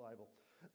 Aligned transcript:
Bible. 0.00 0.28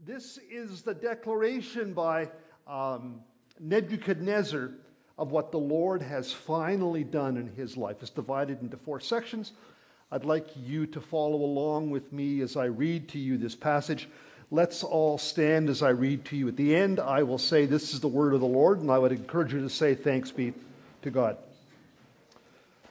This 0.06 0.38
is 0.52 0.83
the 0.83 0.94
declaration 0.94 1.94
by 1.94 2.29
um, 2.68 3.22
Nebuchadnezzar 3.59 4.70
of 5.17 5.31
what 5.31 5.51
the 5.51 5.57
Lord 5.57 6.04
has 6.04 6.31
finally 6.31 7.04
done 7.04 7.35
in 7.35 7.47
his 7.47 7.75
life. 7.75 7.97
It's 8.01 8.11
divided 8.11 8.61
into 8.61 8.77
four 8.77 8.99
sections. 8.99 9.53
I'd 10.11 10.25
like 10.25 10.46
you 10.55 10.85
to 10.88 11.01
follow 11.01 11.38
along 11.38 11.89
with 11.89 12.13
me 12.13 12.41
as 12.41 12.55
I 12.55 12.65
read 12.65 13.09
to 13.09 13.19
you 13.19 13.39
this 13.39 13.55
passage. 13.55 14.07
Let's 14.51 14.84
all 14.84 15.18
stand 15.18 15.70
as 15.70 15.82
I 15.82 15.89
read 15.89 16.26
to 16.26 16.38
you. 16.38 16.48
At 16.50 16.55
the 16.55 16.76
end, 16.76 17.00
I 17.00 17.23
will 17.23 17.39
say, 17.39 17.66
This 17.66 17.96
is 17.96 18.02
the 18.02 18.07
word 18.07 18.36
of 18.36 18.42
the 18.42 18.46
Lord, 18.46 18.80
and 18.80 18.92
I 18.92 19.00
would 19.00 19.12
encourage 19.12 19.54
you 19.54 19.62
to 19.62 19.71
say, 19.71 19.96
Thanks 19.96 20.30
be 20.30 20.54
to 21.02 21.10
God. 21.10 21.38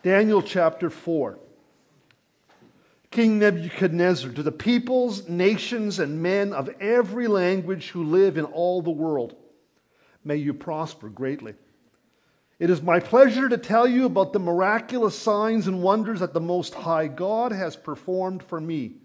Daniel 0.02 0.42
chapter 0.42 0.90
4. 0.90 1.38
King 3.14 3.38
Nebuchadnezzar, 3.38 4.32
to 4.32 4.42
the 4.42 4.50
peoples, 4.50 5.28
nations, 5.28 6.00
and 6.00 6.20
men 6.20 6.52
of 6.52 6.68
every 6.80 7.28
language 7.28 7.90
who 7.90 8.02
live 8.02 8.36
in 8.36 8.44
all 8.44 8.82
the 8.82 8.90
world, 8.90 9.36
may 10.24 10.34
you 10.34 10.52
prosper 10.52 11.08
greatly. 11.08 11.54
It 12.58 12.70
is 12.70 12.82
my 12.82 12.98
pleasure 12.98 13.48
to 13.48 13.56
tell 13.56 13.86
you 13.86 14.06
about 14.06 14.32
the 14.32 14.40
miraculous 14.40 15.16
signs 15.16 15.68
and 15.68 15.80
wonders 15.80 16.18
that 16.18 16.34
the 16.34 16.40
Most 16.40 16.74
High 16.74 17.06
God 17.06 17.52
has 17.52 17.76
performed 17.76 18.42
for 18.42 18.60
me. 18.60 18.96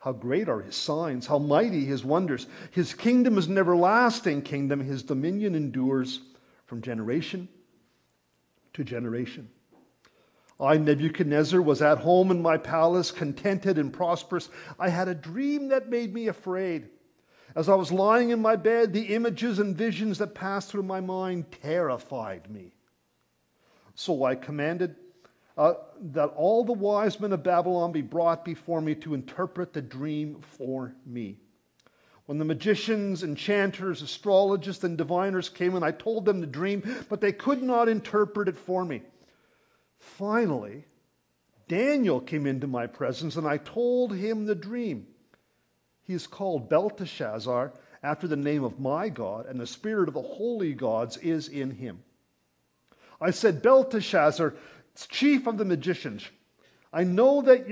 How 0.00 0.12
great 0.12 0.50
are 0.50 0.60
his 0.60 0.76
signs, 0.76 1.26
how 1.26 1.38
mighty 1.38 1.86
his 1.86 2.04
wonders. 2.04 2.46
His 2.72 2.92
kingdom 2.92 3.38
is 3.38 3.46
an 3.46 3.56
everlasting 3.56 4.42
kingdom, 4.42 4.80
his 4.80 5.02
dominion 5.02 5.54
endures 5.54 6.20
from 6.66 6.82
generation 6.82 7.48
to 8.74 8.84
generation. 8.84 9.48
I, 10.64 10.78
Nebuchadnezzar, 10.78 11.60
was 11.60 11.82
at 11.82 11.98
home 11.98 12.30
in 12.30 12.42
my 12.42 12.56
palace, 12.56 13.10
contented 13.10 13.78
and 13.78 13.92
prosperous. 13.92 14.48
I 14.78 14.88
had 14.88 15.08
a 15.08 15.14
dream 15.14 15.68
that 15.68 15.90
made 15.90 16.14
me 16.14 16.28
afraid. 16.28 16.88
As 17.54 17.68
I 17.68 17.74
was 17.74 17.92
lying 17.92 18.30
in 18.30 18.42
my 18.42 18.56
bed, 18.56 18.92
the 18.92 19.14
images 19.14 19.58
and 19.58 19.76
visions 19.76 20.18
that 20.18 20.34
passed 20.34 20.70
through 20.70 20.82
my 20.82 21.00
mind 21.00 21.52
terrified 21.62 22.50
me. 22.50 22.74
So 23.94 24.24
I 24.24 24.34
commanded 24.34 24.96
uh, 25.56 25.74
that 26.00 26.28
all 26.28 26.64
the 26.64 26.72
wise 26.72 27.20
men 27.20 27.32
of 27.32 27.44
Babylon 27.44 27.92
be 27.92 28.02
brought 28.02 28.44
before 28.44 28.80
me 28.80 28.94
to 28.96 29.14
interpret 29.14 29.72
the 29.72 29.82
dream 29.82 30.40
for 30.40 30.94
me. 31.06 31.38
When 32.26 32.38
the 32.38 32.44
magicians, 32.44 33.22
enchanters, 33.22 34.02
astrologists, 34.02 34.82
and 34.82 34.96
diviners 34.96 35.48
came 35.48 35.76
and 35.76 35.84
I 35.84 35.92
told 35.92 36.24
them 36.24 36.40
the 36.40 36.46
dream, 36.46 36.82
but 37.08 37.20
they 37.20 37.32
could 37.32 37.62
not 37.62 37.88
interpret 37.88 38.48
it 38.48 38.56
for 38.56 38.84
me. 38.84 39.02
Finally, 40.04 40.84
Daniel 41.66 42.20
came 42.20 42.46
into 42.46 42.66
my 42.66 42.86
presence 42.86 43.36
and 43.36 43.46
I 43.46 43.56
told 43.56 44.14
him 44.14 44.44
the 44.44 44.54
dream. 44.54 45.06
He 46.02 46.12
is 46.12 46.26
called 46.26 46.68
Belteshazzar 46.68 47.72
after 48.02 48.28
the 48.28 48.36
name 48.36 48.62
of 48.62 48.78
my 48.78 49.08
God, 49.08 49.46
and 49.46 49.58
the 49.58 49.66
spirit 49.66 50.08
of 50.08 50.14
the 50.14 50.22
holy 50.22 50.74
gods 50.74 51.16
is 51.16 51.48
in 51.48 51.70
him. 51.70 52.04
I 53.18 53.30
said, 53.30 53.62
Belteshazzar, 53.62 54.54
chief 55.08 55.46
of 55.46 55.56
the 55.56 55.64
magicians, 55.64 56.28
I 56.92 57.04
know 57.04 57.40
that 57.42 57.66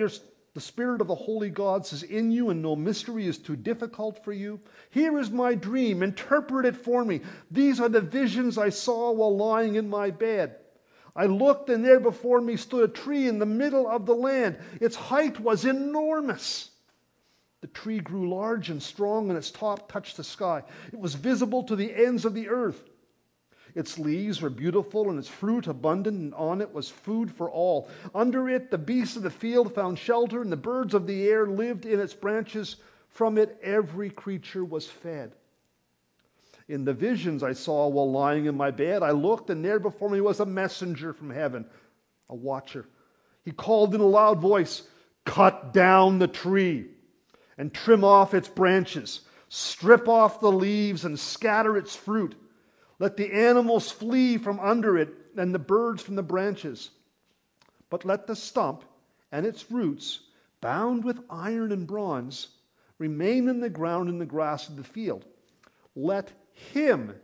the 0.55 0.61
spirit 0.61 1.02
of 1.02 1.06
the 1.08 1.14
holy 1.14 1.50
gods 1.50 1.92
is 1.92 2.02
in 2.02 2.33
you, 2.33 2.48
and 2.48 2.62
no 2.62 2.74
mystery 2.74 3.27
is 3.27 3.36
too 3.36 3.56
difficult 3.56 4.24
for 4.24 4.33
you. 4.33 4.58
Here 4.91 5.19
is 5.19 5.30
my 5.30 5.55
dream. 5.55 6.02
Interpret 6.02 6.64
it 6.64 6.77
for 6.77 7.05
me. 7.05 7.20
These 7.50 7.78
are 7.78 7.91
the 7.91 8.00
visions 8.00 8.56
I 8.56 8.70
saw 8.70 9.12
while 9.12 9.36
lying 9.36 9.74
in 9.74 9.89
my 9.89 10.11
bed. 10.11 10.56
I 11.14 11.27
looked, 11.27 11.68
and 11.68 11.84
there 11.84 12.00
before 12.00 12.41
me 12.41 12.56
stood 12.56 12.88
a 12.88 12.92
tree 12.92 13.28
in 13.28 13.38
the 13.38 13.46
middle 13.46 13.86
of 13.88 14.06
the 14.06 14.14
land. 14.14 14.58
Its 14.80 14.96
height 14.96 15.38
was 15.38 15.64
enormous. 15.64 16.70
The 17.60 17.66
tree 17.68 18.00
grew 18.00 18.28
large 18.28 18.70
and 18.70 18.82
strong, 18.82 19.28
and 19.28 19.36
its 19.36 19.50
top 19.50 19.90
touched 19.90 20.16
the 20.16 20.24
sky. 20.24 20.62
It 20.92 20.98
was 20.98 21.14
visible 21.14 21.62
to 21.64 21.77
the 21.77 21.94
ends 21.94 22.24
of 22.24 22.34
the 22.34 22.48
earth. 22.48 22.83
Its 23.74 23.98
leaves 23.98 24.42
were 24.42 24.50
beautiful, 24.50 25.10
and 25.10 25.18
its 25.18 25.28
fruit 25.28 25.66
abundant, 25.66 26.18
and 26.18 26.34
on 26.34 26.61
it 26.61 26.73
was 26.73 26.89
food 26.89 27.30
for 27.30 27.50
all. 27.50 27.89
Under 28.14 28.48
it, 28.48 28.70
the 28.70 28.79
beasts 28.79 29.17
of 29.17 29.23
the 29.23 29.30
field 29.30 29.74
found 29.74 29.98
shelter, 29.98 30.42
and 30.42 30.50
the 30.50 30.56
birds 30.56 30.92
of 30.94 31.06
the 31.06 31.29
air 31.29 31.46
lived 31.46 31.86
in 31.86 32.00
its 32.00 32.14
branches. 32.14 32.77
From 33.08 33.39
it, 33.39 33.58
every 33.62 34.11
creature 34.11 34.64
was 34.64 34.86
fed. 34.86 35.33
In 36.72 36.86
the 36.86 36.94
visions 36.94 37.42
I 37.42 37.52
saw 37.52 37.86
while 37.86 38.10
lying 38.10 38.46
in 38.46 38.56
my 38.56 38.70
bed, 38.70 39.02
I 39.02 39.10
looked, 39.10 39.50
and 39.50 39.62
there 39.62 39.78
before 39.78 40.08
me 40.08 40.22
was 40.22 40.40
a 40.40 40.46
messenger 40.46 41.12
from 41.12 41.28
heaven, 41.28 41.66
a 42.30 42.34
watcher. 42.34 42.86
He 43.44 43.50
called 43.50 43.94
in 43.94 44.00
a 44.00 44.06
loud 44.06 44.40
voice, 44.40 44.88
Cut 45.27 45.74
down 45.74 46.18
the 46.18 46.27
tree 46.27 46.86
and 47.58 47.74
trim 47.74 48.05
off 48.05 48.32
its 48.32 48.48
branches, 48.48 49.20
strip 49.50 50.08
off 50.08 50.40
the 50.40 50.50
leaves 50.50 51.05
and 51.05 51.20
scatter 51.20 51.77
its 51.77 51.94
fruit. 51.94 52.34
Let 52.98 53.18
the 53.18 53.30
animals 53.30 53.90
flee 53.90 54.38
from 54.38 54.58
under 54.58 54.96
it 54.96 55.11
and 55.36 55.55
the 55.55 55.58
birds 55.58 56.00
from 56.02 56.14
the 56.14 56.22
branches. 56.22 56.88
But 57.90 58.06
let 58.06 58.27
the 58.27 58.34
stump 58.34 58.82
and 59.30 59.44
its 59.44 59.70
roots, 59.70 60.20
bound 60.62 61.05
with 61.05 61.20
iron 61.28 61.70
and 61.70 61.86
bronze, 61.86 62.48
remain 62.96 63.50
in 63.50 63.61
the 63.61 63.68
ground 63.68 64.08
in 64.08 64.18
the 64.18 64.24
grass 64.24 64.70
of 64.70 64.77
the 64.77 64.84
field. 64.84 65.27
Let 65.94 66.32
him 66.52 67.14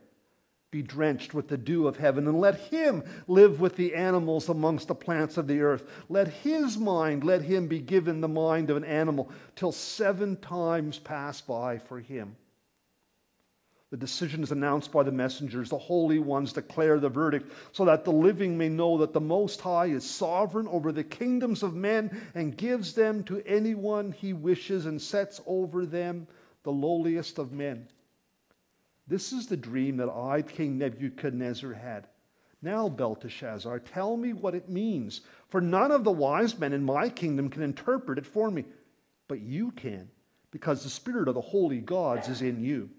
be 0.70 0.82
drenched 0.82 1.32
with 1.32 1.48
the 1.48 1.56
dew 1.56 1.88
of 1.88 1.96
heaven, 1.96 2.26
and 2.26 2.38
let 2.40 2.56
him 2.56 3.02
live 3.26 3.58
with 3.60 3.76
the 3.76 3.94
animals 3.94 4.48
amongst 4.48 4.88
the 4.88 4.94
plants 4.94 5.38
of 5.38 5.46
the 5.46 5.60
earth. 5.60 5.88
Let 6.10 6.28
his 6.28 6.76
mind, 6.76 7.24
let 7.24 7.40
him 7.42 7.68
be 7.68 7.80
given 7.80 8.20
the 8.20 8.28
mind 8.28 8.68
of 8.68 8.76
an 8.76 8.84
animal, 8.84 9.30
till 9.56 9.72
seven 9.72 10.36
times 10.36 10.98
pass 10.98 11.40
by 11.40 11.78
for 11.78 11.98
him. 11.98 12.36
The 13.90 13.96
decision 13.96 14.42
is 14.42 14.52
announced 14.52 14.92
by 14.92 15.02
the 15.02 15.12
messengers. 15.12 15.70
The 15.70 15.78
holy 15.78 16.18
ones 16.18 16.52
declare 16.52 17.00
the 17.00 17.08
verdict, 17.08 17.50
so 17.72 17.86
that 17.86 18.04
the 18.04 18.12
living 18.12 18.58
may 18.58 18.68
know 18.68 18.98
that 18.98 19.14
the 19.14 19.20
Most 19.20 19.62
High 19.62 19.86
is 19.86 20.04
sovereign 20.04 20.68
over 20.68 20.92
the 20.92 21.04
kingdoms 21.04 21.62
of 21.62 21.74
men 21.74 22.10
and 22.34 22.54
gives 22.54 22.92
them 22.92 23.24
to 23.24 23.42
anyone 23.46 24.12
he 24.12 24.34
wishes 24.34 24.84
and 24.84 25.00
sets 25.00 25.40
over 25.46 25.86
them 25.86 26.26
the 26.64 26.72
lowliest 26.72 27.38
of 27.38 27.52
men. 27.52 27.88
This 29.08 29.32
is 29.32 29.46
the 29.46 29.56
dream 29.56 29.96
that 29.96 30.10
I, 30.10 30.42
King 30.42 30.76
Nebuchadnezzar, 30.76 31.72
had. 31.72 32.06
Now, 32.60 32.88
Belteshazzar, 32.88 33.78
tell 33.80 34.16
me 34.16 34.34
what 34.34 34.54
it 34.54 34.68
means, 34.68 35.22
for 35.48 35.60
none 35.60 35.90
of 35.90 36.04
the 36.04 36.12
wise 36.12 36.58
men 36.58 36.72
in 36.72 36.84
my 36.84 37.08
kingdom 37.08 37.48
can 37.48 37.62
interpret 37.62 38.18
it 38.18 38.26
for 38.26 38.50
me, 38.50 38.64
but 39.28 39.40
you 39.40 39.70
can, 39.70 40.10
because 40.50 40.82
the 40.82 40.90
spirit 40.90 41.28
of 41.28 41.34
the 41.34 41.40
holy 41.40 41.80
gods 41.80 42.28
is 42.28 42.42
in 42.42 42.62
you. 42.62 42.90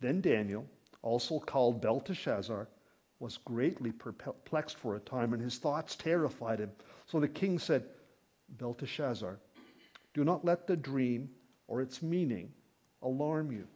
Then 0.00 0.20
Daniel, 0.20 0.64
also 1.02 1.38
called 1.38 1.82
Belteshazzar, 1.82 2.68
was 3.18 3.36
greatly 3.36 3.92
perplexed 3.92 4.78
for 4.78 4.96
a 4.96 5.00
time, 5.00 5.34
and 5.34 5.42
his 5.42 5.58
thoughts 5.58 5.94
terrified 5.94 6.58
him. 6.58 6.70
So 7.06 7.20
the 7.20 7.28
king 7.28 7.58
said, 7.58 7.84
Belteshazzar, 8.56 9.38
do 10.14 10.24
not 10.24 10.44
let 10.44 10.66
the 10.66 10.76
dream 10.76 11.28
or 11.68 11.82
its 11.82 12.00
meaning 12.00 12.50
alarm 13.02 13.52
you. 13.52 13.66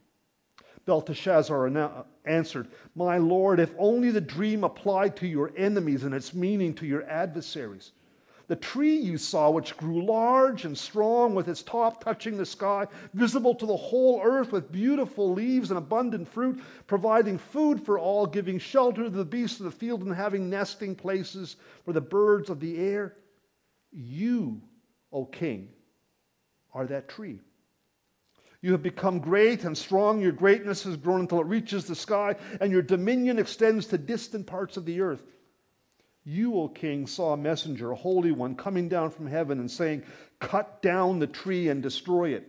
Belteshazzar 0.86 2.04
answered, 2.24 2.68
My 2.94 3.18
lord, 3.18 3.60
if 3.60 3.74
only 3.78 4.10
the 4.10 4.20
dream 4.20 4.64
applied 4.64 5.16
to 5.16 5.26
your 5.26 5.52
enemies 5.56 6.04
and 6.04 6.14
its 6.14 6.34
meaning 6.34 6.74
to 6.74 6.86
your 6.86 7.04
adversaries. 7.04 7.92
The 8.46 8.56
tree 8.56 8.96
you 8.96 9.16
saw, 9.16 9.50
which 9.50 9.76
grew 9.76 10.04
large 10.04 10.66
and 10.66 10.76
strong, 10.76 11.34
with 11.34 11.48
its 11.48 11.62
top 11.62 12.04
touching 12.04 12.36
the 12.36 12.44
sky, 12.44 12.86
visible 13.14 13.54
to 13.54 13.64
the 13.64 13.76
whole 13.76 14.20
earth, 14.22 14.52
with 14.52 14.70
beautiful 14.70 15.32
leaves 15.32 15.70
and 15.70 15.78
abundant 15.78 16.28
fruit, 16.28 16.60
providing 16.86 17.38
food 17.38 17.80
for 17.80 17.98
all, 17.98 18.26
giving 18.26 18.58
shelter 18.58 19.04
to 19.04 19.10
the 19.10 19.24
beasts 19.24 19.60
of 19.60 19.64
the 19.64 19.70
field, 19.70 20.02
and 20.02 20.14
having 20.14 20.50
nesting 20.50 20.94
places 20.94 21.56
for 21.86 21.94
the 21.94 22.02
birds 22.02 22.50
of 22.50 22.60
the 22.60 22.76
air. 22.76 23.16
You, 23.90 24.60
O 25.10 25.24
king, 25.24 25.70
are 26.74 26.86
that 26.86 27.08
tree. 27.08 27.40
You 28.64 28.72
have 28.72 28.82
become 28.82 29.18
great 29.18 29.64
and 29.64 29.76
strong. 29.76 30.22
Your 30.22 30.32
greatness 30.32 30.84
has 30.84 30.96
grown 30.96 31.20
until 31.20 31.40
it 31.42 31.46
reaches 31.46 31.84
the 31.84 31.94
sky, 31.94 32.34
and 32.62 32.72
your 32.72 32.80
dominion 32.80 33.38
extends 33.38 33.86
to 33.88 33.98
distant 33.98 34.46
parts 34.46 34.78
of 34.78 34.86
the 34.86 35.02
earth. 35.02 35.22
You, 36.24 36.54
O 36.54 36.68
king, 36.68 37.06
saw 37.06 37.34
a 37.34 37.36
messenger, 37.36 37.90
a 37.90 37.94
holy 37.94 38.32
one, 38.32 38.54
coming 38.54 38.88
down 38.88 39.10
from 39.10 39.26
heaven 39.26 39.60
and 39.60 39.70
saying, 39.70 40.04
Cut 40.40 40.80
down 40.80 41.18
the 41.18 41.26
tree 41.26 41.68
and 41.68 41.82
destroy 41.82 42.30
it. 42.30 42.48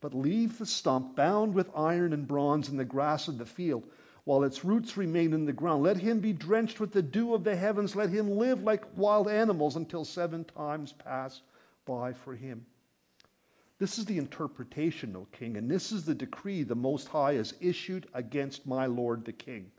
But 0.00 0.14
leave 0.14 0.58
the 0.58 0.66
stump 0.66 1.14
bound 1.14 1.54
with 1.54 1.70
iron 1.76 2.12
and 2.12 2.26
bronze 2.26 2.68
in 2.68 2.76
the 2.76 2.84
grass 2.84 3.28
of 3.28 3.38
the 3.38 3.46
field, 3.46 3.84
while 4.24 4.42
its 4.42 4.64
roots 4.64 4.96
remain 4.96 5.32
in 5.32 5.44
the 5.44 5.52
ground. 5.52 5.84
Let 5.84 5.98
him 5.98 6.18
be 6.18 6.32
drenched 6.32 6.80
with 6.80 6.90
the 6.90 7.02
dew 7.02 7.34
of 7.34 7.44
the 7.44 7.54
heavens. 7.54 7.94
Let 7.94 8.10
him 8.10 8.36
live 8.36 8.64
like 8.64 8.82
wild 8.96 9.28
animals 9.28 9.76
until 9.76 10.04
seven 10.04 10.44
times 10.44 10.92
pass 10.92 11.42
by 11.84 12.12
for 12.12 12.34
him. 12.34 12.66
This 13.78 13.96
is 13.96 14.06
the 14.06 14.18
interpretation, 14.18 15.14
O 15.14 15.28
king, 15.30 15.56
and 15.56 15.70
this 15.70 15.92
is 15.92 16.04
the 16.04 16.14
decree 16.14 16.64
the 16.64 16.74
Most 16.74 17.06
High 17.06 17.34
has 17.34 17.54
issued 17.60 18.08
against 18.12 18.66
my 18.66 18.86
lord 18.86 19.24
the 19.24 19.32
king. 19.32 19.70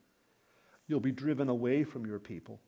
You'll 0.88 1.01
be 1.01 1.12
driven 1.12 1.50
away 1.50 1.84
from 1.84 2.06
your 2.06 2.18
people, 2.18 2.62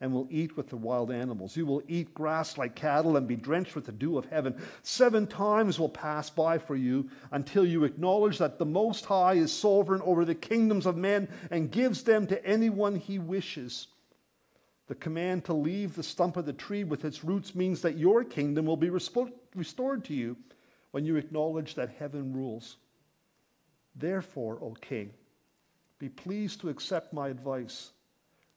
and 0.00 0.12
will 0.12 0.26
eat 0.30 0.56
with 0.56 0.70
the 0.70 0.76
wild 0.76 1.12
animals. 1.12 1.56
You 1.56 1.64
will 1.64 1.82
eat 1.86 2.12
grass 2.12 2.58
like 2.58 2.74
cattle 2.74 3.16
and 3.16 3.28
be 3.28 3.36
drenched 3.36 3.76
with 3.76 3.86
the 3.86 3.92
dew 3.92 4.18
of 4.18 4.26
heaven. 4.26 4.60
Seven 4.82 5.28
times 5.28 5.78
will 5.78 5.88
pass 5.88 6.28
by 6.28 6.58
for 6.58 6.74
you 6.74 7.08
until 7.30 7.64
you 7.64 7.84
acknowledge 7.84 8.38
that 8.38 8.58
the 8.58 8.66
Most 8.66 9.04
High 9.04 9.34
is 9.34 9.52
sovereign 9.52 10.02
over 10.02 10.24
the 10.24 10.34
kingdoms 10.34 10.86
of 10.86 10.96
men 10.96 11.28
and 11.52 11.70
gives 11.70 12.02
them 12.02 12.26
to 12.26 12.44
anyone 12.44 12.96
he 12.96 13.20
wishes. 13.20 13.86
The 14.88 14.96
command 14.96 15.44
to 15.44 15.54
leave 15.54 15.94
the 15.94 16.02
stump 16.02 16.36
of 16.36 16.46
the 16.46 16.52
tree 16.52 16.82
with 16.82 17.04
its 17.04 17.22
roots 17.22 17.54
means 17.54 17.80
that 17.82 17.96
your 17.96 18.24
kingdom 18.24 18.66
will 18.66 18.76
be 18.76 18.90
restored 18.90 20.04
to 20.06 20.12
you 20.12 20.36
when 20.94 21.04
you 21.04 21.16
acknowledge 21.16 21.74
that 21.74 21.90
heaven 21.98 22.32
rules. 22.32 22.76
Therefore, 23.96 24.60
O 24.62 24.76
king, 24.80 25.12
be 25.98 26.08
pleased 26.08 26.60
to 26.60 26.68
accept 26.68 27.12
my 27.12 27.26
advice. 27.26 27.90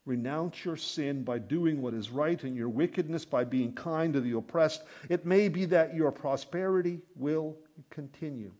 Renounce 0.06 0.64
your 0.64 0.78
sin 0.78 1.24
by 1.24 1.40
doing 1.40 1.82
what 1.82 1.96
is 1.96 2.12
right 2.12 2.44
and 2.44 2.56
your 2.56 2.70
wickedness 2.70 3.26
by 3.26 3.44
being 3.44 3.74
kind 3.74 4.14
to 4.14 4.22
the 4.22 4.38
oppressed. 4.38 4.84
It 5.10 5.26
may 5.26 5.50
be 5.50 5.66
that 5.66 5.96
your 5.96 6.12
prosperity 6.12 7.00
will 7.16 7.58
continue. 7.90 8.52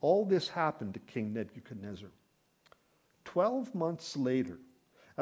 All 0.00 0.24
this 0.24 0.48
happened 0.48 0.94
to 0.94 1.00
King 1.00 1.34
Nebuchadnezzar. 1.34 2.08
Twelve 3.26 3.74
months 3.74 4.16
later, 4.16 4.58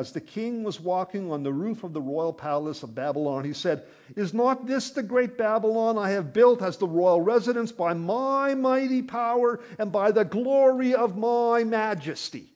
as 0.01 0.13
the 0.13 0.21
king 0.21 0.65
was 0.65 0.81
walking 0.81 1.31
on 1.31 1.43
the 1.43 1.53
roof 1.53 1.85
of 1.85 1.93
the 1.93 2.01
royal 2.01 2.33
palace 2.33 2.83
of 2.83 2.95
Babylon, 2.95 3.45
he 3.45 3.53
said, 3.53 3.85
Is 4.17 4.33
not 4.33 4.67
this 4.67 4.89
the 4.89 5.03
great 5.03 5.37
Babylon 5.37 5.99
I 5.99 6.09
have 6.09 6.33
built 6.33 6.63
as 6.63 6.79
the 6.79 6.89
royal 6.89 7.21
residence 7.21 7.71
by 7.71 7.93
my 7.93 8.55
mighty 8.55 9.03
power 9.03 9.61
and 9.79 9.93
by 9.93 10.11
the 10.11 10.25
glory 10.25 10.95
of 10.95 11.19
my 11.19 11.65
majesty? 11.65 12.47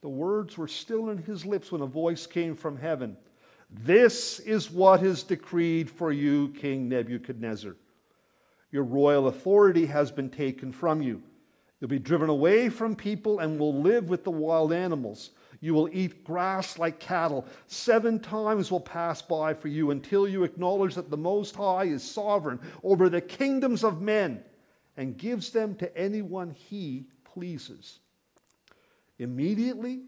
The 0.00 0.08
words 0.08 0.58
were 0.58 0.66
still 0.66 1.10
in 1.10 1.18
his 1.18 1.46
lips 1.46 1.70
when 1.70 1.82
a 1.82 1.86
voice 1.86 2.26
came 2.26 2.56
from 2.56 2.76
heaven. 2.76 3.16
This 3.70 4.40
is 4.40 4.72
what 4.72 5.04
is 5.04 5.22
decreed 5.22 5.88
for 5.88 6.10
you, 6.10 6.48
King 6.58 6.88
Nebuchadnezzar. 6.88 7.76
Your 8.72 8.82
royal 8.84 9.28
authority 9.28 9.86
has 9.86 10.10
been 10.10 10.28
taken 10.28 10.72
from 10.72 11.02
you. 11.02 11.22
You'll 11.78 11.88
be 11.88 12.00
driven 12.00 12.30
away 12.30 12.68
from 12.68 12.96
people 12.96 13.38
and 13.38 13.60
will 13.60 13.80
live 13.80 14.08
with 14.08 14.24
the 14.24 14.32
wild 14.32 14.72
animals. 14.72 15.30
You 15.60 15.74
will 15.74 15.88
eat 15.92 16.24
grass 16.24 16.78
like 16.78 17.00
cattle. 17.00 17.46
Seven 17.66 18.20
times 18.20 18.70
will 18.70 18.80
pass 18.80 19.22
by 19.22 19.54
for 19.54 19.68
you 19.68 19.90
until 19.90 20.28
you 20.28 20.44
acknowledge 20.44 20.94
that 20.94 21.10
the 21.10 21.16
Most 21.16 21.56
High 21.56 21.84
is 21.84 22.02
sovereign 22.02 22.60
over 22.82 23.08
the 23.08 23.20
kingdoms 23.20 23.82
of 23.84 24.00
men 24.00 24.42
and 24.96 25.16
gives 25.16 25.50
them 25.50 25.74
to 25.76 25.98
anyone 25.98 26.50
he 26.50 27.06
pleases. 27.24 28.00
Immediately, 29.18 30.02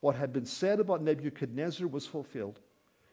what 0.00 0.16
had 0.16 0.32
been 0.32 0.46
said 0.46 0.80
about 0.80 1.02
Nebuchadnezzar 1.02 1.86
was 1.86 2.06
fulfilled. 2.06 2.60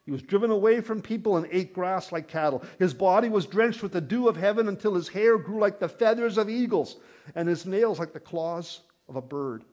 He 0.06 0.12
was 0.12 0.22
driven 0.22 0.52
away 0.52 0.82
from 0.82 1.02
people 1.02 1.38
and 1.38 1.48
ate 1.50 1.74
grass 1.74 2.12
like 2.12 2.28
cattle. 2.28 2.64
His 2.78 2.94
body 2.94 3.30
was 3.30 3.46
drenched 3.46 3.82
with 3.82 3.94
the 3.94 4.02
dew 4.02 4.28
of 4.28 4.36
heaven 4.36 4.68
until 4.68 4.96
his 4.96 5.08
hair 5.08 5.38
grew 5.38 5.60
like 5.60 5.80
the 5.80 5.88
feathers 5.88 6.38
of 6.38 6.50
eagles 6.50 6.98
and 7.36 7.48
his 7.48 7.66
nails 7.66 8.00
like 8.00 8.14
the 8.14 8.20
claws 8.20 8.82
of 9.08 9.16
a 9.16 9.22
bird. 9.22 9.64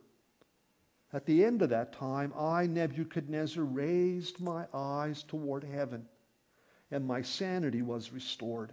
At 1.13 1.27
the 1.27 1.45
end 1.45 1.63
of 1.63 1.71
that 1.71 1.93
time, 1.93 2.33
I, 2.37 2.67
Nebuchadnezzar, 2.67 3.65
raised 3.65 4.41
my 4.41 4.67
eyes 4.73 5.23
toward 5.25 5.65
heaven, 5.65 6.07
and 6.91 7.05
my 7.05 7.23
sanity 7.23 7.83
was 7.83 8.13
restored. 8.13 8.73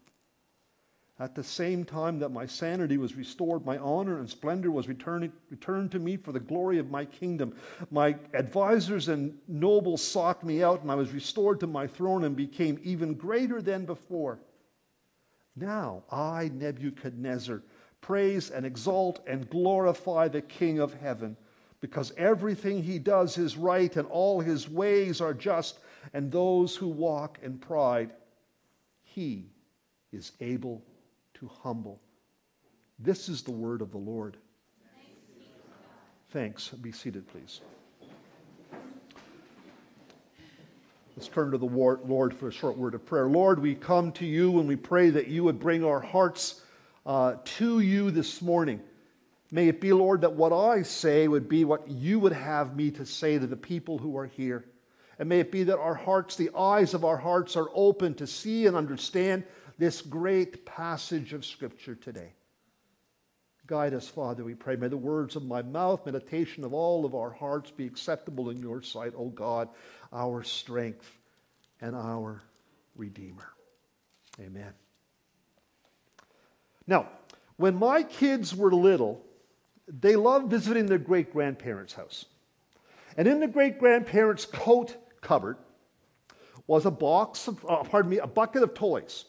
At 1.21 1.35
the 1.35 1.43
same 1.43 1.85
time 1.85 2.17
that 2.17 2.29
my 2.29 2.47
sanity 2.47 2.97
was 2.97 3.15
restored, 3.15 3.63
my 3.63 3.77
honor 3.77 4.17
and 4.17 4.27
splendor 4.27 4.71
was 4.71 4.87
returned, 4.87 5.31
returned 5.51 5.91
to 5.91 5.99
me 5.99 6.17
for 6.17 6.31
the 6.31 6.39
glory 6.39 6.79
of 6.79 6.89
my 6.89 7.05
kingdom. 7.05 7.53
My 7.91 8.15
advisors 8.33 9.07
and 9.07 9.37
nobles 9.47 10.01
sought 10.01 10.43
me 10.43 10.63
out, 10.63 10.81
and 10.81 10.91
I 10.91 10.95
was 10.95 11.13
restored 11.13 11.59
to 11.59 11.67
my 11.67 11.85
throne 11.85 12.23
and 12.23 12.35
became 12.35 12.79
even 12.81 13.13
greater 13.13 13.61
than 13.61 13.85
before. 13.85 14.39
Now 15.55 16.01
I, 16.11 16.49
Nebuchadnezzar, 16.55 17.61
praise 18.01 18.49
and 18.49 18.65
exalt 18.65 19.23
and 19.27 19.47
glorify 19.47 20.27
the 20.27 20.41
King 20.41 20.79
of 20.79 20.95
heaven, 20.95 21.37
because 21.81 22.11
everything 22.17 22.81
he 22.81 22.97
does 22.97 23.37
is 23.37 23.57
right 23.57 23.95
and 23.95 24.07
all 24.07 24.39
his 24.39 24.67
ways 24.67 25.21
are 25.21 25.35
just, 25.35 25.81
and 26.15 26.31
those 26.31 26.75
who 26.75 26.87
walk 26.87 27.37
in 27.43 27.59
pride, 27.59 28.11
he 29.03 29.51
is 30.11 30.31
able 30.39 30.81
to 31.41 31.49
humble. 31.63 31.99
This 32.99 33.27
is 33.27 33.41
the 33.41 33.51
word 33.51 33.81
of 33.81 33.91
the 33.91 33.97
Lord. 33.97 34.37
Thanks. 36.29 36.69
Be 36.69 36.91
seated, 36.91 37.27
please. 37.27 37.61
Let's 41.17 41.27
turn 41.27 41.49
to 41.51 41.57
the 41.57 41.65
Lord 41.65 42.33
for 42.33 42.47
a 42.47 42.51
short 42.51 42.77
word 42.77 42.93
of 42.93 43.05
prayer. 43.05 43.27
Lord, 43.27 43.59
we 43.59 43.73
come 43.73 44.11
to 44.13 44.25
you 44.25 44.59
and 44.59 44.67
we 44.67 44.75
pray 44.75 45.09
that 45.09 45.27
you 45.27 45.43
would 45.43 45.59
bring 45.59 45.83
our 45.83 45.99
hearts 45.99 46.61
uh, 47.07 47.35
to 47.43 47.79
you 47.79 48.11
this 48.11 48.41
morning. 48.41 48.79
May 49.49 49.67
it 49.67 49.81
be, 49.81 49.91
Lord, 49.91 50.21
that 50.21 50.33
what 50.33 50.53
I 50.53 50.83
say 50.83 51.27
would 51.27 51.49
be 51.49 51.65
what 51.65 51.87
you 51.87 52.19
would 52.19 52.33
have 52.33 52.75
me 52.75 52.91
to 52.91 53.05
say 53.05 53.39
to 53.39 53.47
the 53.47 53.57
people 53.57 53.97
who 53.97 54.15
are 54.15 54.27
here. 54.27 54.65
And 55.17 55.27
may 55.27 55.39
it 55.39 55.51
be 55.51 55.63
that 55.63 55.79
our 55.79 55.95
hearts, 55.95 56.35
the 56.35 56.51
eyes 56.55 56.93
of 56.93 57.03
our 57.03 57.17
hearts, 57.17 57.55
are 57.55 57.69
open 57.73 58.13
to 58.15 58.27
see 58.27 58.67
and 58.67 58.77
understand 58.77 59.43
this 59.81 60.03
great 60.03 60.63
passage 60.63 61.33
of 61.33 61.43
Scripture 61.43 61.95
today. 61.95 62.33
Guide 63.65 63.95
us, 63.95 64.07
Father, 64.07 64.43
we 64.43 64.53
pray. 64.53 64.75
May 64.75 64.89
the 64.89 64.95
words 64.95 65.35
of 65.35 65.43
my 65.43 65.63
mouth, 65.63 66.05
meditation 66.05 66.63
of 66.63 66.71
all 66.71 67.03
of 67.03 67.15
our 67.15 67.31
hearts 67.31 67.71
be 67.71 67.87
acceptable 67.87 68.51
in 68.51 68.59
your 68.59 68.83
sight, 68.83 69.13
O 69.17 69.29
God, 69.29 69.69
our 70.13 70.43
strength 70.43 71.11
and 71.81 71.95
our 71.95 72.43
Redeemer. 72.95 73.53
Amen. 74.39 74.71
Now, 76.85 77.09
when 77.57 77.73
my 77.73 78.03
kids 78.03 78.55
were 78.55 78.71
little, 78.71 79.25
they 79.87 80.15
loved 80.15 80.51
visiting 80.51 80.85
their 80.85 80.99
great 80.99 81.33
grandparents' 81.33 81.93
house. 81.93 82.25
And 83.17 83.27
in 83.27 83.39
the 83.39 83.47
great 83.47 83.79
grandparents' 83.79 84.45
coat 84.45 84.95
cupboard 85.21 85.57
was 86.67 86.85
a 86.85 86.91
box 86.91 87.47
of, 87.47 87.65
uh, 87.67 87.81
pardon 87.81 88.11
me, 88.11 88.19
a 88.19 88.27
bucket 88.27 88.61
of 88.61 88.75
toys. 88.75 89.25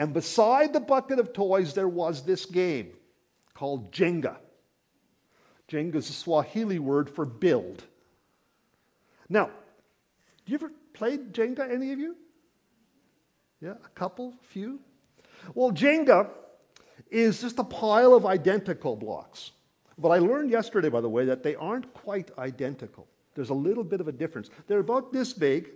And 0.00 0.14
beside 0.14 0.72
the 0.72 0.80
bucket 0.80 1.18
of 1.18 1.34
toys, 1.34 1.74
there 1.74 1.86
was 1.86 2.22
this 2.22 2.46
game 2.46 2.92
called 3.52 3.92
Jenga. 3.92 4.38
Jenga 5.70 5.96
is 5.96 6.08
a 6.08 6.14
Swahili 6.14 6.78
word 6.78 7.10
for 7.10 7.26
build. 7.26 7.84
Now, 9.28 9.50
you 10.46 10.54
ever 10.54 10.72
played 10.94 11.34
Jenga, 11.34 11.70
any 11.70 11.92
of 11.92 11.98
you? 11.98 12.16
Yeah, 13.60 13.74
a 13.84 13.88
couple, 13.90 14.32
few? 14.40 14.80
Well, 15.52 15.70
Jenga 15.70 16.30
is 17.10 17.42
just 17.42 17.58
a 17.58 17.64
pile 17.64 18.14
of 18.14 18.24
identical 18.24 18.96
blocks. 18.96 19.50
But 19.98 20.08
I 20.08 20.18
learned 20.18 20.50
yesterday, 20.50 20.88
by 20.88 21.02
the 21.02 21.10
way, 21.10 21.26
that 21.26 21.42
they 21.42 21.56
aren't 21.56 21.92
quite 21.92 22.30
identical. 22.38 23.06
There's 23.34 23.50
a 23.50 23.54
little 23.54 23.84
bit 23.84 24.00
of 24.00 24.08
a 24.08 24.12
difference. 24.12 24.48
They're 24.66 24.78
about 24.78 25.12
this 25.12 25.34
big, 25.34 25.68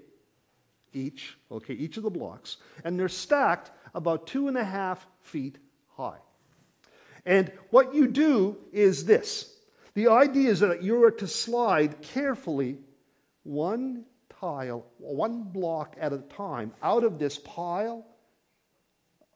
each, 0.94 1.36
okay, 1.52 1.74
each 1.74 1.98
of 1.98 2.04
the 2.04 2.10
blocks, 2.10 2.56
and 2.84 2.98
they're 2.98 3.10
stacked 3.10 3.70
about 3.94 4.26
two 4.26 4.48
and 4.48 4.56
a 4.56 4.64
half 4.64 5.06
feet 5.22 5.58
high. 5.96 6.18
And 7.24 7.50
what 7.70 7.94
you 7.94 8.06
do 8.06 8.56
is 8.72 9.04
this 9.04 9.54
the 9.94 10.08
idea 10.08 10.50
is 10.50 10.60
that 10.60 10.82
you 10.82 11.02
are 11.04 11.12
to 11.12 11.28
slide 11.28 12.02
carefully 12.02 12.78
one 13.44 14.04
tile, 14.40 14.84
one 14.98 15.44
block 15.44 15.96
at 16.00 16.12
a 16.12 16.18
time, 16.18 16.72
out 16.82 17.04
of 17.04 17.18
this 17.18 17.38
pile 17.38 18.04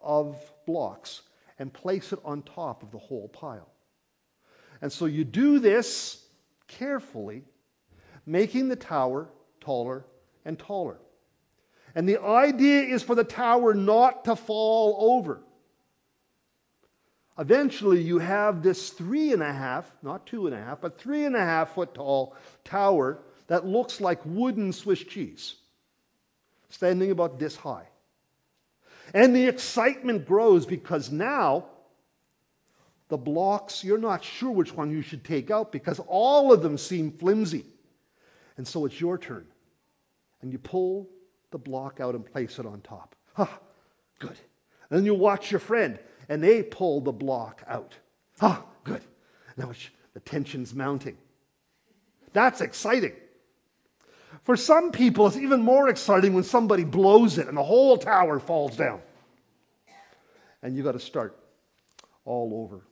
of 0.03 0.37
blocks 0.67 1.23
and 1.59 1.73
place 1.73 2.13
it 2.13 2.19
on 2.25 2.43
top 2.43 2.83
of 2.83 2.91
the 2.91 2.99
whole 2.99 3.29
pile. 3.29 3.69
And 4.83 4.93
so 4.93 5.07
you 5.07 5.25
do 5.25 5.59
this 5.59 6.25
carefully, 6.67 7.45
making 8.27 8.69
the 8.69 8.77
tower 8.77 9.29
taller 9.61 10.05
and 10.45 10.59
taller. 10.59 10.99
And 11.99 12.09
the 12.09 12.23
idea 12.23 12.83
is 12.83 13.03
for 13.03 13.17
the 13.17 13.25
tower 13.25 13.75
not 13.75 14.27
to 14.27 14.37
fall 14.37 15.17
over. 15.17 15.41
Eventually, 17.37 18.01
you 18.01 18.21
have 18.21 18.63
this 18.63 18.91
three 18.91 19.33
and 19.33 19.43
a 19.43 19.53
half, 19.53 19.91
not 20.01 20.25
two 20.25 20.47
and 20.47 20.55
a 20.55 20.63
half, 20.63 20.81
but 20.81 21.01
three 21.01 21.25
and 21.25 21.35
a 21.35 21.41
half 21.41 21.75
foot 21.75 21.95
tall 21.95 22.37
tower 22.63 23.19
that 23.49 23.67
looks 23.67 24.01
like 24.01 24.21
wooden 24.25 24.73
Swiss 24.73 25.03
cheese, 25.03 25.57
standing 26.69 27.11
about 27.11 27.41
this 27.41 27.57
high. 27.57 27.89
And 29.13 29.35
the 29.35 29.49
excitement 29.49 30.25
grows 30.25 30.67
because 30.67 31.11
now 31.11 31.65
the 33.09 33.19
blocks, 33.19 33.83
you're 33.83 33.99
not 33.99 34.23
sure 34.23 34.53
which 34.53 34.73
one 34.73 34.93
you 34.93 35.03
should 35.03 35.25
take 35.25 35.51
out 35.51 35.73
because 35.73 35.99
all 36.07 36.53
of 36.53 36.63
them 36.63 36.79
seem 36.79 37.11
flimsy. 37.11 37.67
And 38.57 38.65
so 38.65 38.85
it's 38.85 39.01
your 39.01 39.19
turn. 39.19 39.49
And 40.43 40.53
you 40.53 40.61
pull 40.61 41.09
the 41.51 41.59
block 41.59 42.01
out 42.01 42.15
and 42.15 42.25
place 42.25 42.59
it 42.59 42.67
on 42.67 42.81
top. 42.81 43.15
Ah, 43.37 43.59
good. 44.19 44.37
And 44.91 44.99
then 44.99 45.05
you 45.05 45.15
watch 45.15 45.51
your 45.51 45.61
friend 45.61 45.99
and 46.29 46.43
they 46.43 46.63
pull 46.63 47.01
the 47.01 47.13
block 47.13 47.63
out. 47.67 47.95
Ah, 48.41 48.65
good. 48.85 49.03
Now 49.57 49.73
the 50.15 50.21
tension's 50.21 50.75
mounting. 50.75 51.17
That's 52.33 52.61
exciting. 52.61 53.13
For 54.43 54.57
some 54.57 54.93
people, 54.93 55.27
it's 55.27 55.37
even 55.37 55.63
more 55.63 55.89
exciting 55.89 56.35
when 56.35 56.45
somebody 56.45 56.85
blows 56.85 57.39
it 57.39 57.49
and 57.49 57.57
the 57.57 57.63
whole 57.63 57.97
tower 57.97 58.39
falls 58.39 58.77
down. 58.77 59.01
And 60.63 60.77
you 60.77 60.83
got 60.83 60.93
to 60.93 61.01
start 61.01 61.39
all 62.25 62.63
over 62.63 62.83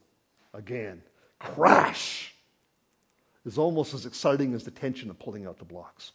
again. 0.54 1.02
Crash 1.38 2.34
is 3.44 3.58
almost 3.58 3.94
as 3.94 4.06
exciting 4.06 4.54
as 4.54 4.64
the 4.64 4.70
tension 4.70 5.10
of 5.10 5.18
pulling 5.18 5.46
out 5.46 5.58
the 5.58 5.64
blocks. 5.64 6.12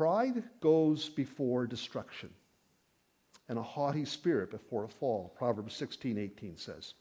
Pride 0.00 0.44
goes 0.62 1.10
before 1.10 1.66
destruction, 1.66 2.30
and 3.50 3.58
a 3.58 3.62
haughty 3.62 4.06
spirit 4.06 4.50
before 4.50 4.84
a 4.84 4.88
fall. 4.88 5.34
Proverbs 5.36 5.74
16, 5.74 6.16
18 6.16 6.56
says. 6.56 6.94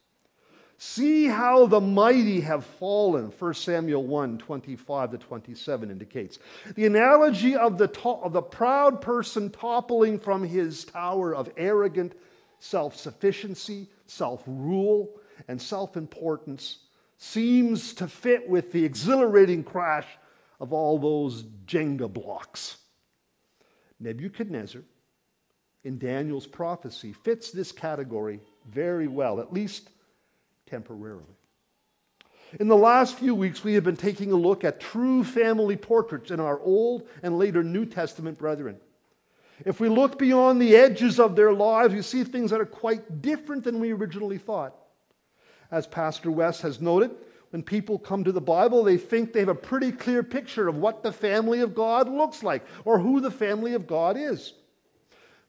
See 0.77 1.25
how 1.25 1.65
the 1.65 1.79
mighty 1.79 2.41
have 2.41 2.65
fallen, 2.65 3.32
1 3.39 3.53
Samuel 3.53 4.06
1 4.06 4.39
25 4.39 5.12
to 5.12 5.18
27 5.18 5.91
indicates. 5.91 6.39
The 6.75 6.88
analogy 6.88 7.56
of 7.56 7.77
the, 7.77 7.88
to- 7.88 8.10
of 8.10 8.34
the 8.34 8.41
proud 8.41 9.00
person 9.00 9.50
toppling 9.50 10.20
from 10.20 10.44
his 10.44 10.84
tower 10.84 11.34
of 11.34 11.50
arrogant 11.56 12.15
self 12.60 12.98
sufficiency, 12.98 13.88
self 14.08 14.44
rule, 14.46 15.10
and 15.48 15.62
self 15.62 15.96
importance 15.96 16.79
seems 17.18 17.94
to 17.94 18.10
fit 18.10 18.50
with 18.50 18.74
the 18.74 18.84
exhilarating 18.84 19.63
crash 19.63 20.08
of 20.60 20.74
all 20.74 21.00
those 21.00 21.44
Jenga 21.65 22.12
blocks. 22.12 22.75
Nebuchadnezzar, 24.00 24.82
in 25.84 25.98
Daniel's 25.98 26.48
prophecy, 26.48 27.13
fits 27.13 27.51
this 27.51 27.72
category 27.72 28.39
very 28.70 29.08
well, 29.08 29.39
at 29.39 29.53
least 29.53 29.89
temporarily. 30.65 31.36
In 32.60 32.68
the 32.68 32.75
last 32.75 33.20
few 33.20 33.36
weeks, 33.36 33.63
we 33.63 33.75
have 33.75 33.84
been 33.84 33.98
taking 33.98 34.32
a 34.32 34.36
look 34.36 34.63
at 34.63 34.79
true 34.79 35.24
family 35.24 35.77
portraits 35.77 36.32
in 36.32 36.39
our 36.39 36.60
Old 36.60 37.08
and 37.22 37.38
later 37.38 37.63
New 37.63 37.86
Testament 37.86 38.38
brethren. 38.38 38.77
If 39.65 39.79
we 39.79 39.89
look 39.89 40.18
beyond 40.18 40.62
the 40.62 40.75
edges 40.75 41.20
of 41.20 41.36
their 41.36 41.53
lives, 41.53 41.94
we 41.94 42.01
see 42.01 42.24
things 42.24 42.51
that 42.51 42.62
are 42.62 42.65
quite 42.65 43.22
different 43.22 43.65
than 43.65 43.79
we 43.79 43.91
originally 43.91 44.38
thought. 44.38 44.74
As 45.70 45.86
Pastor 45.86 46.32
West 46.32 46.62
has 46.62 46.82
noted, 46.82 47.12
when 47.51 47.63
people 47.63 47.98
come 47.98 48.24
to 48.24 48.32
the 48.32 48.41
Bible, 48.41 48.84
they 48.84 48.98
think 48.98 49.34
they 49.34 49.39
have 49.39 49.50
a 49.50 49.56
pretty 49.56 49.91
clear 49.91 50.22
picture 50.22 50.68
of 50.68 50.77
what 50.77 51.01
the 51.01 51.12
family 51.12 51.62
of 51.62 51.74
God 51.74 52.08
looks 52.08 52.44
like 52.44 52.63
or 52.86 53.00
who 53.00 53.20
the 53.22 53.32
family 53.32 53.74
of 53.74 53.88
God 53.88 54.18
is. 54.18 54.53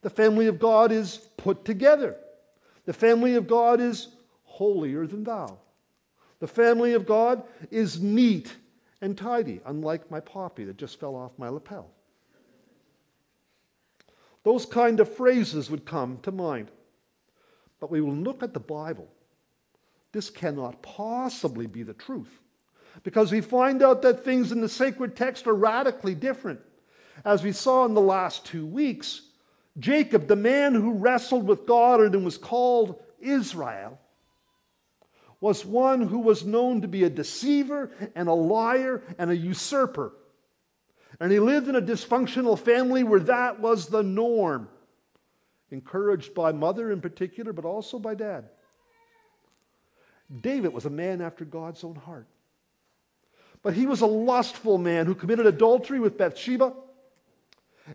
The 0.02 0.10
family 0.10 0.46
of 0.46 0.58
God 0.58 0.92
is 0.92 1.28
put 1.36 1.64
together. 1.64 2.16
The 2.86 2.94
family 2.94 3.34
of 3.34 3.46
God 3.46 3.80
is 3.80 4.08
holier 4.44 5.06
than 5.06 5.24
thou. 5.24 5.58
The 6.38 6.48
family 6.48 6.94
of 6.94 7.06
God 7.06 7.42
is 7.70 8.00
neat 8.00 8.56
and 9.02 9.16
tidy, 9.16 9.60
unlike 9.66 10.10
my 10.10 10.20
poppy 10.20 10.64
that 10.64 10.78
just 10.78 10.98
fell 10.98 11.14
off 11.14 11.32
my 11.38 11.50
lapel. 11.50 11.90
Those 14.42 14.64
kind 14.64 15.00
of 15.00 15.14
phrases 15.14 15.70
would 15.70 15.84
come 15.84 16.18
to 16.22 16.32
mind. 16.32 16.70
But 17.78 17.90
we 17.90 18.00
will 18.00 18.14
look 18.14 18.42
at 18.42 18.54
the 18.54 18.60
Bible. 18.60 19.08
This 20.12 20.30
cannot 20.30 20.82
possibly 20.82 21.66
be 21.66 21.82
the 21.82 21.94
truth 21.94 22.40
because 23.02 23.30
we 23.30 23.40
find 23.40 23.82
out 23.82 24.02
that 24.02 24.24
things 24.24 24.52
in 24.52 24.60
the 24.60 24.68
sacred 24.68 25.16
text 25.16 25.46
are 25.46 25.54
radically 25.54 26.14
different. 26.14 26.60
As 27.24 27.42
we 27.42 27.52
saw 27.52 27.84
in 27.84 27.94
the 27.94 28.00
last 28.00 28.44
two 28.44 28.66
weeks, 28.66 29.22
Jacob, 29.78 30.26
the 30.26 30.36
man 30.36 30.74
who 30.74 30.94
wrestled 30.94 31.46
with 31.46 31.66
God 31.66 32.00
and 32.00 32.24
was 32.24 32.38
called 32.38 33.00
Israel, 33.20 33.98
was 35.40 35.64
one 35.64 36.02
who 36.02 36.18
was 36.18 36.44
known 36.44 36.82
to 36.82 36.88
be 36.88 37.04
a 37.04 37.10
deceiver 37.10 37.90
and 38.14 38.28
a 38.28 38.32
liar 38.34 39.02
and 39.18 39.30
a 39.30 39.36
usurper. 39.36 40.12
And 41.18 41.32
he 41.32 41.38
lived 41.38 41.68
in 41.68 41.76
a 41.76 41.82
dysfunctional 41.82 42.58
family 42.58 43.04
where 43.04 43.20
that 43.20 43.60
was 43.60 43.86
the 43.86 44.02
norm, 44.02 44.68
encouraged 45.70 46.34
by 46.34 46.52
mother 46.52 46.90
in 46.90 47.00
particular, 47.00 47.52
but 47.52 47.64
also 47.64 47.98
by 47.98 48.14
dad. 48.14 48.50
David 50.40 50.72
was 50.72 50.84
a 50.84 50.90
man 50.90 51.20
after 51.20 51.44
God's 51.44 51.82
own 51.82 51.96
heart. 51.96 52.26
But 53.62 53.74
he 53.74 53.86
was 53.86 54.00
a 54.00 54.06
lustful 54.06 54.78
man 54.78 55.06
who 55.06 55.14
committed 55.14 55.46
adultery 55.46 56.00
with 56.00 56.16
Bathsheba 56.16 56.72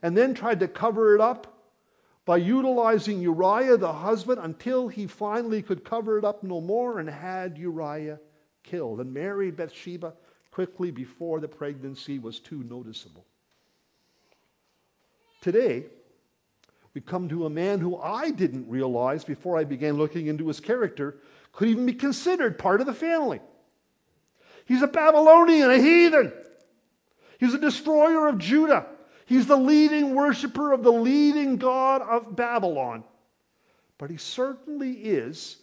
and 0.01 0.15
then 0.15 0.33
tried 0.33 0.59
to 0.59 0.67
cover 0.67 1.15
it 1.15 1.21
up 1.21 1.55
by 2.25 2.37
utilizing 2.37 3.21
Uriah 3.21 3.77
the 3.77 3.93
husband 3.93 4.39
until 4.41 4.87
he 4.87 5.07
finally 5.07 5.61
could 5.61 5.85
cover 5.85 6.17
it 6.17 6.25
up 6.25 6.43
no 6.43 6.59
more 6.59 6.99
and 6.99 7.09
had 7.09 7.57
Uriah 7.57 8.19
killed 8.63 8.99
and 8.99 9.13
married 9.13 9.55
Bathsheba 9.55 10.13
quickly 10.51 10.91
before 10.91 11.39
the 11.39 11.47
pregnancy 11.47 12.19
was 12.19 12.39
too 12.39 12.63
noticeable. 12.63 13.25
Today, 15.41 15.85
we 16.93 17.01
come 17.01 17.29
to 17.29 17.45
a 17.45 17.49
man 17.49 17.79
who 17.79 17.97
I 17.97 18.31
didn't 18.31 18.69
realize 18.69 19.23
before 19.23 19.57
I 19.57 19.65
began 19.65 19.97
looking 19.97 20.27
into 20.27 20.47
his 20.47 20.59
character 20.59 21.17
could 21.55 21.69
even 21.69 21.85
be 21.85 21.93
considered 21.93 22.59
part 22.59 22.81
of 22.81 22.87
the 22.87 22.93
family. 22.93 23.39
He's 24.65 24.81
a 24.81 24.87
Babylonian, 24.87 25.71
a 25.71 25.77
heathen. 25.77 26.33
He's 27.39 27.53
a 27.53 27.59
destroyer 27.59 28.27
of 28.27 28.37
Judah. 28.37 28.85
He's 29.25 29.47
the 29.47 29.57
leading 29.57 30.13
worshiper 30.13 30.71
of 30.71 30.83
the 30.83 30.91
leading 30.91 31.57
god 31.57 32.01
of 32.01 32.35
Babylon. 32.35 33.03
But 33.97 34.09
he 34.09 34.17
certainly 34.17 34.91
is 34.91 35.57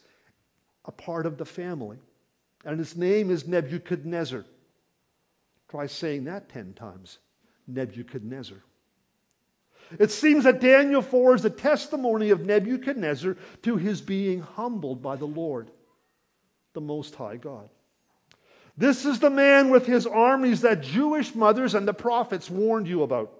a 0.84 0.92
part 0.92 1.26
of 1.26 1.38
the 1.38 1.44
family. 1.44 1.99
And 2.64 2.78
his 2.78 2.96
name 2.96 3.30
is 3.30 3.46
Nebuchadnezzar. 3.46 4.44
Try 5.68 5.87
saying 5.87 6.25
that 6.25 6.49
10 6.49 6.75
times 6.75 7.18
Nebuchadnezzar. 7.66 8.58
It 9.99 10.11
seems 10.11 10.44
that 10.44 10.61
Daniel 10.61 11.02
4 11.02 11.37
is 11.37 11.42
the 11.42 11.50
testimony 11.50 12.30
of 12.30 12.46
Nebuchadnezzar 12.46 13.37
to 13.62 13.76
his 13.76 14.00
being 14.00 14.40
humbled 14.40 15.02
by 15.02 15.16
the 15.16 15.26
Lord, 15.26 15.70
the 16.73 16.81
Most 16.81 17.14
High 17.14 17.37
God. 17.37 17.69
This 18.76 19.05
is 19.05 19.21
the 19.21 19.31
man 19.31 19.71
with 19.71 19.87
his 19.87 20.07
armies 20.07 20.62
that 20.62 20.83
Jewish 20.83 21.35
mothers 21.35 21.75
and 21.75 21.87
the 21.87 21.93
prophets 21.93 22.49
warned 22.49 22.88
you 22.88 23.02
about. 23.02 23.33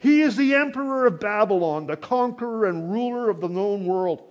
He 0.00 0.22
is 0.22 0.36
the 0.36 0.54
emperor 0.54 1.06
of 1.06 1.20
Babylon, 1.20 1.86
the 1.86 1.96
conqueror 1.96 2.66
and 2.66 2.90
ruler 2.90 3.30
of 3.30 3.40
the 3.40 3.48
known 3.48 3.84
world. 3.84 4.22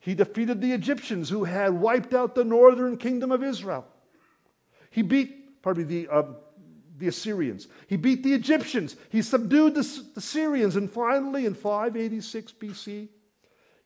He 0.00 0.14
defeated 0.14 0.60
the 0.60 0.72
Egyptians 0.72 1.28
who 1.28 1.44
had 1.44 1.72
wiped 1.74 2.14
out 2.14 2.34
the 2.34 2.44
northern 2.44 2.96
kingdom 2.96 3.30
of 3.30 3.44
Israel. 3.44 3.86
He 4.90 5.02
beat, 5.02 5.36
me, 5.64 5.82
the, 5.82 6.08
uh, 6.08 6.22
the 6.96 7.08
Assyrians. 7.08 7.68
He 7.86 7.96
beat 7.96 8.22
the 8.22 8.32
Egyptians. 8.32 8.96
He 9.10 9.22
subdued 9.22 9.74
the, 9.74 10.04
the 10.14 10.20
Syrians. 10.20 10.76
And 10.76 10.90
finally, 10.90 11.46
in 11.46 11.54
586 11.54 12.52
BC, 12.52 13.08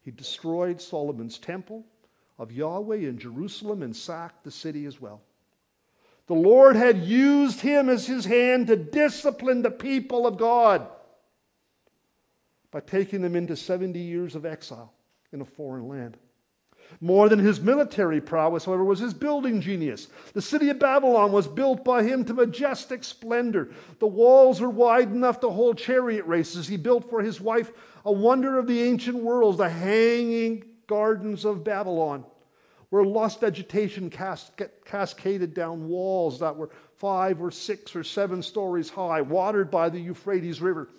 he 0.02 0.10
destroyed 0.10 0.80
Solomon's 0.80 1.38
temple 1.38 1.84
of 2.42 2.50
Yahweh 2.50 2.96
in 2.96 3.18
Jerusalem 3.18 3.84
and 3.84 3.94
sacked 3.94 4.42
the 4.42 4.50
city 4.50 4.84
as 4.84 5.00
well. 5.00 5.22
The 6.26 6.34
Lord 6.34 6.74
had 6.74 6.98
used 6.98 7.60
him 7.60 7.88
as 7.88 8.04
his 8.04 8.24
hand 8.24 8.66
to 8.66 8.74
discipline 8.74 9.62
the 9.62 9.70
people 9.70 10.26
of 10.26 10.38
God 10.38 10.88
by 12.72 12.80
taking 12.80 13.22
them 13.22 13.36
into 13.36 13.54
70 13.54 13.96
years 13.96 14.34
of 14.34 14.44
exile 14.44 14.92
in 15.32 15.40
a 15.40 15.44
foreign 15.44 15.86
land. 15.86 16.16
More 17.00 17.28
than 17.28 17.38
his 17.38 17.60
military 17.60 18.20
prowess, 18.20 18.64
however, 18.64 18.84
was 18.84 18.98
his 18.98 19.14
building 19.14 19.60
genius. 19.60 20.08
The 20.34 20.42
city 20.42 20.68
of 20.68 20.80
Babylon 20.80 21.30
was 21.30 21.46
built 21.46 21.84
by 21.84 22.02
him 22.02 22.24
to 22.24 22.34
majestic 22.34 23.04
splendor. 23.04 23.70
The 24.00 24.08
walls 24.08 24.60
were 24.60 24.68
wide 24.68 25.12
enough 25.12 25.38
to 25.40 25.50
hold 25.50 25.78
chariot 25.78 26.26
races. 26.26 26.66
He 26.66 26.76
built 26.76 27.08
for 27.08 27.22
his 27.22 27.40
wife 27.40 27.70
a 28.04 28.10
wonder 28.10 28.58
of 28.58 28.66
the 28.66 28.82
ancient 28.82 29.18
world, 29.18 29.58
the 29.58 29.68
hanging 29.68 30.64
gardens 30.88 31.44
of 31.44 31.64
Babylon, 31.64 32.24
where 32.92 33.04
lush 33.04 33.36
vegetation 33.36 34.10
cascaded 34.10 35.54
down 35.54 35.88
walls 35.88 36.40
that 36.40 36.54
were 36.54 36.68
five 36.98 37.40
or 37.40 37.50
six 37.50 37.96
or 37.96 38.04
seven 38.04 38.42
stories 38.42 38.90
high, 38.90 39.22
watered 39.22 39.70
by 39.70 39.88
the 39.88 39.98
Euphrates 39.98 40.60
River 40.60 40.90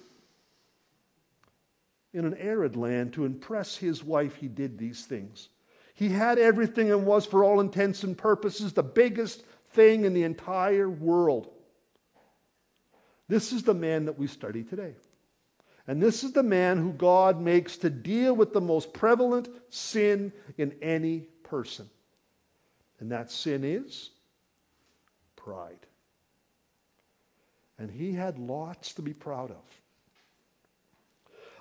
in 2.11 2.25
an 2.25 2.33
arid 2.37 2.75
land 2.75 3.13
to 3.13 3.25
impress 3.25 3.77
his 3.77 4.03
wife, 4.03 4.37
he 4.37 4.47
did 4.47 4.79
these 4.79 5.05
things. 5.05 5.49
He 5.93 6.09
had 6.09 6.39
everything 6.39 6.91
and 6.91 7.05
was, 7.05 7.27
for 7.27 7.43
all 7.43 7.59
intents 7.59 8.01
and 8.01 8.17
purposes, 8.17 8.73
the 8.73 8.81
biggest 8.81 9.43
thing 9.73 10.03
in 10.03 10.15
the 10.15 10.23
entire 10.23 10.89
world. 10.89 11.47
This 13.27 13.53
is 13.53 13.61
the 13.61 13.75
man 13.75 14.05
that 14.05 14.17
we 14.17 14.25
study 14.25 14.63
today. 14.63 14.95
And 15.85 16.01
this 16.01 16.23
is 16.23 16.31
the 16.31 16.41
man 16.41 16.79
who 16.79 16.91
God 16.91 17.39
makes 17.39 17.77
to 17.77 17.91
deal 17.91 18.35
with 18.35 18.51
the 18.51 18.61
most 18.61 18.93
prevalent 18.93 19.47
sin 19.69 20.33
in 20.57 20.73
any 20.81 21.27
person. 21.53 21.87
And 22.99 23.11
that 23.11 23.29
sin 23.29 23.63
is 23.63 24.09
pride. 25.35 25.85
And 27.77 27.91
he 27.91 28.11
had 28.11 28.39
lots 28.39 28.93
to 28.93 29.03
be 29.03 29.13
proud 29.13 29.51
of. 29.51 29.63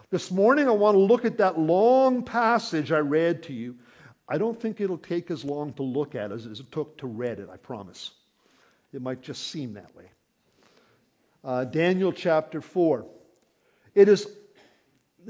This 0.09 0.31
morning, 0.31 0.67
I 0.67 0.71
want 0.71 0.95
to 0.95 0.99
look 0.99 1.27
at 1.27 1.37
that 1.37 1.59
long 1.59 2.23
passage 2.23 2.91
I 2.91 3.01
read 3.01 3.43
to 3.43 3.53
you. 3.53 3.77
I 4.27 4.39
don't 4.39 4.59
think 4.59 4.81
it'll 4.81 4.97
take 4.97 5.31
as 5.31 5.45
long 5.45 5.75
to 5.75 5.83
look 5.83 6.15
at 6.15 6.33
as 6.33 6.47
it 6.47 6.73
took 6.73 6.97
to 6.97 7.07
read 7.07 7.39
it, 7.39 7.51
I 7.53 7.59
promise. 7.59 8.13
It 8.95 9.03
might 9.03 9.21
just 9.21 9.49
seem 9.49 9.75
that 9.75 9.95
way. 9.95 10.07
Uh, 11.45 11.65
Daniel 11.67 12.13
chapter 12.13 12.63
4. 12.63 13.05
It 13.95 14.09
is 14.09 14.27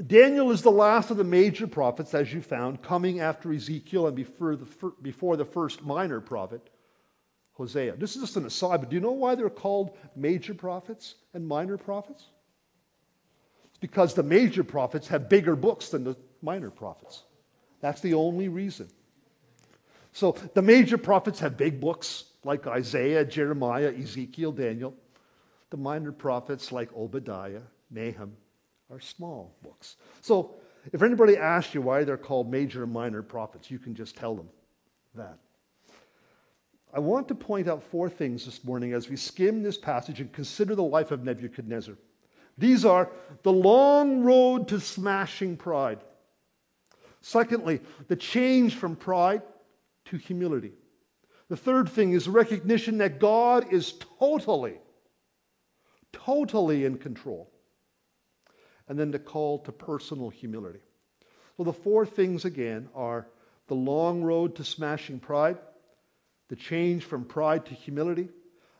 Daniel 0.07 0.51
is 0.51 0.61
the 0.61 0.71
last 0.71 1.11
of 1.11 1.17
the 1.17 1.23
major 1.23 1.67
prophets, 1.67 2.13
as 2.13 2.33
you 2.33 2.41
found, 2.41 2.81
coming 2.81 3.19
after 3.19 3.53
Ezekiel 3.53 4.07
and 4.07 4.15
before 4.15 4.55
the, 4.55 4.65
before 5.01 5.37
the 5.37 5.45
first 5.45 5.83
minor 5.83 6.19
prophet, 6.19 6.69
Hosea. 7.53 7.95
This 7.97 8.15
is 8.15 8.21
just 8.21 8.37
an 8.37 8.45
aside, 8.45 8.81
but 8.81 8.89
do 8.89 8.95
you 8.95 9.01
know 9.01 9.11
why 9.11 9.35
they're 9.35 9.49
called 9.49 9.97
major 10.15 10.53
prophets 10.53 11.15
and 11.33 11.47
minor 11.47 11.77
prophets? 11.77 12.25
It's 13.65 13.77
because 13.77 14.13
the 14.13 14.23
major 14.23 14.63
prophets 14.63 15.07
have 15.09 15.29
bigger 15.29 15.55
books 15.55 15.89
than 15.89 16.03
the 16.03 16.15
minor 16.41 16.71
prophets. 16.71 17.23
That's 17.79 18.01
the 18.01 18.15
only 18.15 18.47
reason. 18.47 18.89
So 20.11 20.31
the 20.53 20.61
major 20.61 20.97
prophets 20.97 21.39
have 21.39 21.57
big 21.57 21.79
books 21.79 22.25
like 22.43 22.65
Isaiah, 22.65 23.25
Jeremiah, 23.25 23.93
Ezekiel, 23.95 24.51
Daniel. 24.51 24.95
The 25.69 25.77
minor 25.77 26.11
prophets 26.11 26.71
like 26.71 26.93
Obadiah, 26.95 27.61
Nahum 27.89 28.33
are 28.93 28.99
small 28.99 29.55
books. 29.63 29.95
So 30.21 30.55
if 30.91 31.01
anybody 31.01 31.35
asks 31.35 31.73
you 31.73 31.81
why 31.81 32.03
they're 32.03 32.17
called 32.17 32.51
major 32.51 32.83
and 32.83 32.93
minor 32.93 33.23
prophets, 33.23 33.71
you 33.71 33.79
can 33.79 33.95
just 33.95 34.15
tell 34.15 34.35
them 34.35 34.49
that. 35.15 35.37
I 36.93 36.99
want 36.99 37.27
to 37.29 37.35
point 37.35 37.67
out 37.67 37.81
four 37.81 38.07
things 38.07 38.45
this 38.45 38.63
morning 38.63 38.93
as 38.93 39.09
we 39.09 39.15
skim 39.15 39.63
this 39.63 39.79
passage 39.79 40.21
and 40.21 40.31
consider 40.31 40.75
the 40.75 40.83
life 40.83 41.09
of 41.09 41.23
Nebuchadnezzar. 41.23 41.95
These 42.59 42.85
are 42.85 43.09
the 43.41 43.51
long 43.51 44.21
road 44.21 44.67
to 44.67 44.79
smashing 44.79 45.57
pride. 45.57 45.99
Secondly, 47.21 47.81
the 48.09 48.15
change 48.15 48.75
from 48.75 48.95
pride 48.95 49.41
to 50.05 50.17
humility. 50.17 50.73
The 51.49 51.57
third 51.57 51.89
thing 51.89 52.13
is 52.13 52.27
recognition 52.27 52.99
that 52.99 53.19
God 53.19 53.73
is 53.73 53.95
totally, 54.19 54.75
totally 56.11 56.85
in 56.85 56.99
control. 56.99 57.52
And 58.87 58.99
then 58.99 59.11
the 59.11 59.19
call 59.19 59.59
to 59.59 59.71
personal 59.71 60.29
humility. 60.29 60.79
So 61.57 61.63
the 61.63 61.73
four 61.73 62.05
things 62.05 62.45
again 62.45 62.89
are 62.95 63.27
the 63.67 63.75
long 63.75 64.23
road 64.23 64.55
to 64.57 64.63
smashing 64.63 65.19
pride 65.19 65.57
the 66.49 66.55
change 66.55 67.03
from 67.03 67.25
pride 67.25 67.65
to 67.65 67.73
humility, 67.73 68.29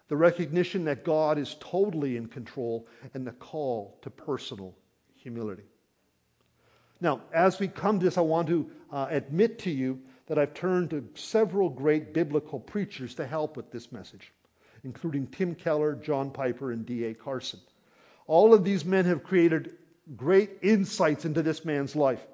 the 0.08 0.16
recognition 0.16 0.86
that 0.86 1.04
God 1.04 1.40
is 1.40 1.56
totally 1.60 2.18
in 2.18 2.28
control, 2.28 2.88
and 3.16 3.26
the 3.26 3.32
call 3.32 3.98
to 4.04 4.12
personal 4.12 4.76
humility. 5.16 5.64
Now, 7.02 7.22
as 7.34 7.60
we 7.60 7.68
come 7.68 8.00
to 8.00 8.06
this, 8.06 8.18
I 8.18 8.22
want 8.22 8.48
to 8.50 8.70
uh, 8.92 9.08
admit 9.10 9.58
to 9.60 9.72
you 9.72 10.02
that 10.28 10.38
I've 10.38 10.54
turned 10.54 10.92
to 10.92 11.10
several 11.16 11.68
great 11.68 12.14
biblical 12.14 12.60
preachers 12.60 13.16
to 13.16 13.26
help 13.26 13.58
with 13.58 13.72
this 13.72 13.92
message, 13.92 14.32
including 14.84 15.26
Tim 15.28 15.56
Keller, 15.56 15.96
John 15.96 16.30
Piper, 16.30 16.72
and 16.72 16.86
D.A. 16.86 17.16
Carson. 17.16 17.60
All 18.28 18.54
of 18.54 18.64
these 18.64 18.86
men 18.86 19.06
have 19.06 19.24
created 19.24 19.74
great 20.16 20.52
insights 20.62 21.26
into 21.26 21.42
this 21.42 21.66
man's 21.66 21.96
life. 21.96 22.26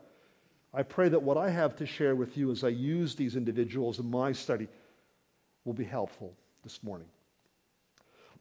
I 0.73 0.83
pray 0.83 1.09
that 1.09 1.23
what 1.23 1.37
I 1.37 1.49
have 1.49 1.75
to 1.77 1.85
share 1.85 2.15
with 2.15 2.37
you 2.37 2.51
as 2.51 2.63
I 2.63 2.69
use 2.69 3.15
these 3.15 3.35
individuals 3.35 3.99
in 3.99 4.09
my 4.09 4.31
study 4.31 4.67
will 5.65 5.73
be 5.73 5.83
helpful 5.83 6.33
this 6.63 6.83
morning. 6.83 7.07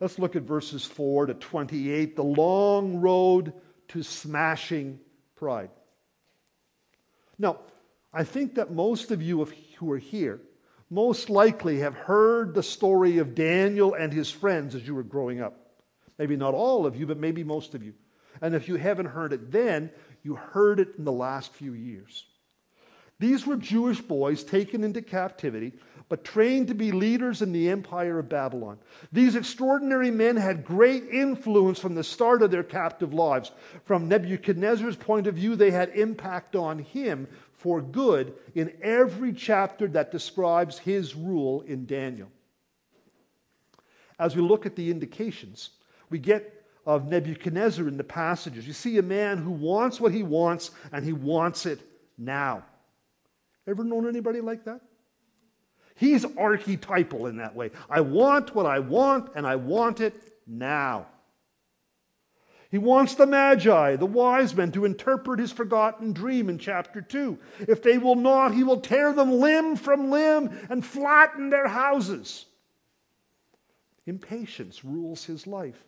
Let's 0.01 0.19
look 0.19 0.37
at 0.37 0.43
verses 0.43 0.85
4 0.85 1.27
to 1.27 1.35
28, 1.35 2.17
the 2.17 2.23
long 2.23 3.01
road 3.01 3.53
to 3.89 4.03
smashing 4.03 5.01
pride. 5.35 5.71
Now, 7.39 7.59
I 8.13 8.25
think 8.25 8.55
that 8.55 8.73
most 8.73 9.11
of 9.11 9.23
you 9.23 9.45
who 9.79 9.91
are 9.93 9.99
here 9.99 10.41
most 10.91 11.29
likely 11.29 11.81
have 11.81 11.95
heard 11.95 12.55
the 12.55 12.63
story 12.63 13.19
of 13.19 13.35
Daniel 13.35 13.95
and 13.95 14.13
his 14.13 14.31
friends 14.31 14.75
as 14.75 14.87
you 14.87 14.95
were 14.95 15.03
growing 15.03 15.41
up. 15.41 15.55
Maybe 16.19 16.37
not 16.37 16.55
all 16.55 16.87
of 16.87 16.97
you, 16.97 17.07
but 17.07 17.19
maybe 17.19 17.45
most 17.45 17.75
of 17.75 17.83
you. 17.83 17.95
And 18.41 18.55
if 18.55 18.69
you 18.69 18.77
haven't 18.77 19.07
heard 19.07 19.33
it 19.33 19.51
then, 19.51 19.91
you 20.23 20.35
heard 20.35 20.81
it 20.81 20.95
in 20.99 21.05
the 21.05 21.13
last 21.13 21.53
few 21.53 21.73
years. 21.73 22.25
These 23.19 23.47
were 23.47 23.57
Jewish 23.57 24.01
boys 24.01 24.45
taken 24.45 24.85
into 24.85 25.03
captivity 25.03 25.73
but 26.09 26.25
trained 26.25 26.69
to 26.69 26.75
be 26.75 26.91
leaders 26.91 27.43
in 27.43 27.53
the 27.53 27.69
empire 27.69 28.19
of 28.19 28.29
Babylon. 28.29 28.79
These 29.13 29.37
extraordinary 29.37 30.11
men 30.11 30.37
had 30.37 30.65
great 30.65 31.05
influence 31.11 31.79
from 31.79 31.95
the 31.95 32.05
start 32.05 32.43
of 32.43 32.51
their 32.51 32.63
captive 32.63 33.13
lives. 33.13 33.53
From 33.85 34.09
Nebuchadnezzar's 34.09 34.97
point 34.97 35.27
of 35.27 35.35
view, 35.35 35.55
they 35.55 35.71
had 35.71 35.91
impact 35.91 36.57
on 36.57 36.79
him 36.79 37.29
for 37.53 37.83
good 37.83 38.35
in 38.55 38.73
every 38.83 39.33
chapter 39.33 39.87
that 39.89 40.11
describes 40.11 40.79
his 40.79 41.15
rule 41.15 41.61
in 41.63 41.85
Daniel. 41.85 42.29
As 44.19 44.35
we 44.35 44.43
look 44.43 44.65
at 44.65 44.77
the 44.77 44.91
indications, 44.91 45.71
we 46.09 46.19
get 46.19 46.58
of 46.89 47.07
Nebuchadnezzar 47.07 47.87
in 47.87 47.99
the 47.99 48.03
passages. 48.03 48.67
You 48.67 48.73
see 48.73 48.97
a 48.97 49.03
man 49.03 49.37
who 49.37 49.51
wants 49.51 50.01
what 50.01 50.11
he 50.11 50.23
wants 50.23 50.71
and 50.91 51.05
he 51.05 51.13
wants 51.13 51.67
it 51.67 51.81
now. 52.17 52.65
Ever 53.67 53.85
known 53.85 54.09
anybody 54.09 54.41
like 54.41 54.65
that? 54.65 54.81
He's 55.95 56.25
archetypal 56.25 57.27
in 57.27 57.37
that 57.37 57.55
way. 57.55 57.73
I 57.91 58.01
want 58.01 58.55
what 58.55 58.65
I 58.65 58.79
want, 58.79 59.33
and 59.35 59.47
I 59.47 59.57
want 59.57 60.01
it 60.01 60.15
now. 60.47 61.09
He 62.71 62.79
wants 62.79 63.15
the 63.17 63.27
Magi, 63.27 63.97
the 63.97 64.07
wise 64.07 64.55
men, 64.55 64.73
to 64.73 64.87
interpret 64.87 65.41
his 65.41 65.53
forgotten 65.53 66.15
dream 66.15 66.49
in 66.49 66.57
chapter 66.57 67.03
2. 67.03 67.39
If 67.61 67.83
they 67.83 67.99
will 67.99 68.17
not, 68.17 68.55
he 68.55 68.65
will 68.65 68.81
tear 68.81 69.13
them 69.13 69.33
limb 69.33 69.77
from 69.77 70.11
limb 70.11 70.59
and 70.71 70.85
flatten 70.85 71.51
their 71.51 71.69
houses. 71.69 72.47
Impatience 74.07 74.85
rules 74.87 75.25
his 75.25 75.47
life. 75.47 75.85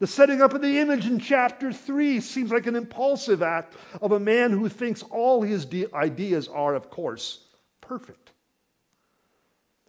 The 0.00 0.06
setting 0.06 0.40
up 0.40 0.54
of 0.54 0.62
the 0.62 0.78
image 0.78 1.06
in 1.06 1.18
chapter 1.18 1.72
3 1.72 2.20
seems 2.20 2.50
like 2.50 2.66
an 2.66 2.74
impulsive 2.74 3.42
act 3.42 3.76
of 4.00 4.12
a 4.12 4.18
man 4.18 4.50
who 4.50 4.68
thinks 4.70 5.02
all 5.02 5.42
his 5.42 5.66
ideas 5.92 6.48
are, 6.48 6.74
of 6.74 6.88
course, 6.90 7.44
perfect. 7.82 8.32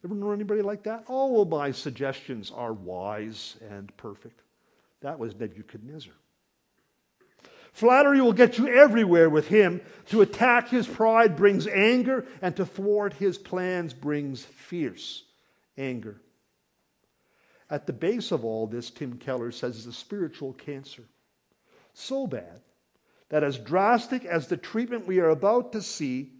Ever 0.03 0.13
know 0.13 0.31
anybody 0.31 0.61
like 0.61 0.83
that? 0.83 1.05
Oh, 1.07 1.13
all 1.13 1.41
of 1.43 1.49
my 1.49 1.71
suggestions 1.71 2.51
are 2.51 2.73
wise 2.73 3.55
and 3.69 3.95
perfect. 3.95 4.41
That 4.99 5.17
was 5.17 5.33
Nebuchadnezzar. 5.35 6.13
Flattery 7.71 8.19
will 8.19 8.33
get 8.33 8.57
you 8.57 8.67
everywhere 8.67 9.29
with 9.29 9.47
him. 9.47 9.79
To 10.07 10.21
attack 10.21 10.67
his 10.67 10.87
pride 10.87 11.37
brings 11.37 11.67
anger, 11.67 12.25
and 12.41 12.53
to 12.57 12.65
thwart 12.65 13.13
his 13.13 13.37
plans 13.37 13.93
brings 13.93 14.43
fierce 14.43 15.23
anger. 15.77 16.19
At 17.71 17.87
the 17.87 17.93
base 17.93 18.31
of 18.31 18.43
all 18.43 18.67
this, 18.67 18.91
Tim 18.91 19.17
Keller 19.17 19.51
says, 19.51 19.77
is 19.77 19.85
a 19.87 19.93
spiritual 19.93 20.53
cancer. 20.53 21.03
So 21.93 22.27
bad 22.27 22.61
that, 23.29 23.43
as 23.43 23.57
drastic 23.57 24.25
as 24.25 24.47
the 24.47 24.57
treatment 24.57 25.07
we 25.07 25.19
are 25.19 25.29
about 25.29 25.71
to 25.71 25.81
see, 25.81 26.33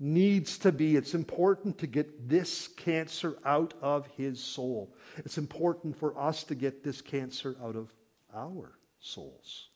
needs 0.00 0.58
to 0.58 0.72
be. 0.72 0.96
It's 0.96 1.14
important 1.14 1.78
to 1.78 1.86
get 1.86 2.28
this 2.28 2.66
cancer 2.66 3.38
out 3.44 3.74
of 3.80 4.08
his 4.16 4.40
soul. 4.40 4.92
It's 5.18 5.38
important 5.38 5.96
for 5.96 6.18
us 6.18 6.42
to 6.44 6.56
get 6.56 6.82
this 6.82 7.00
cancer 7.00 7.54
out 7.62 7.76
of 7.76 7.94
our 8.34 8.72
souls 8.98 9.68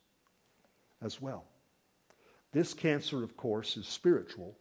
as 1.00 1.22
well. 1.22 1.44
This 2.50 2.74
cancer, 2.74 3.22
of 3.22 3.36
course, 3.36 3.76
is 3.76 3.86
spiritual 3.86 4.58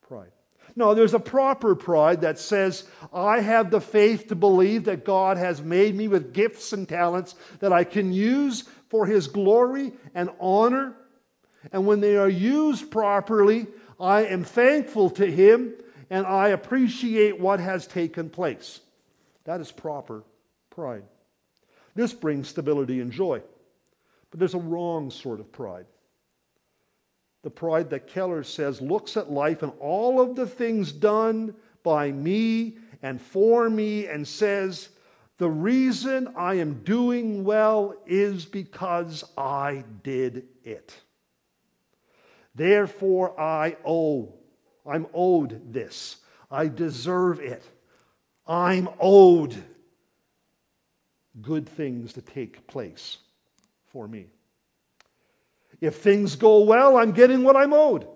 pride. 0.00 0.32
No, 0.76 0.94
there's 0.94 1.14
a 1.14 1.20
proper 1.20 1.74
pride 1.74 2.20
that 2.20 2.38
says, 2.38 2.84
I 3.12 3.40
have 3.40 3.70
the 3.70 3.80
faith 3.80 4.28
to 4.28 4.34
believe 4.34 4.84
that 4.84 5.04
God 5.04 5.36
has 5.36 5.60
made 5.60 5.94
me 5.94 6.08
with 6.08 6.32
gifts 6.32 6.72
and 6.72 6.88
talents 6.88 7.34
that 7.60 7.72
I 7.72 7.84
can 7.84 8.12
use 8.12 8.64
for 8.88 9.06
His 9.06 9.26
glory 9.26 9.92
and 10.14 10.30
honor. 10.40 10.94
And 11.72 11.86
when 11.86 12.00
they 12.00 12.16
are 12.16 12.28
used 12.28 12.90
properly, 12.90 13.66
I 13.98 14.24
am 14.26 14.44
thankful 14.44 15.10
to 15.10 15.30
Him 15.30 15.74
and 16.10 16.26
I 16.26 16.48
appreciate 16.48 17.38
what 17.38 17.60
has 17.60 17.86
taken 17.86 18.30
place. 18.30 18.80
That 19.44 19.60
is 19.60 19.70
proper 19.70 20.22
pride. 20.70 21.04
This 21.94 22.12
brings 22.12 22.48
stability 22.48 23.00
and 23.00 23.10
joy. 23.10 23.42
But 24.30 24.40
there's 24.40 24.54
a 24.54 24.58
wrong 24.58 25.10
sort 25.10 25.40
of 25.40 25.50
pride. 25.52 25.86
The 27.42 27.50
pride 27.50 27.90
that 27.90 28.08
Keller 28.08 28.42
says 28.42 28.80
looks 28.80 29.16
at 29.16 29.30
life 29.30 29.62
and 29.62 29.72
all 29.80 30.20
of 30.20 30.34
the 30.34 30.46
things 30.46 30.92
done 30.92 31.54
by 31.82 32.10
me 32.10 32.78
and 33.02 33.20
for 33.20 33.70
me 33.70 34.06
and 34.06 34.26
says, 34.26 34.88
The 35.38 35.48
reason 35.48 36.32
I 36.36 36.54
am 36.54 36.82
doing 36.82 37.44
well 37.44 37.94
is 38.06 38.44
because 38.44 39.24
I 39.36 39.84
did 40.02 40.46
it. 40.64 40.94
Therefore, 42.54 43.38
I 43.40 43.76
owe. 43.84 44.34
I'm 44.84 45.06
owed 45.14 45.72
this. 45.72 46.16
I 46.50 46.66
deserve 46.66 47.40
it. 47.40 47.62
I'm 48.46 48.88
owed 48.98 49.54
good 51.40 51.68
things 51.68 52.14
to 52.14 52.22
take 52.22 52.66
place 52.66 53.18
for 53.86 54.08
me. 54.08 54.26
If 55.80 55.96
things 55.96 56.36
go 56.36 56.62
well, 56.64 56.96
I'm 56.96 57.12
getting 57.12 57.44
what 57.44 57.56
I'm 57.56 57.72
owed. 57.72 58.06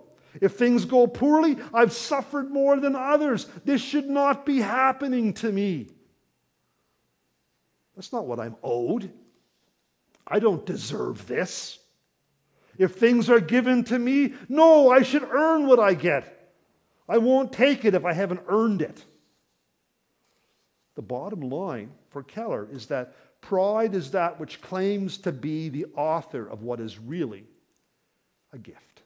If 0.40 0.54
things 0.54 0.84
go 0.84 1.06
poorly, 1.06 1.56
I've 1.74 1.92
suffered 1.92 2.50
more 2.50 2.80
than 2.80 2.96
others. 2.96 3.46
This 3.64 3.82
should 3.82 4.08
not 4.08 4.46
be 4.46 4.60
happening 4.60 5.34
to 5.34 5.52
me. 5.52 5.88
That's 7.94 8.12
not 8.12 8.26
what 8.26 8.40
I'm 8.40 8.56
owed. 8.62 9.12
I 10.26 10.38
don't 10.38 10.64
deserve 10.64 11.26
this. 11.26 11.78
If 12.78 12.94
things 12.94 13.28
are 13.28 13.40
given 13.40 13.84
to 13.84 13.98
me, 13.98 14.34
no, 14.48 14.90
I 14.90 15.02
should 15.02 15.24
earn 15.24 15.66
what 15.66 15.78
I 15.78 15.94
get. 15.94 16.50
I 17.08 17.18
won't 17.18 17.52
take 17.52 17.84
it 17.84 17.94
if 17.94 18.04
I 18.04 18.14
haven't 18.14 18.40
earned 18.48 18.80
it. 18.80 19.04
The 20.94 21.02
bottom 21.02 21.40
line 21.40 21.90
for 22.08 22.22
Keller 22.22 22.66
is 22.70 22.86
that 22.86 23.14
pride 23.42 23.94
is 23.94 24.12
that 24.12 24.40
which 24.40 24.62
claims 24.62 25.18
to 25.18 25.32
be 25.32 25.68
the 25.68 25.86
author 25.96 26.46
of 26.46 26.62
what 26.62 26.80
is 26.80 26.98
really 26.98 27.44
a 28.52 28.58
gift. 28.58 29.02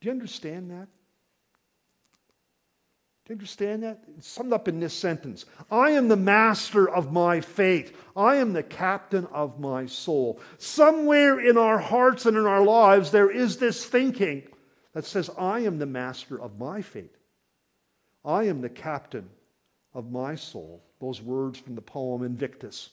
Do 0.00 0.06
you 0.06 0.12
understand 0.12 0.70
that? 0.70 0.88
Do 3.24 3.32
you 3.32 3.36
understand 3.36 3.84
that? 3.84 4.02
It's 4.18 4.26
summed 4.26 4.52
up 4.52 4.66
in 4.66 4.80
this 4.80 4.94
sentence 4.94 5.44
I 5.70 5.90
am 5.90 6.08
the 6.08 6.16
master 6.16 6.88
of 6.88 7.12
my 7.12 7.40
fate. 7.40 7.94
I 8.16 8.36
am 8.36 8.52
the 8.52 8.64
captain 8.64 9.26
of 9.26 9.60
my 9.60 9.86
soul. 9.86 10.40
Somewhere 10.58 11.38
in 11.38 11.56
our 11.56 11.78
hearts 11.78 12.26
and 12.26 12.36
in 12.36 12.46
our 12.46 12.62
lives, 12.62 13.12
there 13.12 13.30
is 13.30 13.58
this 13.58 13.84
thinking 13.84 14.42
that 14.92 15.04
says, 15.04 15.30
I 15.38 15.60
am 15.60 15.78
the 15.78 15.86
master 15.86 16.40
of 16.40 16.58
my 16.58 16.82
fate. 16.82 17.14
I 18.24 18.44
am 18.44 18.60
the 18.60 18.68
captain 18.68 19.30
of 19.94 20.10
my 20.10 20.34
soul. 20.34 20.82
Those 21.00 21.22
words 21.22 21.58
from 21.58 21.74
the 21.74 21.82
poem 21.82 22.22
Invictus. 22.22 22.90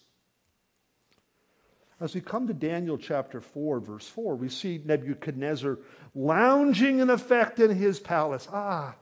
As 2.01 2.15
we 2.15 2.21
come 2.21 2.47
to 2.47 2.53
Daniel 2.53 2.97
chapter 2.97 3.41
4, 3.41 3.81
verse 3.81 4.07
4, 4.07 4.35
we 4.35 4.47
see 4.47 4.81
Nebuchadnezzar 4.85 5.79
lounging 6.15 6.99
in 6.99 7.09
effect 7.09 7.59
in 7.59 7.75
his 7.75 7.99
palace. 7.99 8.47
Ah, 8.51 8.95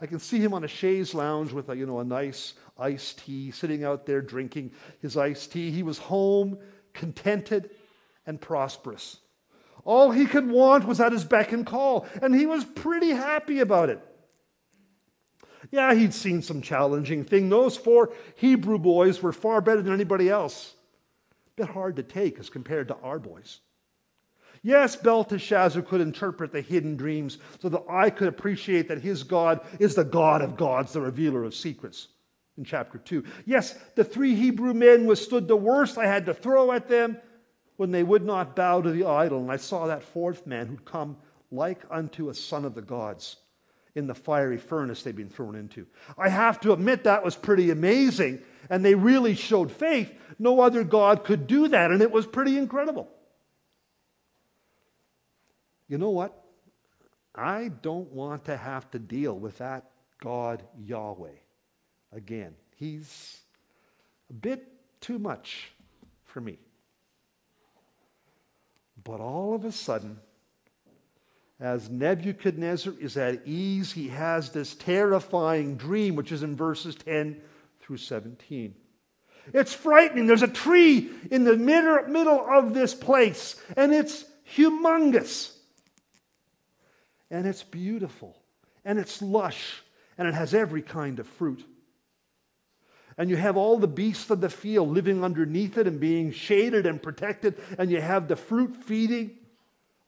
I 0.00 0.06
can 0.06 0.18
see 0.18 0.38
him 0.38 0.52
on 0.52 0.62
a 0.62 0.68
chaise 0.68 1.14
lounge 1.14 1.52
with 1.52 1.70
a, 1.70 1.76
you 1.76 1.86
know, 1.86 2.00
a 2.00 2.04
nice 2.04 2.52
iced 2.78 3.24
tea, 3.24 3.50
sitting 3.50 3.84
out 3.84 4.04
there 4.04 4.20
drinking 4.20 4.72
his 5.00 5.16
iced 5.16 5.52
tea. 5.52 5.70
He 5.70 5.82
was 5.82 5.96
home, 5.96 6.58
contented, 6.92 7.70
and 8.26 8.38
prosperous. 8.38 9.16
All 9.84 10.10
he 10.10 10.26
could 10.26 10.50
want 10.50 10.86
was 10.86 11.00
at 11.00 11.12
his 11.12 11.24
beck 11.24 11.52
and 11.52 11.64
call, 11.64 12.06
and 12.20 12.34
he 12.34 12.44
was 12.44 12.64
pretty 12.64 13.10
happy 13.10 13.60
about 13.60 13.88
it. 13.88 14.02
Yeah, 15.70 15.94
he'd 15.94 16.12
seen 16.12 16.42
some 16.42 16.60
challenging 16.60 17.24
thing. 17.24 17.48
Those 17.48 17.78
four 17.78 18.12
Hebrew 18.34 18.78
boys 18.78 19.22
were 19.22 19.32
far 19.32 19.62
better 19.62 19.80
than 19.80 19.94
anybody 19.94 20.28
else. 20.28 20.75
A 21.56 21.62
bit 21.62 21.70
hard 21.70 21.96
to 21.96 22.02
take 22.02 22.38
as 22.38 22.50
compared 22.50 22.88
to 22.88 22.96
our 22.96 23.18
boys. 23.18 23.60
Yes, 24.62 24.96
Belteshazzar 24.96 25.80
could 25.82 26.00
interpret 26.00 26.52
the 26.52 26.60
hidden 26.60 26.96
dreams 26.96 27.38
so 27.60 27.68
that 27.68 27.84
I 27.88 28.10
could 28.10 28.28
appreciate 28.28 28.88
that 28.88 29.00
his 29.00 29.22
God 29.22 29.60
is 29.78 29.94
the 29.94 30.04
God 30.04 30.42
of 30.42 30.56
gods, 30.56 30.92
the 30.92 31.00
revealer 31.00 31.44
of 31.44 31.54
secrets 31.54 32.08
in 32.58 32.64
chapter 32.64 32.98
2. 32.98 33.24
Yes, 33.46 33.78
the 33.94 34.04
three 34.04 34.34
Hebrew 34.34 34.74
men 34.74 35.06
withstood 35.06 35.48
the 35.48 35.56
worst 35.56 35.96
I 35.96 36.06
had 36.06 36.26
to 36.26 36.34
throw 36.34 36.72
at 36.72 36.88
them 36.88 37.16
when 37.76 37.90
they 37.90 38.02
would 38.02 38.24
not 38.24 38.56
bow 38.56 38.82
to 38.82 38.90
the 38.90 39.04
idol. 39.04 39.40
And 39.40 39.50
I 39.50 39.56
saw 39.56 39.86
that 39.86 40.02
fourth 40.02 40.46
man 40.46 40.66
who'd 40.66 40.84
come 40.84 41.16
like 41.50 41.82
unto 41.90 42.28
a 42.28 42.34
son 42.34 42.64
of 42.64 42.74
the 42.74 42.82
gods 42.82 43.36
in 43.96 44.06
the 44.06 44.14
fiery 44.14 44.58
furnace 44.58 45.02
they'd 45.02 45.16
been 45.16 45.30
thrown 45.30 45.56
into. 45.56 45.86
I 46.16 46.28
have 46.28 46.60
to 46.60 46.72
admit 46.72 47.04
that 47.04 47.24
was 47.24 47.34
pretty 47.34 47.70
amazing, 47.70 48.42
and 48.68 48.84
they 48.84 48.94
really 48.94 49.34
showed 49.34 49.72
faith. 49.72 50.12
No 50.38 50.60
other 50.60 50.84
God 50.84 51.24
could 51.24 51.46
do 51.46 51.66
that, 51.68 51.90
and 51.90 52.02
it 52.02 52.12
was 52.12 52.26
pretty 52.26 52.58
incredible. 52.58 53.08
You 55.88 55.98
know 55.98 56.10
what? 56.10 56.44
I 57.34 57.70
don't 57.82 58.12
want 58.12 58.44
to 58.44 58.56
have 58.56 58.90
to 58.90 58.98
deal 58.98 59.34
with 59.34 59.58
that 59.58 59.90
God 60.20 60.62
Yahweh 60.78 61.38
again. 62.12 62.54
He's 62.76 63.40
a 64.28 64.34
bit 64.34 64.66
too 65.00 65.18
much 65.18 65.70
for 66.24 66.40
me. 66.40 66.58
But 69.02 69.20
all 69.20 69.54
of 69.54 69.64
a 69.64 69.72
sudden, 69.72 70.18
as 71.58 71.88
Nebuchadnezzar 71.88 72.92
is 73.00 73.16
at 73.16 73.46
ease, 73.46 73.92
he 73.92 74.08
has 74.08 74.50
this 74.50 74.74
terrifying 74.74 75.76
dream, 75.76 76.14
which 76.14 76.30
is 76.30 76.42
in 76.42 76.54
verses 76.54 76.94
10 76.96 77.40
through 77.80 77.96
17. 77.96 78.74
It's 79.54 79.72
frightening. 79.72 80.26
There's 80.26 80.42
a 80.42 80.48
tree 80.48 81.10
in 81.30 81.44
the 81.44 81.56
middle 81.56 82.46
of 82.46 82.74
this 82.74 82.94
place, 82.94 83.60
and 83.76 83.94
it's 83.94 84.24
humongous. 84.54 85.52
And 87.30 87.46
it's 87.46 87.62
beautiful, 87.62 88.36
and 88.84 88.98
it's 88.98 89.22
lush, 89.22 89.82
and 90.18 90.28
it 90.28 90.34
has 90.34 90.52
every 90.52 90.82
kind 90.82 91.18
of 91.18 91.26
fruit. 91.26 91.64
And 93.16 93.30
you 93.30 93.36
have 93.36 93.56
all 93.56 93.78
the 93.78 93.88
beasts 93.88 94.28
of 94.28 94.42
the 94.42 94.50
field 94.50 94.90
living 94.90 95.24
underneath 95.24 95.78
it 95.78 95.86
and 95.86 95.98
being 95.98 96.32
shaded 96.32 96.84
and 96.84 97.02
protected, 97.02 97.58
and 97.78 97.90
you 97.90 98.00
have 98.00 98.28
the 98.28 98.36
fruit 98.36 98.76
feeding 98.84 99.30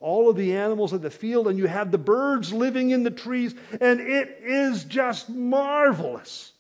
all 0.01 0.31
of 0.31 0.37
the 0.37 0.55
animals 0.55 0.93
of 0.93 1.03
the 1.03 1.11
field, 1.11 1.49
and 1.49 1.59
you 1.59 1.67
have 1.67 1.91
the 1.91 1.99
birds 1.99 2.53
living 2.53 2.91
in 2.91 3.03
the 3.03 3.11
trees, 3.11 3.55
and 3.81 4.01
it 4.01 4.41
is 4.43 4.85
just 4.85 5.29
marvelous. 5.29 6.53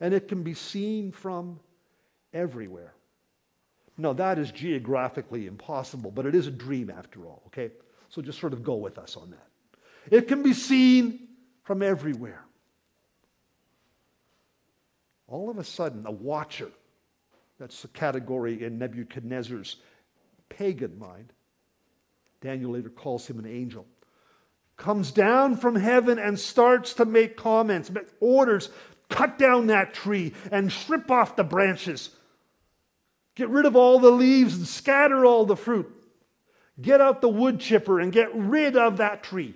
And 0.00 0.14
it 0.14 0.28
can 0.28 0.42
be 0.42 0.54
seen 0.54 1.12
from 1.12 1.60
everywhere. 2.32 2.94
No, 3.98 4.14
that 4.14 4.38
is 4.38 4.50
geographically 4.50 5.46
impossible, 5.46 6.10
but 6.10 6.26
it 6.26 6.34
is 6.34 6.46
a 6.46 6.50
dream 6.50 6.90
after 6.90 7.26
all, 7.26 7.42
okay? 7.48 7.70
So 8.08 8.22
just 8.22 8.40
sort 8.40 8.52
of 8.52 8.64
go 8.64 8.74
with 8.74 8.98
us 8.98 9.16
on 9.16 9.30
that. 9.30 9.46
It 10.10 10.28
can 10.28 10.42
be 10.42 10.54
seen 10.54 11.28
from 11.62 11.82
everywhere. 11.82 12.42
All 15.28 15.50
of 15.50 15.58
a 15.58 15.64
sudden, 15.64 16.06
a 16.06 16.10
watcher, 16.10 16.70
that's 17.58 17.82
the 17.82 17.88
category 17.88 18.64
in 18.64 18.78
Nebuchadnezzar's 18.78 19.76
pagan 20.48 20.98
mind, 20.98 21.32
Daniel 22.42 22.72
later 22.72 22.90
calls 22.90 23.26
him 23.26 23.38
an 23.38 23.46
angel, 23.46 23.86
comes 24.76 25.12
down 25.12 25.56
from 25.56 25.76
heaven 25.76 26.18
and 26.18 26.38
starts 26.38 26.92
to 26.94 27.04
make 27.06 27.36
comments, 27.36 27.90
orders 28.20 28.68
cut 29.08 29.38
down 29.38 29.68
that 29.68 29.94
tree 29.94 30.34
and 30.50 30.70
strip 30.70 31.10
off 31.10 31.36
the 31.36 31.44
branches. 31.44 32.10
Get 33.34 33.48
rid 33.48 33.64
of 33.64 33.76
all 33.76 33.98
the 33.98 34.10
leaves 34.10 34.56
and 34.56 34.66
scatter 34.66 35.24
all 35.24 35.46
the 35.46 35.56
fruit. 35.56 35.90
Get 36.80 37.00
out 37.00 37.20
the 37.20 37.28
wood 37.28 37.60
chipper 37.60 38.00
and 38.00 38.12
get 38.12 38.34
rid 38.34 38.76
of 38.76 38.96
that 38.96 39.22
tree. 39.22 39.54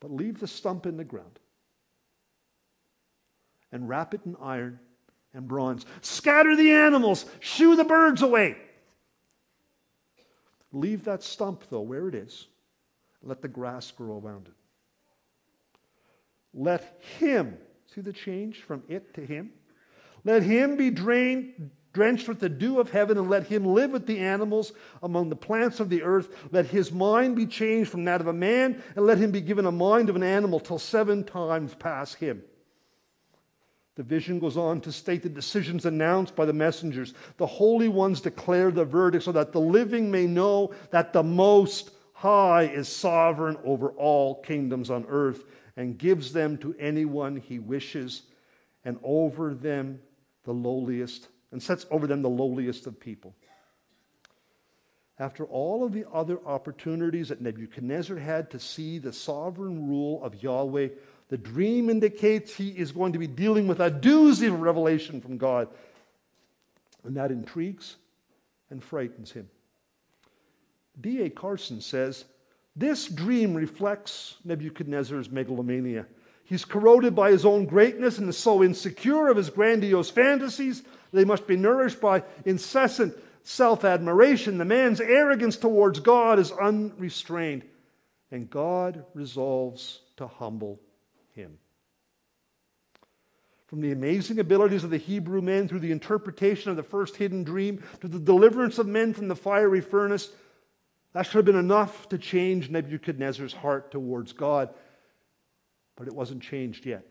But 0.00 0.10
leave 0.10 0.40
the 0.40 0.48
stump 0.48 0.86
in 0.86 0.96
the 0.96 1.04
ground 1.04 1.38
and 3.70 3.88
wrap 3.88 4.14
it 4.14 4.22
in 4.24 4.36
iron 4.40 4.80
and 5.34 5.46
bronze. 5.46 5.86
Scatter 6.00 6.56
the 6.56 6.72
animals, 6.72 7.26
shoo 7.40 7.76
the 7.76 7.84
birds 7.84 8.22
away. 8.22 8.56
Leave 10.72 11.04
that 11.04 11.22
stump, 11.22 11.64
though, 11.68 11.80
where 11.80 12.08
it 12.08 12.14
is. 12.14 12.46
Let 13.22 13.42
the 13.42 13.48
grass 13.48 13.90
grow 13.90 14.18
around 14.18 14.46
it. 14.46 14.54
Let 16.54 17.00
him, 17.18 17.56
see 17.94 18.00
the 18.00 18.12
change 18.12 18.62
from 18.62 18.82
it 18.88 19.14
to 19.14 19.24
him? 19.24 19.52
Let 20.24 20.42
him 20.42 20.76
be 20.76 20.90
drained, 20.90 21.70
drenched 21.92 22.28
with 22.28 22.40
the 22.40 22.48
dew 22.48 22.80
of 22.80 22.90
heaven, 22.90 23.18
and 23.18 23.28
let 23.28 23.46
him 23.46 23.64
live 23.64 23.90
with 23.90 24.06
the 24.06 24.18
animals 24.18 24.72
among 25.02 25.28
the 25.28 25.36
plants 25.36 25.80
of 25.80 25.88
the 25.88 26.02
earth. 26.02 26.34
Let 26.50 26.66
his 26.66 26.92
mind 26.92 27.36
be 27.36 27.46
changed 27.46 27.90
from 27.90 28.04
that 28.04 28.20
of 28.20 28.26
a 28.26 28.32
man, 28.32 28.82
and 28.96 29.06
let 29.06 29.18
him 29.18 29.30
be 29.30 29.40
given 29.40 29.66
a 29.66 29.72
mind 29.72 30.08
of 30.08 30.16
an 30.16 30.22
animal 30.22 30.60
till 30.60 30.78
seven 30.78 31.24
times 31.24 31.74
pass 31.74 32.14
him. 32.14 32.42
The 33.94 34.02
vision 34.02 34.38
goes 34.38 34.56
on 34.56 34.80
to 34.82 34.92
state 34.92 35.22
the 35.22 35.28
decisions 35.28 35.84
announced 35.84 36.34
by 36.34 36.46
the 36.46 36.52
messengers. 36.52 37.12
The 37.36 37.46
holy 37.46 37.88
ones 37.88 38.22
declare 38.22 38.70
the 38.70 38.86
verdict 38.86 39.24
so 39.24 39.32
that 39.32 39.52
the 39.52 39.60
living 39.60 40.10
may 40.10 40.26
know 40.26 40.72
that 40.90 41.12
the 41.12 41.22
Most 41.22 41.90
High 42.14 42.64
is 42.64 42.88
sovereign 42.88 43.58
over 43.64 43.90
all 43.90 44.42
kingdoms 44.42 44.90
on 44.90 45.04
earth 45.08 45.44
and 45.76 45.98
gives 45.98 46.32
them 46.32 46.56
to 46.58 46.74
anyone 46.78 47.36
he 47.36 47.58
wishes 47.58 48.22
and 48.84 48.98
over 49.02 49.54
them 49.54 50.00
the 50.44 50.52
lowliest 50.52 51.28
and 51.50 51.62
sets 51.62 51.84
over 51.90 52.06
them 52.06 52.22
the 52.22 52.30
lowliest 52.30 52.86
of 52.86 52.98
people. 52.98 53.34
After 55.18 55.44
all 55.44 55.84
of 55.84 55.92
the 55.92 56.06
other 56.10 56.38
opportunities 56.46 57.28
that 57.28 57.40
Nebuchadnezzar 57.40 58.16
had 58.16 58.50
to 58.50 58.58
see 58.58 58.98
the 58.98 59.12
sovereign 59.12 59.88
rule 59.88 60.22
of 60.24 60.42
Yahweh 60.42 60.88
The 61.32 61.38
dream 61.38 61.88
indicates 61.88 62.54
he 62.54 62.68
is 62.68 62.92
going 62.92 63.14
to 63.14 63.18
be 63.18 63.26
dealing 63.26 63.66
with 63.66 63.80
a 63.80 63.90
doozy 63.90 64.48
of 64.48 64.60
revelation 64.60 65.18
from 65.22 65.38
God. 65.38 65.66
And 67.04 67.16
that 67.16 67.30
intrigues 67.30 67.96
and 68.68 68.84
frightens 68.84 69.32
him. 69.32 69.48
D.A. 71.00 71.30
Carson 71.30 71.80
says 71.80 72.26
this 72.76 73.08
dream 73.08 73.54
reflects 73.54 74.34
Nebuchadnezzar's 74.44 75.30
megalomania. 75.30 76.04
He's 76.44 76.66
corroded 76.66 77.14
by 77.14 77.30
his 77.30 77.46
own 77.46 77.64
greatness 77.64 78.18
and 78.18 78.28
is 78.28 78.36
so 78.36 78.62
insecure 78.62 79.28
of 79.28 79.38
his 79.38 79.48
grandiose 79.48 80.10
fantasies 80.10 80.82
they 81.14 81.24
must 81.24 81.46
be 81.46 81.56
nourished 81.56 81.98
by 81.98 82.24
incessant 82.44 83.16
self 83.42 83.86
admiration. 83.86 84.58
The 84.58 84.66
man's 84.66 85.00
arrogance 85.00 85.56
towards 85.56 85.98
God 85.98 86.38
is 86.38 86.52
unrestrained, 86.52 87.62
and 88.30 88.50
God 88.50 89.06
resolves 89.14 90.00
to 90.18 90.26
humble 90.26 90.78
him. 91.32 91.58
From 93.66 93.80
the 93.80 93.92
amazing 93.92 94.38
abilities 94.38 94.84
of 94.84 94.90
the 94.90 94.98
Hebrew 94.98 95.40
men 95.40 95.66
through 95.66 95.80
the 95.80 95.92
interpretation 95.92 96.70
of 96.70 96.76
the 96.76 96.82
first 96.82 97.16
hidden 97.16 97.42
dream 97.42 97.82
to 98.00 98.08
the 98.08 98.18
deliverance 98.18 98.78
of 98.78 98.86
men 98.86 99.14
from 99.14 99.28
the 99.28 99.36
fiery 99.36 99.80
furnace, 99.80 100.30
that 101.14 101.22
should 101.22 101.36
have 101.36 101.44
been 101.44 101.56
enough 101.56 102.08
to 102.10 102.18
change 102.18 102.70
Nebuchadnezzar's 102.70 103.52
heart 103.52 103.90
towards 103.90 104.32
God, 104.32 104.70
but 105.96 106.06
it 106.06 106.14
wasn't 106.14 106.42
changed 106.42 106.86
yet. 106.86 107.06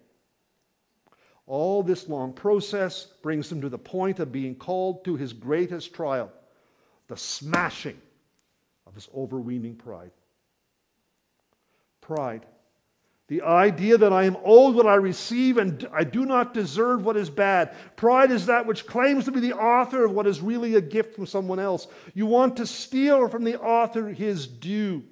All 1.47 1.83
this 1.83 2.07
long 2.07 2.33
process 2.33 3.07
brings 3.21 3.51
him 3.51 3.61
to 3.61 3.69
the 3.69 3.77
point 3.77 4.19
of 4.19 4.31
being 4.31 4.55
called 4.55 5.03
to 5.05 5.15
his 5.15 5.33
greatest 5.33 5.93
trial 5.93 6.31
the 7.07 7.17
smashing 7.17 7.99
of 8.87 8.95
his 8.95 9.09
overweening 9.13 9.75
pride. 9.75 10.11
Pride. 11.99 12.45
The 13.31 13.43
idea 13.43 13.97
that 13.97 14.11
I 14.11 14.25
am 14.25 14.35
owed 14.43 14.75
what 14.75 14.87
I 14.87 14.95
receive 14.95 15.57
and 15.57 15.87
I 15.93 16.03
do 16.03 16.25
not 16.25 16.53
deserve 16.53 17.05
what 17.05 17.15
is 17.15 17.29
bad. 17.29 17.73
Pride 17.95 18.29
is 18.29 18.47
that 18.47 18.65
which 18.65 18.85
claims 18.85 19.23
to 19.23 19.31
be 19.31 19.39
the 19.39 19.53
author 19.53 20.03
of 20.03 20.11
what 20.11 20.27
is 20.27 20.41
really 20.41 20.75
a 20.75 20.81
gift 20.81 21.15
from 21.15 21.25
someone 21.25 21.57
else. 21.57 21.87
You 22.13 22.25
want 22.25 22.57
to 22.57 22.65
steal 22.65 23.29
from 23.29 23.45
the 23.45 23.57
author 23.57 24.09
his 24.09 24.47
due. 24.47 25.05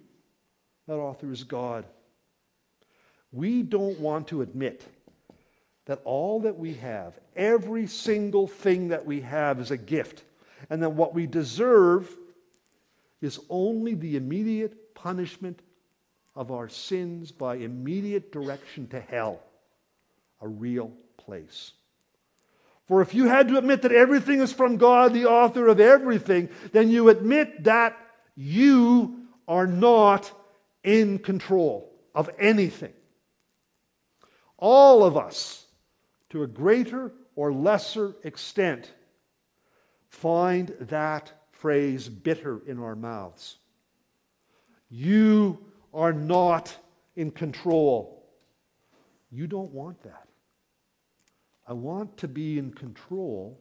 That 0.85 0.97
author 0.97 1.31
is 1.31 1.45
God. 1.45 1.85
We 3.31 3.63
don't 3.63 4.01
want 4.01 4.27
to 4.27 4.41
admit 4.41 4.83
that 5.85 6.01
all 6.03 6.41
that 6.41 6.59
we 6.59 6.73
have, 6.73 7.17
every 7.37 7.87
single 7.87 8.47
thing 8.47 8.89
that 8.89 9.05
we 9.05 9.21
have, 9.21 9.61
is 9.61 9.71
a 9.71 9.77
gift, 9.77 10.25
and 10.69 10.83
that 10.83 10.89
what 10.89 11.13
we 11.13 11.25
deserve 11.25 12.13
is 13.21 13.39
only 13.49 13.93
the 13.93 14.17
immediate 14.17 14.93
punishment 14.93 15.61
of 16.39 16.51
our 16.51 16.69
sins 16.69 17.33
by 17.33 17.57
immediate 17.57 18.31
direction 18.31 18.87
to 18.87 19.01
hell, 19.01 19.41
a 20.39 20.47
real 20.47 20.89
place. 21.17 21.73
For 22.87 23.01
if 23.01 23.13
you 23.13 23.27
had 23.27 23.49
to 23.49 23.57
admit 23.57 23.81
that 23.81 23.91
everything 23.91 24.39
is 24.39 24.53
from 24.53 24.77
God, 24.77 25.13
the 25.13 25.25
author 25.25 25.67
of 25.67 25.81
everything, 25.81 26.47
then 26.71 26.89
you 26.89 27.09
admit 27.09 27.65
that 27.65 27.97
you 28.37 29.27
are 29.49 29.67
not 29.67 30.31
in 30.81 31.19
control 31.19 31.91
of 32.15 32.29
anything. 32.39 32.93
All 34.57 35.03
of 35.03 35.17
us 35.17 35.65
to 36.29 36.43
a 36.43 36.47
greater 36.47 37.11
or 37.35 37.51
lesser 37.51 38.15
extent, 38.23 38.93
find 40.07 40.69
that 40.79 41.33
phrase 41.51 42.07
bitter 42.07 42.61
in 42.65 42.79
our 42.79 42.95
mouths. 42.95 43.57
You 44.89 45.59
are 45.93 46.13
not 46.13 46.75
in 47.15 47.31
control. 47.31 48.23
You 49.31 49.47
don't 49.47 49.71
want 49.71 50.01
that. 50.03 50.27
I 51.67 51.73
want 51.73 52.17
to 52.17 52.27
be 52.27 52.57
in 52.57 52.71
control 52.71 53.59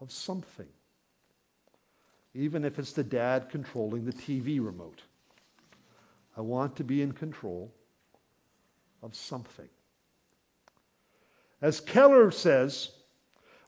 of 0.00 0.10
something, 0.10 0.68
even 2.34 2.64
if 2.64 2.78
it's 2.78 2.92
the 2.92 3.04
dad 3.04 3.48
controlling 3.50 4.04
the 4.04 4.12
TV 4.12 4.64
remote. 4.64 5.02
I 6.36 6.40
want 6.40 6.76
to 6.76 6.84
be 6.84 7.02
in 7.02 7.12
control 7.12 7.72
of 9.02 9.14
something. 9.14 9.68
As 11.62 11.80
Keller 11.80 12.30
says, 12.30 12.90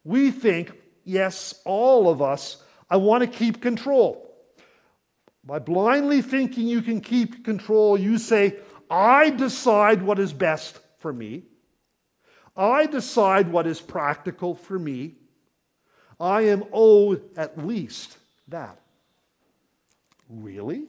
we 0.04 0.30
think, 0.30 0.72
yes, 1.04 1.60
all 1.64 2.08
of 2.08 2.20
us, 2.20 2.62
I 2.90 2.96
want 2.96 3.22
to 3.22 3.26
keep 3.26 3.60
control. 3.60 4.27
By 5.48 5.58
blindly 5.58 6.20
thinking 6.20 6.68
you 6.68 6.82
can 6.82 7.00
keep 7.00 7.42
control, 7.42 7.98
you 7.98 8.18
say, 8.18 8.56
I 8.90 9.30
decide 9.30 10.02
what 10.02 10.18
is 10.18 10.34
best 10.34 10.78
for 10.98 11.10
me. 11.10 11.44
I 12.54 12.84
decide 12.84 13.50
what 13.50 13.66
is 13.66 13.80
practical 13.80 14.54
for 14.54 14.78
me. 14.78 15.14
I 16.20 16.42
am 16.42 16.64
owed 16.70 17.22
at 17.38 17.66
least 17.66 18.18
that. 18.48 18.78
Really? 20.28 20.84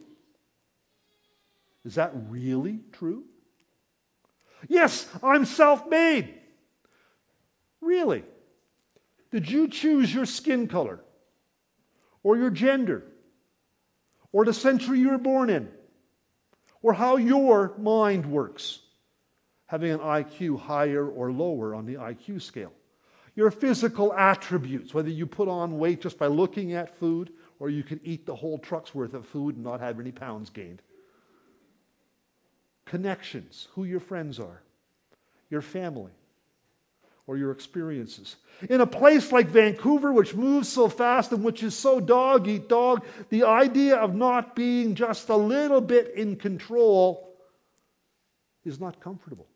Is 1.86 1.94
that 1.94 2.12
really 2.28 2.80
true? 2.92 3.24
Yes, 4.68 5.08
I'm 5.22 5.46
self 5.46 5.88
made. 5.88 6.34
Really? 7.80 8.24
Did 9.30 9.50
you 9.50 9.68
choose 9.68 10.12
your 10.12 10.26
skin 10.26 10.68
color? 10.68 11.00
Or 12.22 12.36
your 12.36 12.50
gender? 12.50 13.09
Or 14.32 14.44
the 14.44 14.54
century 14.54 15.00
you 15.00 15.10
were 15.10 15.18
born 15.18 15.50
in? 15.50 15.68
Or 16.82 16.92
how 16.92 17.16
your 17.16 17.74
mind 17.78 18.26
works? 18.26 18.80
Having 19.66 19.92
an 19.92 19.98
IQ 20.00 20.60
higher 20.60 21.06
or 21.06 21.30
lower 21.30 21.74
on 21.74 21.86
the 21.86 21.94
IQ 21.94 22.42
scale. 22.42 22.72
Your 23.36 23.50
physical 23.50 24.12
attributes, 24.12 24.92
whether 24.92 25.08
you 25.08 25.26
put 25.26 25.48
on 25.48 25.78
weight 25.78 26.00
just 26.00 26.18
by 26.18 26.26
looking 26.26 26.72
at 26.72 26.98
food, 26.98 27.32
or 27.58 27.70
you 27.70 27.82
can 27.82 28.00
eat 28.02 28.26
the 28.26 28.34
whole 28.34 28.58
truck's 28.58 28.94
worth 28.94 29.14
of 29.14 29.26
food 29.26 29.54
and 29.54 29.64
not 29.64 29.80
have 29.80 30.00
any 30.00 30.10
pounds 30.10 30.50
gained. 30.50 30.82
Connections, 32.86 33.68
who 33.74 33.84
your 33.84 34.00
friends 34.00 34.40
are, 34.40 34.62
your 35.48 35.62
family, 35.62 36.12
or 37.26 37.36
your 37.36 37.52
experiences. 37.52 38.36
In 38.68 38.80
a 38.80 38.86
place 38.86 39.32
like 39.32 39.48
Vancouver, 39.48 40.12
which 40.12 40.34
moves 40.34 40.68
so 40.68 40.88
fast 40.88 41.32
and 41.32 41.44
which 41.44 41.62
is 41.62 41.76
so 41.76 42.00
dog 42.00 42.48
eat 42.48 42.68
dog, 42.68 43.04
the 43.28 43.44
idea 43.44 43.96
of 43.96 44.14
not 44.14 44.56
being 44.56 44.94
just 44.94 45.28
a 45.28 45.36
little 45.36 45.80
bit 45.80 46.14
in 46.14 46.36
control 46.36 47.36
is 48.64 48.80
not 48.80 49.00
comfortable. 49.00 49.46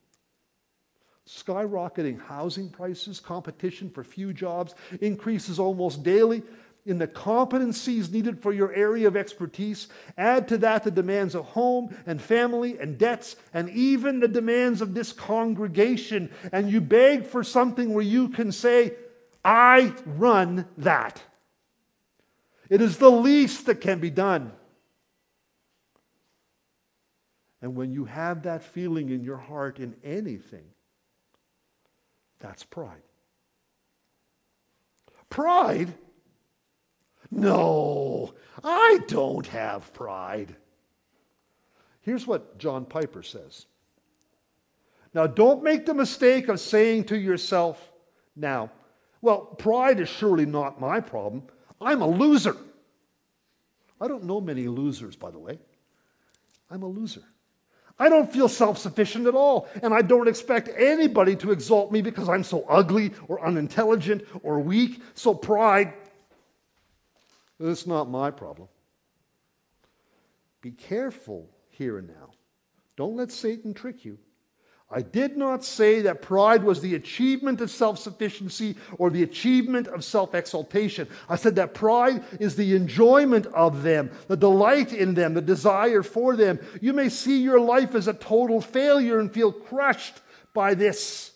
Skyrocketing 1.27 2.21
housing 2.21 2.69
prices, 2.69 3.19
competition 3.19 3.89
for 3.91 4.05
few 4.05 4.33
jobs 4.33 4.75
increases 5.01 5.59
almost 5.59 6.03
daily 6.03 6.43
in 6.87 6.99
the 6.99 7.09
competencies 7.09 8.11
needed 8.11 8.43
for 8.43 8.53
your 8.53 8.73
area 8.75 9.09
of 9.09 9.17
expertise. 9.17 9.89
Add 10.19 10.49
to 10.49 10.59
that 10.59 10.85
the 10.85 10.91
demands 10.91 11.35
of 11.35 11.47
home 11.47 11.97
and 12.07 12.21
family 12.21 12.79
and 12.79 12.99
debts 12.99 13.37
and 13.55 13.71
even 13.71 14.21
the 14.21 14.29
demands 14.29 14.83
of 14.83 14.95
this 14.95 15.13
congregation. 15.13 16.31
And 16.53 16.71
you 16.71 16.81
beg 16.81 17.27
for 17.27 17.43
something 17.43 17.95
where 17.95 18.05
you 18.05 18.29
can 18.29 18.53
say, 18.53 18.93
I 19.43 19.95
run 20.05 20.67
that. 20.79 21.23
It 22.69 22.83
is 22.83 22.99
the 22.99 23.11
least 23.11 23.67
that 23.67 23.81
can 23.81 24.01
be 24.01 24.11
done. 24.11 24.53
And 27.63 27.75
when 27.75 27.93
you 27.93 28.05
have 28.05 28.43
that 28.43 28.63
feeling 28.63 29.09
in 29.09 29.25
your 29.25 29.39
heart 29.39 29.79
in 29.79 29.95
anything, 30.05 30.67
that's 32.41 32.63
pride. 32.63 33.01
Pride 35.31 35.95
no, 37.31 38.35
I 38.63 39.01
don't 39.09 39.47
have 39.49 39.93
pride. 39.93 40.55
Here's 42.01 42.27
what 42.27 42.59
John 42.59 42.85
Piper 42.85 43.23
says. 43.23 43.67
Now, 45.15 45.27
don't 45.27 45.63
make 45.63 45.87
the 45.87 45.95
mistake 45.95 46.49
of 46.49 46.61
saying 46.61 47.05
to 47.05 47.19
yourself, 47.19 47.93
now, 48.37 48.71
well, 49.23 49.39
pride 49.39 50.01
is 50.01 50.09
surely 50.09 50.45
not 50.45 50.81
my 50.81 51.01
problem. 51.01 51.45
I'm 51.81 52.03
a 52.03 52.07
loser. 52.07 52.57
I 54.01 54.09
don't 54.09 54.25
know 54.25 54.41
many 54.41 54.69
losers, 54.69 55.17
by 55.17 55.31
the 55.31 55.39
way. 55.39 55.59
I'm 56.71 56.83
a 56.83 56.89
loser. 56.89 57.23
I 57.99 58.09
don't 58.09 58.31
feel 58.31 58.49
self 58.49 58.77
sufficient 58.79 59.27
at 59.27 59.35
all, 59.35 59.69
and 59.83 59.95
I 59.95 60.03
don't 60.03 60.27
expect 60.27 60.69
anybody 60.77 61.37
to 61.37 61.53
exalt 61.53 61.93
me 61.93 62.03
because 62.03 62.29
I'm 62.29 62.43
so 62.43 62.65
ugly 62.69 63.13
or 63.29 63.45
unintelligent 63.47 64.25
or 64.43 64.59
weak. 64.59 65.01
So, 65.15 65.33
pride, 65.33 65.95
it's 67.71 67.87
not 67.87 68.11
my 68.11 68.31
problem. 68.31 68.69
Be 70.61 70.71
careful 70.71 71.51
here 71.69 71.99
and 71.99 72.09
now. 72.09 72.31
Don't 72.97 73.17
let 73.17 73.31
Satan 73.31 73.75
trick 73.75 74.05
you. 74.05 74.19
I 74.91 75.03
did 75.03 75.37
not 75.37 75.65
say 75.65 76.03
that 76.03 76.23
pride 76.23 76.63
was 76.63 76.81
the 76.81 76.95
achievement 76.95 77.61
of 77.61 77.71
self 77.71 77.99
sufficiency 77.99 78.77
or 78.97 79.11
the 79.11 79.23
achievement 79.23 79.89
of 79.89 80.05
self 80.05 80.35
exaltation. 80.35 81.09
I 81.29 81.37
said 81.37 81.57
that 81.57 81.75
pride 81.75 82.23
is 82.39 82.55
the 82.55 82.77
enjoyment 82.77 83.47
of 83.47 83.83
them, 83.83 84.11
the 84.29 84.37
delight 84.37 84.93
in 84.93 85.15
them, 85.15 85.35
the 85.35 85.43
desire 85.43 86.03
for 86.03 86.37
them. 86.37 86.61
You 86.81 86.93
may 86.93 87.09
see 87.09 87.43
your 87.43 87.61
life 87.61 87.95
as 87.95 88.09
a 88.09 88.15
total 88.15 88.61
failure 88.61 89.19
and 89.19 89.33
feel 89.33 89.53
crushed 89.53 90.21
by 90.53 90.75
this 90.75 91.34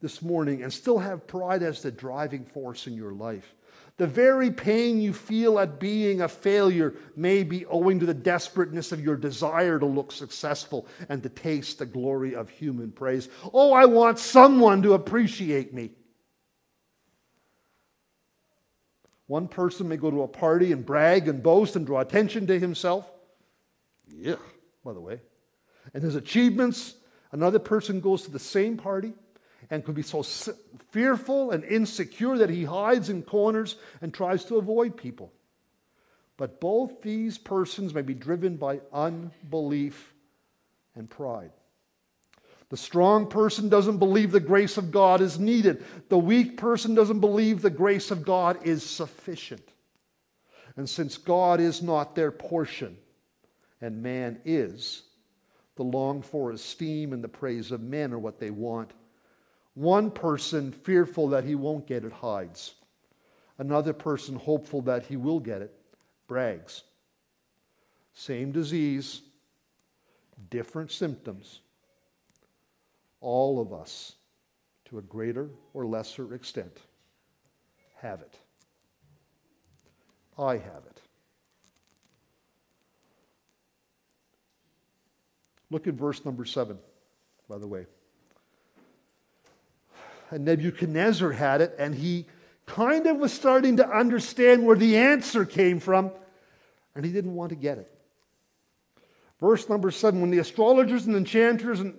this 0.00 0.22
morning 0.22 0.62
and 0.62 0.72
still 0.72 0.98
have 0.98 1.26
pride 1.26 1.62
as 1.62 1.82
the 1.82 1.90
driving 1.90 2.44
force 2.44 2.86
in 2.86 2.94
your 2.94 3.12
life. 3.12 3.54
The 3.96 4.06
very 4.06 4.52
pain 4.52 5.00
you 5.00 5.12
feel 5.12 5.58
at 5.58 5.80
being 5.80 6.20
a 6.20 6.28
failure 6.28 6.94
may 7.16 7.42
be 7.42 7.66
owing 7.66 7.98
to 7.98 8.06
the 8.06 8.14
desperateness 8.14 8.92
of 8.92 9.02
your 9.02 9.16
desire 9.16 9.76
to 9.80 9.86
look 9.86 10.12
successful 10.12 10.86
and 11.08 11.20
to 11.24 11.28
taste 11.28 11.80
the 11.80 11.86
glory 11.86 12.36
of 12.36 12.48
human 12.48 12.92
praise. 12.92 13.28
Oh, 13.52 13.72
I 13.72 13.86
want 13.86 14.20
someone 14.20 14.82
to 14.82 14.92
appreciate 14.92 15.74
me. 15.74 15.90
One 19.26 19.48
person 19.48 19.88
may 19.88 19.96
go 19.96 20.12
to 20.12 20.22
a 20.22 20.28
party 20.28 20.70
and 20.70 20.86
brag 20.86 21.26
and 21.26 21.42
boast 21.42 21.74
and 21.74 21.84
draw 21.84 22.00
attention 22.00 22.46
to 22.46 22.58
himself. 22.58 23.10
Yeah, 24.06 24.36
by 24.84 24.92
the 24.92 25.00
way. 25.00 25.20
And 25.92 26.04
his 26.04 26.14
achievements, 26.14 26.94
another 27.32 27.58
person 27.58 28.00
goes 28.00 28.22
to 28.22 28.30
the 28.30 28.38
same 28.38 28.76
party 28.76 29.12
and 29.70 29.84
could 29.84 29.94
be 29.94 30.02
so 30.02 30.22
fearful 30.90 31.50
and 31.50 31.64
insecure 31.64 32.38
that 32.38 32.50
he 32.50 32.64
hides 32.64 33.10
in 33.10 33.22
corners 33.22 33.76
and 34.00 34.12
tries 34.12 34.44
to 34.46 34.56
avoid 34.56 34.96
people. 34.96 35.32
But 36.36 36.60
both 36.60 37.02
these 37.02 37.36
persons 37.36 37.92
may 37.92 38.02
be 38.02 38.14
driven 38.14 38.56
by 38.56 38.80
unbelief 38.92 40.14
and 40.94 41.10
pride. 41.10 41.50
The 42.70 42.76
strong 42.76 43.28
person 43.28 43.68
doesn't 43.68 43.98
believe 43.98 44.30
the 44.30 44.40
grace 44.40 44.76
of 44.76 44.90
God 44.90 45.20
is 45.20 45.38
needed. 45.38 45.84
The 46.08 46.18
weak 46.18 46.58
person 46.58 46.94
doesn't 46.94 47.20
believe 47.20 47.60
the 47.60 47.70
grace 47.70 48.10
of 48.10 48.24
God 48.24 48.66
is 48.66 48.82
sufficient. 48.82 49.66
And 50.76 50.88
since 50.88 51.16
God 51.16 51.60
is 51.60 51.82
not 51.82 52.14
their 52.14 52.30
portion 52.30 52.96
and 53.80 54.02
man 54.02 54.40
is, 54.44 55.02
the 55.76 55.82
longed 55.82 56.26
for 56.26 56.50
esteem 56.50 57.12
and 57.12 57.24
the 57.24 57.28
praise 57.28 57.72
of 57.72 57.80
men 57.80 58.12
are 58.12 58.18
what 58.18 58.38
they 58.38 58.50
want 58.50 58.92
one 59.78 60.10
person 60.10 60.72
fearful 60.72 61.28
that 61.28 61.44
he 61.44 61.54
won't 61.54 61.86
get 61.86 62.04
it 62.04 62.10
hides. 62.10 62.74
Another 63.58 63.92
person 63.92 64.34
hopeful 64.34 64.82
that 64.82 65.06
he 65.06 65.16
will 65.16 65.38
get 65.38 65.62
it 65.62 65.72
brags. 66.26 66.82
Same 68.12 68.50
disease, 68.50 69.22
different 70.50 70.90
symptoms. 70.90 71.60
All 73.20 73.60
of 73.60 73.72
us, 73.72 74.14
to 74.86 74.98
a 74.98 75.02
greater 75.02 75.48
or 75.72 75.86
lesser 75.86 76.34
extent, 76.34 76.76
have 77.98 78.20
it. 78.20 78.36
I 80.36 80.54
have 80.54 80.82
it. 80.86 81.00
Look 85.70 85.86
at 85.86 85.94
verse 85.94 86.24
number 86.24 86.44
seven, 86.44 86.78
by 87.48 87.58
the 87.58 87.66
way 87.68 87.86
Nebuchadnezzar 90.32 91.32
had 91.32 91.60
it, 91.60 91.74
and 91.78 91.94
he 91.94 92.26
kind 92.66 93.06
of 93.06 93.16
was 93.16 93.32
starting 93.32 93.78
to 93.78 93.88
understand 93.88 94.66
where 94.66 94.76
the 94.76 94.96
answer 94.96 95.44
came 95.44 95.80
from, 95.80 96.10
and 96.94 97.04
he 97.04 97.12
didn't 97.12 97.34
want 97.34 97.50
to 97.50 97.56
get 97.56 97.78
it. 97.78 97.90
Verse 99.40 99.68
number 99.68 99.90
seven 99.90 100.20
When 100.20 100.30
the 100.30 100.38
astrologers 100.38 101.06
and 101.06 101.16
enchanters 101.16 101.80
and 101.80 101.94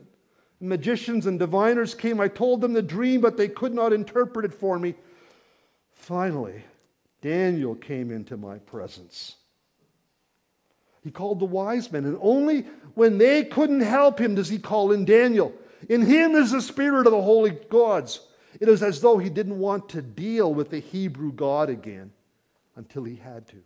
magicians 0.60 1.26
and 1.26 1.40
diviners 1.40 1.96
came, 1.96 2.20
I 2.20 2.28
told 2.28 2.62
them 2.62 2.74
the 2.74 2.82
dream, 2.82 3.22
but 3.22 3.38
they 3.38 3.48
could 3.48 3.74
not 3.74 3.94
interpret 3.94 4.46
it 4.46 4.54
for 4.54 4.78
me. 4.78 4.96
Finally, 5.94 6.64
Daniel 7.22 7.76
came 7.76 8.12
into 8.12 8.38
my 8.38 8.58
presence. 8.60 9.36
He 11.02 11.12
called 11.12 11.40
the 11.40 11.46
wise 11.46 11.92
men, 11.92 12.06
and 12.06 12.18
only 12.22 12.62
when 12.94 13.18
they 13.18 13.46
couldn't 13.46 13.82
help 13.82 14.20
him 14.20 14.36
does 14.36 14.50
he 14.50 14.60
call 14.60 14.92
in 14.92 15.06
Daniel. 15.06 15.54
In 15.88 16.02
him 16.02 16.36
is 16.36 16.52
the 16.52 16.62
spirit 16.62 17.08
of 17.08 17.14
the 17.14 17.22
holy 17.22 17.52
gods. 17.52 18.22
It 18.60 18.68
is 18.68 18.84
as 18.84 19.02
though 19.02 19.18
he 19.18 19.30
didn't 19.30 19.60
want 19.60 19.90
to 19.90 20.02
deal 20.02 20.54
with 20.54 20.70
the 20.70 20.80
Hebrew 20.80 21.32
God 21.32 21.70
again 21.70 22.12
until 22.76 23.04
he 23.04 23.16
had 23.16 23.48
to. 23.50 23.58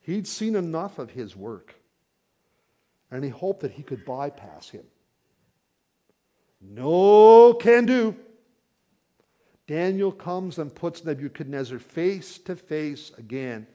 He'd 0.00 0.26
seen 0.26 0.56
enough 0.56 0.98
of 0.98 1.10
his 1.10 1.36
work, 1.36 1.74
and 3.10 3.22
he 3.22 3.30
hoped 3.30 3.60
that 3.60 3.72
he 3.72 3.82
could 3.82 4.04
bypass 4.04 4.68
him. 4.68 4.84
No 6.60 7.54
can 7.54 7.86
do. 7.86 8.16
Daniel 9.66 10.12
comes 10.12 10.58
and 10.58 10.74
puts 10.74 11.04
Nebuchadnezzar 11.04 11.78
face 11.78 12.38
to 12.38 12.56
face 12.56 13.12
again 13.16 13.66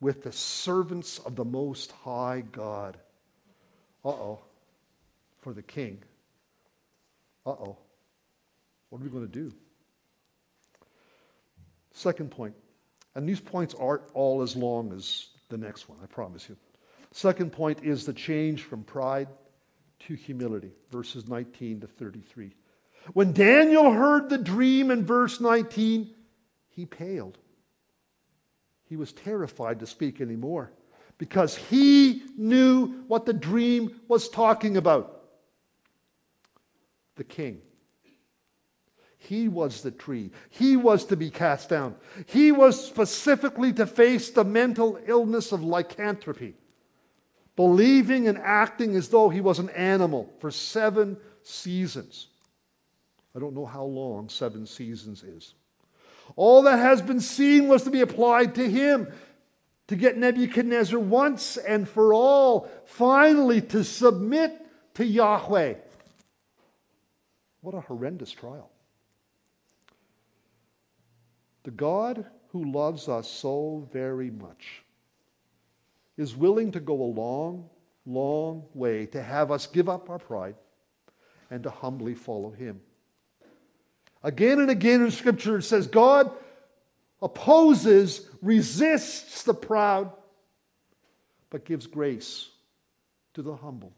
with 0.00 0.22
the 0.22 0.32
servants 0.32 1.18
of 1.18 1.36
the 1.36 1.44
Most 1.44 1.92
High 1.92 2.42
God. 2.52 2.98
Uh 4.04 4.08
oh, 4.08 4.40
for 5.40 5.52
the 5.52 5.62
king 5.62 6.02
uh 7.50 7.64
oh, 7.64 7.78
what 8.88 9.00
are 9.00 9.04
we 9.04 9.10
going 9.10 9.26
to 9.26 9.32
do? 9.32 9.52
Second 11.92 12.30
point, 12.30 12.54
and 13.14 13.28
these 13.28 13.40
points 13.40 13.74
aren't 13.74 14.02
all 14.14 14.42
as 14.42 14.56
long 14.56 14.92
as 14.92 15.28
the 15.48 15.58
next 15.58 15.88
one, 15.88 15.98
I 16.02 16.06
promise 16.06 16.48
you. 16.48 16.56
Second 17.12 17.52
point 17.52 17.82
is 17.82 18.06
the 18.06 18.12
change 18.12 18.62
from 18.62 18.84
pride 18.84 19.28
to 20.00 20.14
humility, 20.14 20.70
verses 20.90 21.28
19 21.28 21.80
to 21.80 21.86
33. 21.86 22.54
When 23.12 23.32
Daniel 23.32 23.90
heard 23.90 24.28
the 24.28 24.38
dream 24.38 24.90
in 24.90 25.04
verse 25.04 25.40
19, 25.40 26.14
he 26.68 26.86
paled. 26.86 27.38
He 28.88 28.96
was 28.96 29.12
terrified 29.12 29.80
to 29.80 29.86
speak 29.86 30.20
anymore 30.20 30.72
because 31.18 31.56
he 31.56 32.22
knew 32.36 33.04
what 33.08 33.26
the 33.26 33.32
dream 33.32 34.00
was 34.08 34.28
talking 34.28 34.76
about 34.76 35.19
the 37.20 37.24
king. 37.24 37.60
He 39.18 39.46
was 39.46 39.82
the 39.82 39.90
tree. 39.90 40.30
He 40.48 40.74
was 40.74 41.04
to 41.04 41.16
be 41.16 41.28
cast 41.28 41.68
down. 41.68 41.96
He 42.24 42.50
was 42.50 42.82
specifically 42.82 43.74
to 43.74 43.86
face 43.86 44.30
the 44.30 44.42
mental 44.42 44.98
illness 45.06 45.52
of 45.52 45.62
lycanthropy, 45.62 46.54
believing 47.56 48.26
and 48.26 48.38
acting 48.38 48.96
as 48.96 49.10
though 49.10 49.28
he 49.28 49.42
was 49.42 49.58
an 49.58 49.68
animal 49.70 50.32
for 50.38 50.50
seven 50.50 51.18
seasons. 51.42 52.28
I 53.36 53.38
don't 53.38 53.54
know 53.54 53.66
how 53.66 53.84
long 53.84 54.30
seven 54.30 54.64
seasons 54.64 55.22
is. 55.22 55.52
All 56.36 56.62
that 56.62 56.78
has 56.78 57.02
been 57.02 57.20
seen 57.20 57.68
was 57.68 57.82
to 57.82 57.90
be 57.90 58.00
applied 58.00 58.54
to 58.54 58.66
him, 58.66 59.12
to 59.88 59.96
get 59.96 60.16
Nebuchadnezzar 60.16 60.98
once 60.98 61.58
and 61.58 61.86
for 61.86 62.14
all, 62.14 62.70
finally 62.86 63.60
to 63.60 63.84
submit 63.84 64.56
to 64.94 65.04
Yahweh. 65.04 65.74
What 67.60 67.74
a 67.74 67.80
horrendous 67.80 68.32
trial. 68.32 68.70
The 71.64 71.70
God 71.70 72.24
who 72.48 72.70
loves 72.72 73.08
us 73.08 73.28
so 73.30 73.88
very 73.92 74.30
much 74.30 74.82
is 76.16 76.34
willing 76.34 76.72
to 76.72 76.80
go 76.80 76.94
a 76.94 77.14
long, 77.14 77.68
long 78.06 78.64
way 78.74 79.06
to 79.06 79.22
have 79.22 79.50
us 79.50 79.66
give 79.66 79.88
up 79.88 80.08
our 80.10 80.18
pride 80.18 80.56
and 81.50 81.62
to 81.62 81.70
humbly 81.70 82.14
follow 82.14 82.50
Him. 82.50 82.80
Again 84.22 84.60
and 84.60 84.70
again 84.70 85.02
in 85.02 85.10
Scripture, 85.10 85.58
it 85.58 85.62
says 85.62 85.86
God 85.86 86.30
opposes, 87.22 88.28
resists 88.42 89.42
the 89.42 89.54
proud, 89.54 90.12
but 91.50 91.64
gives 91.64 91.86
grace 91.86 92.48
to 93.34 93.42
the 93.42 93.56
humble. 93.56 93.92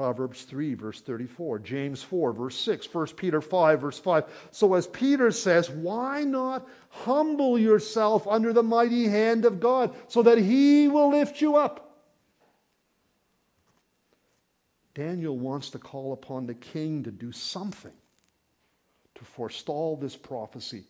Proverbs 0.00 0.44
3, 0.44 0.72
verse 0.72 1.02
34, 1.02 1.58
James 1.58 2.02
4, 2.02 2.32
verse 2.32 2.56
6, 2.56 2.94
1 2.94 3.06
Peter 3.08 3.42
5, 3.42 3.82
verse 3.82 3.98
5. 3.98 4.48
So, 4.50 4.72
as 4.72 4.86
Peter 4.86 5.30
says, 5.30 5.68
why 5.68 6.24
not 6.24 6.66
humble 6.88 7.58
yourself 7.58 8.26
under 8.26 8.54
the 8.54 8.62
mighty 8.62 9.08
hand 9.08 9.44
of 9.44 9.60
God 9.60 9.94
so 10.08 10.22
that 10.22 10.38
he 10.38 10.88
will 10.88 11.10
lift 11.10 11.42
you 11.42 11.56
up? 11.56 11.98
Daniel 14.94 15.36
wants 15.36 15.68
to 15.68 15.78
call 15.78 16.14
upon 16.14 16.46
the 16.46 16.54
king 16.54 17.02
to 17.02 17.10
do 17.10 17.30
something 17.30 17.92
to 19.16 19.24
forestall 19.26 19.96
this 19.96 20.16
prophecy, 20.16 20.84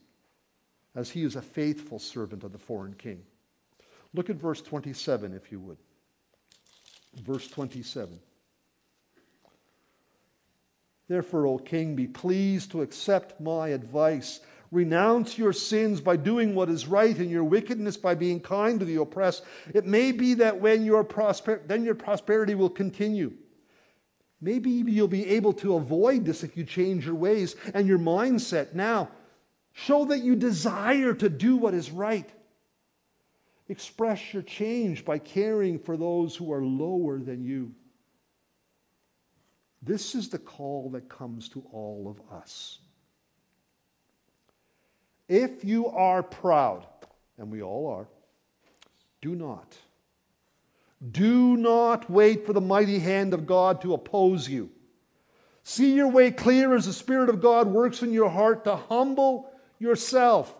as 0.94 1.10
he 1.10 1.24
is 1.24 1.34
a 1.34 1.42
faithful 1.42 1.98
servant 1.98 2.44
of 2.44 2.52
the 2.52 2.58
foreign 2.58 2.94
king. 2.94 3.24
Look 4.14 4.30
at 4.30 4.36
verse 4.36 4.62
27, 4.62 5.34
if 5.34 5.50
you 5.50 5.58
would. 5.58 5.78
Verse 7.24 7.48
27. 7.48 8.20
Therefore, 11.10 11.48
O 11.48 11.58
king, 11.58 11.96
be 11.96 12.06
pleased 12.06 12.70
to 12.70 12.82
accept 12.82 13.40
my 13.40 13.70
advice. 13.70 14.38
Renounce 14.70 15.36
your 15.36 15.52
sins 15.52 16.00
by 16.00 16.14
doing 16.14 16.54
what 16.54 16.70
is 16.70 16.86
right 16.86 17.18
and 17.18 17.28
your 17.28 17.42
wickedness 17.42 17.96
by 17.96 18.14
being 18.14 18.38
kind 18.38 18.78
to 18.78 18.86
the 18.86 18.94
oppressed. 18.94 19.42
It 19.74 19.86
may 19.86 20.12
be 20.12 20.34
that 20.34 20.60
when 20.60 20.84
your 20.84 21.02
prosper, 21.02 21.62
then 21.66 21.82
your 21.82 21.96
prosperity 21.96 22.54
will 22.54 22.70
continue. 22.70 23.32
Maybe 24.40 24.70
you'll 24.70 25.08
be 25.08 25.26
able 25.30 25.52
to 25.54 25.74
avoid 25.74 26.24
this 26.24 26.44
if 26.44 26.56
you 26.56 26.62
change 26.62 27.06
your 27.06 27.16
ways 27.16 27.56
and 27.74 27.88
your 27.88 27.98
mindset 27.98 28.72
now. 28.74 29.10
Show 29.72 30.04
that 30.04 30.20
you 30.20 30.36
desire 30.36 31.12
to 31.14 31.28
do 31.28 31.56
what 31.56 31.74
is 31.74 31.90
right. 31.90 32.30
Express 33.68 34.32
your 34.32 34.44
change 34.44 35.04
by 35.04 35.18
caring 35.18 35.80
for 35.80 35.96
those 35.96 36.36
who 36.36 36.52
are 36.52 36.62
lower 36.62 37.18
than 37.18 37.42
you. 37.42 37.74
This 39.90 40.14
is 40.14 40.28
the 40.28 40.38
call 40.38 40.90
that 40.90 41.08
comes 41.08 41.48
to 41.48 41.64
all 41.72 42.06
of 42.06 42.38
us. 42.38 42.78
If 45.28 45.64
you 45.64 45.88
are 45.88 46.22
proud, 46.22 46.86
and 47.36 47.50
we 47.50 47.60
all 47.60 47.88
are, 47.88 48.06
do 49.20 49.34
not. 49.34 49.76
Do 51.10 51.56
not 51.56 52.08
wait 52.08 52.46
for 52.46 52.52
the 52.52 52.60
mighty 52.60 53.00
hand 53.00 53.34
of 53.34 53.48
God 53.48 53.82
to 53.82 53.92
oppose 53.92 54.48
you. 54.48 54.70
See 55.64 55.94
your 55.94 56.06
way 56.06 56.30
clear 56.30 56.76
as 56.76 56.86
the 56.86 56.92
Spirit 56.92 57.28
of 57.28 57.42
God 57.42 57.66
works 57.66 58.00
in 58.00 58.12
your 58.12 58.30
heart 58.30 58.62
to 58.66 58.76
humble 58.76 59.50
yourself. 59.80 60.54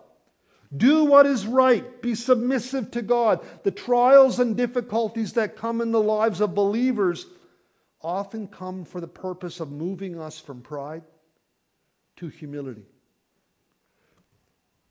Do 0.77 1.05
what 1.05 1.27
is 1.27 1.47
right. 1.47 2.03
Be 2.03 2.17
submissive 2.17 2.91
to 2.91 3.03
God. 3.03 3.47
The 3.63 3.71
trials 3.71 4.41
and 4.41 4.57
difficulties 4.57 5.35
that 5.35 5.55
come 5.55 5.81
in 5.81 5.93
the 5.93 6.03
lives 6.03 6.41
of 6.41 6.53
believers 6.57 7.27
often 8.03 8.47
come 8.47 8.85
for 8.85 9.01
the 9.01 9.09
purpose 9.09 9.61
of 9.61 9.71
moving 9.71 10.19
us 10.19 10.39
from 10.39 10.63
pride 10.63 11.03
to 12.17 12.29
humility. 12.29 12.85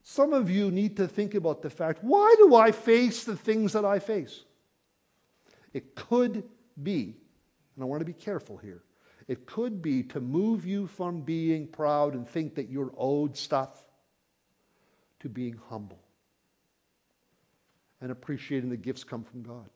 Some 0.04 0.34
of 0.34 0.50
you 0.50 0.72
need 0.72 0.98
to 0.98 1.08
think 1.08 1.36
about 1.36 1.62
the 1.62 1.70
fact 1.70 2.04
why 2.04 2.34
do 2.38 2.56
I 2.56 2.72
face 2.72 3.24
the 3.24 3.36
things 3.36 3.74
that 3.74 3.86
I 3.86 4.00
face? 4.00 4.44
It 5.74 5.96
could 5.96 6.44
be, 6.82 7.16
and 7.76 7.84
I 7.84 7.86
want 7.86 8.02
to 8.02 8.06
be 8.06 8.14
careful 8.14 8.58
here, 8.58 8.84
it 9.28 9.46
could 9.46 9.82
be 9.82 10.02
to 10.04 10.20
move 10.20 10.66
you 10.66 10.88
from 10.88 11.22
being 11.22 11.68
proud 11.68 12.16
and 12.16 12.28
think 12.28 12.56
that 12.56 12.70
you're 12.70 12.92
owed 12.98 13.38
stuff 13.38 13.86
to 15.20 15.30
being 15.30 15.60
humble 15.70 16.00
and 18.02 18.12
appreciating 18.12 18.70
the 18.70 18.78
gifts 18.78 19.04
come 19.04 19.24
from 19.24 19.44
God. 19.44 19.70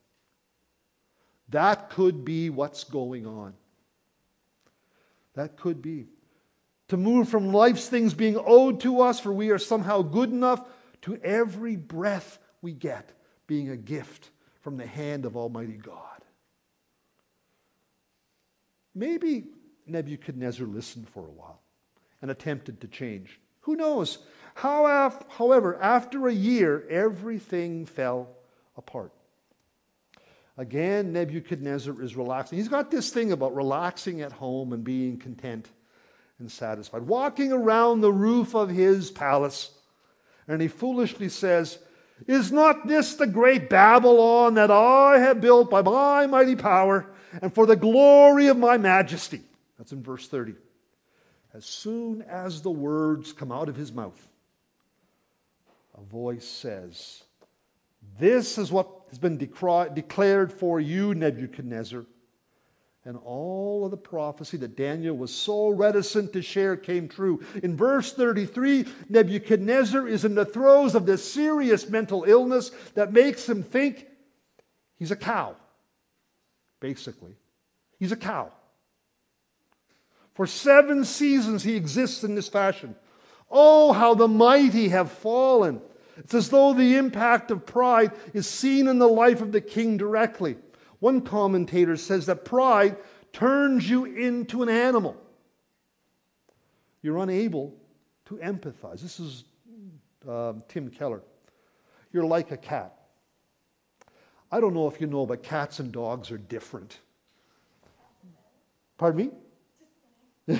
That 1.54 1.89
could 1.91 2.26
be 2.26 2.49
what's 2.49 2.84
going 2.84 3.28
on. 3.28 3.54
That 5.36 5.56
could 5.56 5.82
be 5.82 6.08
to 6.88 6.97
move 6.97 7.30
from 7.30 7.54
life's 7.54 7.88
things 7.88 8.14
being 8.14 8.38
owed 8.43 8.82
to 8.82 9.01
us, 9.01 9.20
for 9.20 9.32
we 9.32 9.51
are 9.51 9.60
somehow 9.60 10.01
good 10.01 10.32
enough, 10.32 10.68
to 11.04 11.18
every 11.24 11.76
breath 11.76 12.39
we 12.62 12.72
get 12.72 13.12
being 13.45 13.70
a 13.70 13.78
gift 13.78 14.32
from 14.62 14.78
the 14.78 14.86
hand 14.86 15.26
of 15.26 15.38
Almighty 15.38 15.78
God. 15.78 15.99
Maybe 18.95 19.45
Nebuchadnezzar 19.86 20.66
listened 20.66 21.08
for 21.10 21.28
a 21.28 21.32
while 21.32 21.62
and 22.22 22.32
attempted 22.32 22.82
to 22.82 22.88
change. 22.88 23.39
Who 23.62 23.76
knows? 23.76 24.20
However, 24.56 25.78
after 25.82 26.28
a 26.28 26.34
year, 26.34 26.88
everything 26.89 27.86
fell 27.86 28.30
apart. 28.76 29.12
Again, 30.58 31.14
Nebuchadnezzar 31.14 31.99
is 32.01 32.16
relaxing. 32.16 32.60
He's 32.60 32.68
got 32.68 32.91
this 32.91 33.10
thing 33.10 33.32
about 33.32 33.56
relaxing 33.56 34.22
at 34.22 34.32
home 34.32 34.72
and 34.72 34.84
being 34.84 35.18
content 35.18 35.68
and 36.38 36.51
satisfied, 36.51 37.04
walking 37.04 37.51
around 37.51 38.01
the 38.01 38.12
roof 38.12 38.54
of 38.54 38.70
his 38.70 39.10
palace. 39.10 39.72
And 40.47 40.62
he 40.62 40.68
foolishly 40.68 41.30
says, 41.30 41.80
Is 42.28 42.51
not 42.51 42.88
this 42.88 43.16
the 43.16 43.26
great 43.26 43.70
Babylon 43.70 44.54
that 44.56 44.70
I 44.70 45.18
have 45.20 45.41
built 45.41 45.72
by 45.72 45.82
my 45.82 46.28
mighty 46.28 46.56
power 46.56 47.08
and 47.41 47.54
for 47.54 47.66
the 47.66 47.76
glory 47.76 48.47
of 48.47 48.58
my 48.58 48.78
majesty? 48.78 49.41
That's 49.80 49.91
in 49.91 50.04
verse 50.04 50.28
30. 50.28 50.54
As 51.56 51.66
soon 51.66 52.22
as 52.24 52.62
the 52.62 52.72
words 52.72 53.34
come 53.34 53.51
out 53.51 53.70
of 53.70 53.76
his 53.76 53.91
mouth, 53.91 54.28
a 55.97 56.01
voice 56.01 56.47
says, 56.47 57.24
This 58.20 58.58
is 58.58 58.72
what 58.72 59.03
has 59.14 59.20
been 59.20 59.38
declared 59.38 60.51
for 60.51 60.80
you, 60.80 61.14
Nebuchadnezzar 61.14 62.03
and 63.05 63.18
all 63.18 63.84
of 63.84 63.91
the 63.91 63.97
prophecy 63.97 64.57
that 64.57 64.78
Daniel 64.78 65.16
was 65.16 65.34
so 65.34 65.70
reticent 65.70 66.32
to 66.34 66.41
share 66.41 66.78
came 66.78 67.07
true. 67.07 67.43
In 67.61 67.76
verse 67.76 68.14
33, 68.14 68.86
Nebuchadnezzar 69.09 70.07
is 70.07 70.24
in 70.24 70.36
the 70.36 70.45
throes 70.45 70.95
of 70.95 71.05
this 71.05 71.30
serious 71.30 71.89
mental 71.89 72.24
illness 72.24 72.72
that 72.95 73.11
makes 73.11 73.47
him 73.47 73.61
think 73.61 74.07
he's 74.95 75.11
a 75.11 75.18
cow, 75.18 75.55
basically. 76.80 77.36
He's 77.99 78.14
a 78.14 78.18
cow. 78.18 78.51
For 80.34 80.47
seven 80.47 81.03
seasons 81.03 81.64
he 81.64 81.76
exists 81.76 82.24
in 82.24 82.36
this 82.36 82.47
fashion. 82.47 82.95
Oh, 83.51 83.91
how 83.91 84.16
the 84.16 84.28
mighty 84.28 84.89
have 84.89 85.11
fallen. 85.11 85.82
It's 86.18 86.34
as 86.34 86.49
though 86.49 86.74
the 86.74 86.95
impact 86.97 87.51
of 87.51 87.66
pride 87.66 88.11
is 88.34 88.47
seen 88.47 88.88
in 88.88 88.99
the 88.99 89.07
life 89.07 89.41
of 89.41 89.51
the 89.51 89.61
king 89.61 89.97
directly. 89.97 90.57
One 90.99 91.22
commentator 91.22 91.97
says 91.97 92.28
that 92.28 92.45
pride 92.45 92.97
turns 93.32 93.89
you 93.89 94.05
into 94.05 94.64
an 94.64 94.70
animal. 94.70 95.18
You're 97.01 97.18
unable 97.18 97.76
to 98.26 98.36
empathize. 98.36 99.01
This 99.01 99.20
is 99.20 99.43
uh, 100.28 100.53
Tim 100.68 100.89
Keller. 100.89 101.22
You're 102.11 102.26
like 102.26 102.51
a 102.51 102.57
cat. 102.57 102.93
I 104.51 104.59
don't 104.59 104.74
know 104.74 104.88
if 104.88 105.01
you 105.01 105.07
know, 105.07 105.26
but 105.26 105.41
cats 105.41 105.80
and 105.80 105.91
dogs 105.91 106.32
are 106.32 106.38
different. 106.38 106.99
Pardon 108.97 109.32
me? 110.47 110.59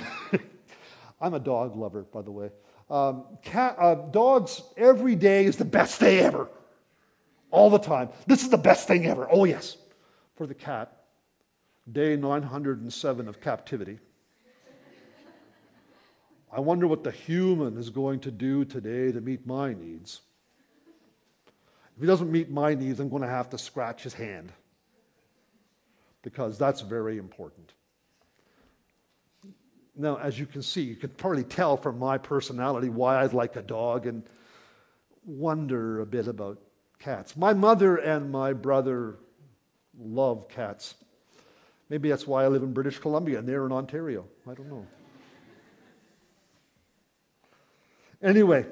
I'm 1.20 1.34
a 1.34 1.40
dog 1.40 1.76
lover, 1.76 2.02
by 2.02 2.22
the 2.22 2.32
way. 2.32 2.50
Um, 2.94 3.24
cat, 3.42 3.76
uh, 3.78 3.94
dogs, 3.94 4.62
every 4.76 5.16
day 5.16 5.46
is 5.46 5.56
the 5.56 5.64
best 5.64 5.98
day 5.98 6.20
ever. 6.20 6.48
All 7.50 7.70
the 7.70 7.78
time. 7.78 8.10
This 8.26 8.42
is 8.42 8.50
the 8.50 8.58
best 8.58 8.86
thing 8.86 9.06
ever. 9.06 9.26
Oh, 9.30 9.44
yes 9.44 9.76
for 10.34 10.46
the 10.46 10.54
cat, 10.54 10.92
day 11.90 12.16
907 12.16 13.28
of 13.28 13.40
captivity. 13.40 13.98
I 16.52 16.60
wonder 16.60 16.86
what 16.86 17.02
the 17.02 17.10
human 17.10 17.76
is 17.76 17.90
going 17.90 18.20
to 18.20 18.30
do 18.30 18.64
today 18.64 19.10
to 19.10 19.20
meet 19.20 19.46
my 19.46 19.74
needs. 19.74 20.20
If 21.96 22.00
he 22.00 22.06
doesn't 22.06 22.30
meet 22.30 22.50
my 22.50 22.74
needs, 22.74 23.00
I'm 23.00 23.08
going 23.08 23.22
to 23.22 23.28
have 23.28 23.50
to 23.50 23.58
scratch 23.58 24.02
his 24.02 24.14
hand 24.14 24.52
because 26.22 26.58
that's 26.58 26.80
very 26.80 27.18
important. 27.18 27.72
Now, 29.96 30.16
as 30.16 30.38
you 30.38 30.46
can 30.46 30.62
see, 30.62 30.82
you 30.82 30.96
can 30.96 31.10
probably 31.10 31.44
tell 31.44 31.76
from 31.76 31.98
my 31.98 32.18
personality 32.18 32.88
why 32.88 33.22
I'd 33.22 33.32
like 33.32 33.56
a 33.56 33.62
dog 33.62 34.06
and 34.06 34.24
wonder 35.24 36.00
a 36.00 36.06
bit 36.06 36.26
about 36.26 36.58
cats. 36.98 37.36
My 37.36 37.52
mother 37.52 37.96
and 37.96 38.30
my 38.30 38.52
brother 38.52 39.16
love 39.98 40.48
cats. 40.48 40.94
Maybe 41.88 42.08
that's 42.08 42.26
why 42.26 42.44
I 42.44 42.48
live 42.48 42.62
in 42.62 42.72
British 42.72 42.98
Columbia 42.98 43.38
and 43.38 43.48
they're 43.48 43.66
in 43.66 43.72
Ontario. 43.72 44.26
I 44.50 44.54
don't 44.54 44.68
know. 44.68 44.86
Anyway, 48.22 48.66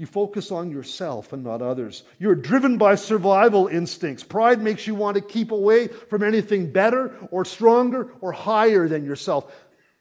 you 0.00 0.06
focus 0.06 0.50
on 0.50 0.70
yourself 0.70 1.34
and 1.34 1.44
not 1.44 1.60
others. 1.60 2.04
You're 2.18 2.34
driven 2.34 2.78
by 2.78 2.94
survival 2.94 3.66
instincts. 3.66 4.24
Pride 4.24 4.62
makes 4.62 4.86
you 4.86 4.94
want 4.94 5.16
to 5.16 5.20
keep 5.20 5.50
away 5.50 5.88
from 5.88 6.22
anything 6.22 6.72
better 6.72 7.14
or 7.30 7.44
stronger 7.44 8.10
or 8.22 8.32
higher 8.32 8.88
than 8.88 9.04
yourself. 9.04 9.54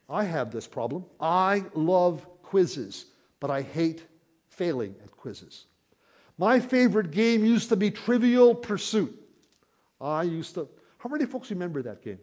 I 0.09 0.23
have 0.23 0.51
this 0.51 0.67
problem. 0.67 1.03
I 1.19 1.65
love 1.73 2.25
quizzes, 2.43 3.07
but 3.41 3.51
I 3.51 3.61
hate 3.61 4.01
failing 4.47 4.95
at 5.03 5.11
quizzes. 5.11 5.65
My 6.37 6.61
favorite 6.61 7.11
game 7.11 7.43
used 7.43 7.67
to 7.67 7.75
be 7.75 7.91
Trivial 7.91 8.55
Pursuit. 8.55 9.13
I 9.99 10.23
used 10.23 10.55
to. 10.55 10.69
How 10.99 11.09
many 11.09 11.25
folks 11.25 11.49
remember 11.49 11.81
that 11.81 12.01
game? 12.01 12.19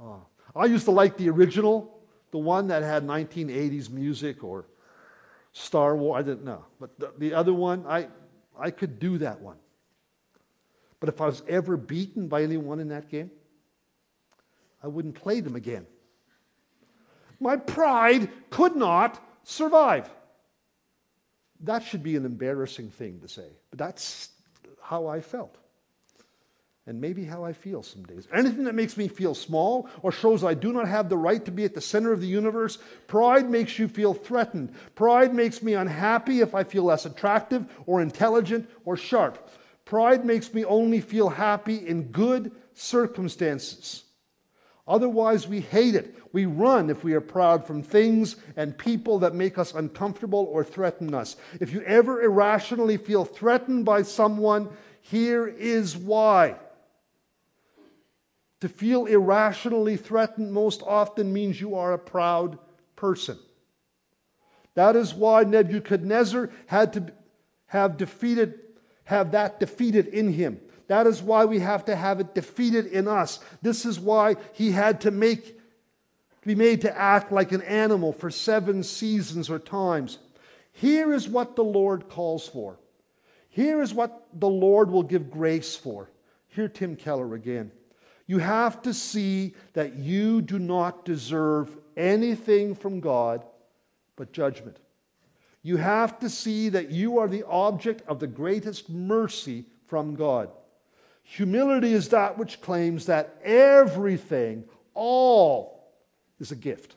Oh, 0.00 0.22
I 0.56 0.64
used 0.64 0.86
to 0.86 0.90
like 0.90 1.18
the 1.18 1.28
original, 1.28 2.00
the 2.30 2.38
one 2.38 2.68
that 2.68 2.82
had 2.82 3.06
1980s 3.06 3.90
music 3.90 4.42
or 4.42 4.64
Star 5.52 5.96
Wars. 5.96 6.20
I 6.20 6.22
didn't 6.22 6.44
know. 6.44 6.64
But 6.78 6.98
the, 6.98 7.12
the 7.18 7.34
other 7.34 7.54
one, 7.54 7.84
I, 7.86 8.08
I 8.58 8.70
could 8.70 8.98
do 8.98 9.18
that 9.18 9.40
one. 9.40 9.56
But 11.00 11.08
if 11.08 11.20
I 11.20 11.26
was 11.26 11.42
ever 11.48 11.76
beaten 11.76 12.28
by 12.28 12.42
anyone 12.42 12.78
in 12.78 12.88
that 12.88 13.08
game, 13.08 13.30
I 14.82 14.86
wouldn't 14.86 15.14
play 15.14 15.40
them 15.40 15.56
again. 15.56 15.86
My 17.40 17.56
pride 17.56 18.28
could 18.50 18.76
not 18.76 19.18
survive. 19.44 20.10
That 21.60 21.82
should 21.82 22.02
be 22.02 22.16
an 22.16 22.24
embarrassing 22.24 22.90
thing 22.90 23.20
to 23.20 23.28
say, 23.28 23.48
but 23.70 23.78
that's 23.78 24.30
how 24.82 25.06
I 25.06 25.20
felt. 25.20 25.56
And 26.90 27.00
maybe 27.00 27.24
how 27.24 27.44
I 27.44 27.52
feel 27.52 27.84
some 27.84 28.02
days. 28.02 28.26
Anything 28.34 28.64
that 28.64 28.74
makes 28.74 28.96
me 28.96 29.06
feel 29.06 29.32
small 29.32 29.88
or 30.02 30.10
shows 30.10 30.42
I 30.42 30.54
do 30.54 30.72
not 30.72 30.88
have 30.88 31.08
the 31.08 31.16
right 31.16 31.44
to 31.44 31.52
be 31.52 31.64
at 31.64 31.72
the 31.72 31.80
center 31.80 32.12
of 32.12 32.20
the 32.20 32.26
universe, 32.26 32.78
pride 33.06 33.48
makes 33.48 33.78
you 33.78 33.86
feel 33.86 34.12
threatened. 34.12 34.74
Pride 34.96 35.32
makes 35.32 35.62
me 35.62 35.74
unhappy 35.74 36.40
if 36.40 36.52
I 36.52 36.64
feel 36.64 36.82
less 36.82 37.06
attractive 37.06 37.64
or 37.86 38.02
intelligent 38.02 38.68
or 38.84 38.96
sharp. 38.96 39.50
Pride 39.84 40.24
makes 40.24 40.52
me 40.52 40.64
only 40.64 41.00
feel 41.00 41.28
happy 41.28 41.76
in 41.76 42.10
good 42.10 42.50
circumstances. 42.74 44.02
Otherwise, 44.88 45.46
we 45.46 45.60
hate 45.60 45.94
it. 45.94 46.16
We 46.32 46.46
run 46.46 46.90
if 46.90 47.04
we 47.04 47.12
are 47.14 47.20
proud 47.20 47.68
from 47.68 47.84
things 47.84 48.34
and 48.56 48.76
people 48.76 49.20
that 49.20 49.32
make 49.32 49.58
us 49.58 49.74
uncomfortable 49.74 50.48
or 50.50 50.64
threaten 50.64 51.14
us. 51.14 51.36
If 51.60 51.72
you 51.72 51.82
ever 51.82 52.20
irrationally 52.20 52.96
feel 52.96 53.24
threatened 53.24 53.84
by 53.84 54.02
someone, 54.02 54.70
here 55.02 55.46
is 55.46 55.96
why. 55.96 56.56
To 58.60 58.68
feel 58.68 59.06
irrationally 59.06 59.96
threatened 59.96 60.52
most 60.52 60.82
often 60.82 61.32
means 61.32 61.60
you 61.60 61.74
are 61.74 61.92
a 61.92 61.98
proud 61.98 62.58
person. 62.94 63.38
That 64.74 64.96
is 64.96 65.14
why 65.14 65.44
Nebuchadnezzar 65.44 66.50
had 66.66 66.92
to 66.94 67.12
have 67.66 67.96
defeated, 67.96 68.58
have 69.04 69.32
that 69.32 69.60
defeated 69.60 70.08
in 70.08 70.32
him. 70.32 70.60
That 70.88 71.06
is 71.06 71.22
why 71.22 71.44
we 71.44 71.60
have 71.60 71.84
to 71.86 71.96
have 71.96 72.20
it 72.20 72.34
defeated 72.34 72.86
in 72.86 73.08
us. 73.08 73.38
This 73.62 73.86
is 73.86 73.98
why 73.98 74.36
he 74.52 74.72
had 74.72 75.00
to 75.02 75.10
make 75.10 75.56
be 76.42 76.54
made 76.54 76.80
to 76.80 76.98
act 76.98 77.30
like 77.30 77.52
an 77.52 77.62
animal 77.62 78.12
for 78.12 78.30
seven 78.30 78.82
seasons 78.82 79.50
or 79.50 79.58
times. 79.58 80.18
Here 80.72 81.12
is 81.12 81.28
what 81.28 81.54
the 81.54 81.64
Lord 81.64 82.08
calls 82.08 82.48
for. 82.48 82.78
Here 83.50 83.82
is 83.82 83.92
what 83.92 84.26
the 84.32 84.48
Lord 84.48 84.90
will 84.90 85.02
give 85.02 85.30
grace 85.30 85.76
for. 85.76 86.10
Here 86.48 86.68
Tim 86.68 86.96
Keller 86.96 87.34
again. 87.34 87.72
You 88.30 88.38
have 88.38 88.82
to 88.82 88.94
see 88.94 89.54
that 89.72 89.96
you 89.96 90.40
do 90.40 90.60
not 90.60 91.04
deserve 91.04 91.76
anything 91.96 92.76
from 92.76 93.00
God 93.00 93.44
but 94.14 94.32
judgment. 94.32 94.76
You 95.64 95.78
have 95.78 96.20
to 96.20 96.30
see 96.30 96.68
that 96.68 96.92
you 96.92 97.18
are 97.18 97.26
the 97.26 97.44
object 97.44 98.02
of 98.06 98.20
the 98.20 98.28
greatest 98.28 98.88
mercy 98.88 99.64
from 99.88 100.14
God. 100.14 100.48
Humility 101.24 101.92
is 101.92 102.10
that 102.10 102.38
which 102.38 102.60
claims 102.60 103.06
that 103.06 103.36
everything, 103.42 104.62
all, 104.94 105.92
is 106.38 106.52
a 106.52 106.56
gift. 106.56 106.94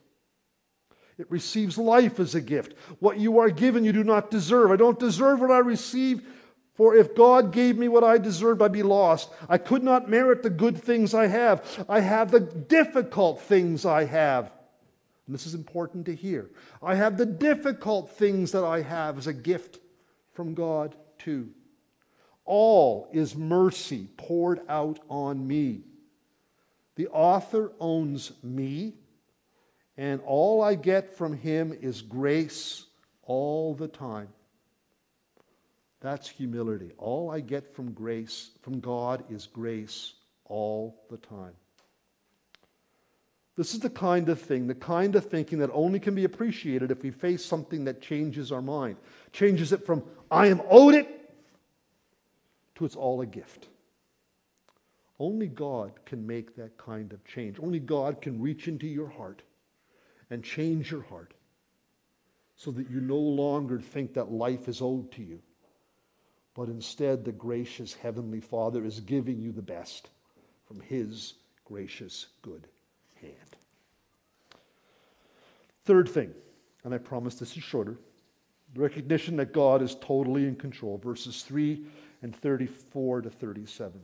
It 1.17 1.31
receives 1.31 1.79
life 1.79 2.19
as 2.19 2.35
a 2.35 2.41
gift. 2.41 2.77
What 2.99 3.17
you 3.17 3.39
are 3.39 3.49
given, 3.49 3.83
you 3.83 3.91
do 3.91 4.03
not 4.03 4.29
deserve. 4.29 4.69
I 4.69 4.75
don't 4.75 4.99
deserve 4.99 5.41
what 5.41 5.49
I 5.49 5.57
receive, 5.57 6.21
for 6.75 6.95
if 6.95 7.15
God 7.15 7.51
gave 7.51 7.77
me 7.77 7.87
what 7.87 8.03
I 8.03 8.17
deserved, 8.17 8.61
I'd 8.61 8.71
be 8.71 8.83
lost. 8.83 9.29
I 9.47 9.57
could 9.57 9.83
not 9.83 10.09
merit 10.09 10.41
the 10.41 10.49
good 10.49 10.81
things 10.81 11.13
I 11.13 11.27
have. 11.27 11.85
I 11.87 11.99
have 11.99 12.31
the 12.31 12.39
difficult 12.39 13.41
things 13.41 13.85
I 13.85 14.05
have. 14.05 14.51
And 15.25 15.33
this 15.33 15.45
is 15.45 15.53
important 15.53 16.05
to 16.07 16.15
hear. 16.15 16.49
I 16.81 16.95
have 16.95 17.17
the 17.17 17.25
difficult 17.25 18.09
things 18.11 18.51
that 18.51 18.63
I 18.63 18.81
have 18.81 19.17
as 19.17 19.27
a 19.27 19.33
gift 19.33 19.79
from 20.33 20.55
God, 20.55 20.95
too. 21.19 21.49
All 22.43 23.07
is 23.13 23.35
mercy 23.35 24.09
poured 24.17 24.61
out 24.67 24.99
on 25.09 25.47
me. 25.47 25.83
The 26.95 27.07
author 27.07 27.71
owns 27.79 28.33
me, 28.43 28.95
and 29.95 30.21
all 30.25 30.61
I 30.61 30.75
get 30.75 31.15
from 31.15 31.37
him 31.37 31.71
is 31.81 32.01
grace 32.01 32.85
all 33.23 33.73
the 33.73 33.87
time. 33.87 34.29
That's 36.03 36.27
humility. 36.27 36.91
All 36.97 37.31
I 37.31 37.39
get 37.39 37.73
from 37.73 37.93
grace, 37.93 38.51
from 38.61 38.81
God, 38.81 39.23
is 39.29 39.47
grace 39.47 40.15
all 40.43 41.01
the 41.09 41.15
time. 41.15 41.53
This 43.55 43.73
is 43.73 43.79
the 43.79 43.89
kind 43.89 44.27
of 44.27 44.41
thing, 44.41 44.67
the 44.67 44.75
kind 44.75 45.15
of 45.15 45.25
thinking 45.25 45.59
that 45.59 45.69
only 45.71 46.01
can 46.01 46.13
be 46.13 46.25
appreciated 46.25 46.91
if 46.91 47.03
we 47.03 47.11
face 47.11 47.45
something 47.45 47.85
that 47.85 48.01
changes 48.01 48.51
our 48.51 48.61
mind, 48.61 48.97
changes 49.31 49.71
it 49.71 49.85
from, 49.85 50.03
I 50.29 50.47
am 50.47 50.61
owed 50.69 50.95
it, 50.95 51.07
to 52.75 52.85
it's 52.85 52.97
all 52.97 53.21
a 53.21 53.25
gift. 53.25 53.69
Only 55.19 55.47
God 55.47 55.93
can 56.05 56.27
make 56.27 56.57
that 56.57 56.77
kind 56.77 57.13
of 57.13 57.23
change. 57.23 57.59
Only 57.61 57.79
God 57.79 58.21
can 58.21 58.41
reach 58.41 58.67
into 58.67 58.87
your 58.87 59.07
heart 59.07 59.41
and 60.29 60.43
change 60.43 60.91
your 60.91 61.03
heart 61.03 61.33
so 62.57 62.71
that 62.71 62.89
you 62.89 62.99
no 62.99 63.19
longer 63.19 63.79
think 63.79 64.15
that 64.15 64.31
life 64.31 64.67
is 64.67 64.81
owed 64.81 65.09
to 65.13 65.23
you 65.23 65.39
but 66.55 66.67
instead 66.67 67.23
the 67.23 67.31
gracious 67.31 67.93
Heavenly 67.93 68.39
Father 68.39 68.85
is 68.85 68.99
giving 68.99 69.41
you 69.41 69.51
the 69.51 69.61
best 69.61 70.09
from 70.67 70.79
His 70.81 71.33
gracious 71.65 72.27
good 72.41 72.67
hand. 73.21 73.33
Third 75.85 76.07
thing, 76.07 76.33
and 76.83 76.93
I 76.93 76.97
promise 76.97 77.35
this 77.35 77.57
is 77.57 77.63
shorter 77.63 77.97
the 78.73 78.81
recognition 78.81 79.35
that 79.37 79.53
God 79.53 79.81
is 79.81 79.95
totally 79.95 80.47
in 80.47 80.55
control, 80.55 80.97
verses 80.97 81.43
3 81.43 81.85
and 82.21 82.35
34 82.35 83.21
to 83.21 83.29
37. 83.29 84.01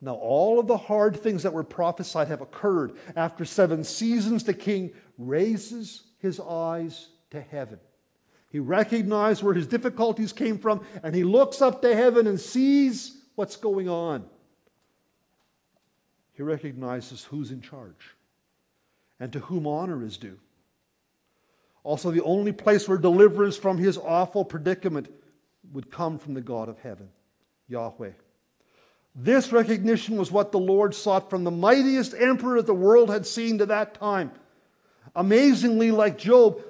Now, 0.00 0.14
all 0.14 0.60
of 0.60 0.66
the 0.66 0.76
hard 0.76 1.16
things 1.18 1.42
that 1.42 1.52
were 1.52 1.64
prophesied 1.64 2.28
have 2.28 2.40
occurred. 2.40 2.96
After 3.16 3.44
seven 3.44 3.82
seasons, 3.82 4.44
the 4.44 4.54
king 4.54 4.92
raises 5.16 6.02
his 6.18 6.38
eyes 6.38 7.08
to 7.30 7.40
heaven. 7.40 7.80
He 8.50 8.58
recognized 8.58 9.42
where 9.42 9.54
his 9.54 9.66
difficulties 9.66 10.32
came 10.32 10.58
from, 10.58 10.84
and 11.02 11.14
he 11.14 11.24
looks 11.24 11.60
up 11.60 11.82
to 11.82 11.94
heaven 11.94 12.26
and 12.26 12.40
sees 12.40 13.16
what's 13.34 13.56
going 13.56 13.88
on. 13.88 14.24
He 16.32 16.42
recognizes 16.42 17.24
who's 17.24 17.50
in 17.50 17.60
charge 17.60 18.14
and 19.20 19.32
to 19.32 19.40
whom 19.40 19.66
honor 19.66 20.04
is 20.04 20.16
due. 20.16 20.38
Also, 21.82 22.10
the 22.10 22.22
only 22.22 22.52
place 22.52 22.88
where 22.88 22.98
deliverance 22.98 23.56
from 23.56 23.78
his 23.78 23.98
awful 23.98 24.44
predicament 24.44 25.08
would 25.72 25.90
come 25.90 26.18
from 26.18 26.34
the 26.34 26.40
God 26.40 26.68
of 26.68 26.78
heaven, 26.78 27.08
Yahweh. 27.68 28.12
This 29.14 29.52
recognition 29.52 30.16
was 30.16 30.30
what 30.30 30.52
the 30.52 30.58
Lord 30.58 30.94
sought 30.94 31.28
from 31.28 31.44
the 31.44 31.50
mightiest 31.50 32.14
emperor 32.14 32.56
that 32.56 32.66
the 32.66 32.74
world 32.74 33.10
had 33.10 33.26
seen 33.26 33.58
to 33.58 33.66
that 33.66 33.94
time. 33.94 34.30
Amazingly, 35.16 35.90
like 35.90 36.18
Job, 36.18 36.62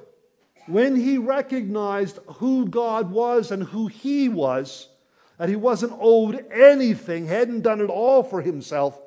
when 0.69 0.97
he 0.97 1.19
recognized 1.19 2.19
who 2.27 2.67
God 2.69 3.11
was 3.11 3.51
and 3.51 3.63
who 3.63 3.87
he 3.87 4.29
was, 4.29 4.89
that 5.39 5.49
he 5.49 5.57
wasn't 5.57 5.97
owed 5.99 6.45
anything, 6.53 7.27
hadn't 7.27 7.63
done 7.63 7.81
it 7.81 7.91
all 7.91 8.23
for 8.23 8.43
himself, 8.43 9.01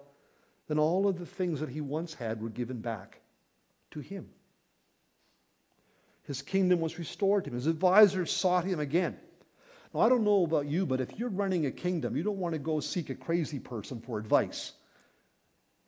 then 0.68 0.80
all 0.80 1.08
of 1.08 1.20
the 1.20 1.26
things 1.26 1.60
that 1.60 1.70
he 1.70 1.82
once 1.82 2.14
had 2.14 2.42
were 2.42 2.50
given 2.50 2.80
back 2.80 3.22
to 3.92 4.00
him. 4.00 4.30
His 6.24 6.42
kingdom 6.42 6.80
was 6.80 6.98
restored 6.98 7.44
to 7.44 7.50
him. 7.50 7.56
His 7.56 7.68
advisors 7.68 8.32
sought 8.32 8.64
him 8.64 8.80
again. 8.80 9.18
Now, 9.94 10.02
I 10.02 10.10
don't 10.10 10.24
know 10.24 10.46
about 10.46 10.68
you, 10.68 10.86
but 10.86 11.02
if 11.02 11.20
you're 11.20 11.30
running 11.30 11.66
a 11.66 11.72
kingdom, 11.72 12.16
you 12.16 12.24
don't 12.24 12.38
want 12.38 12.54
to 12.54 12.60
go 12.60 12.80
seek 12.80 13.10
a 13.10 13.16
crazy 13.16 13.60
person 13.60 14.00
for 14.00 14.18
advice 14.18 14.74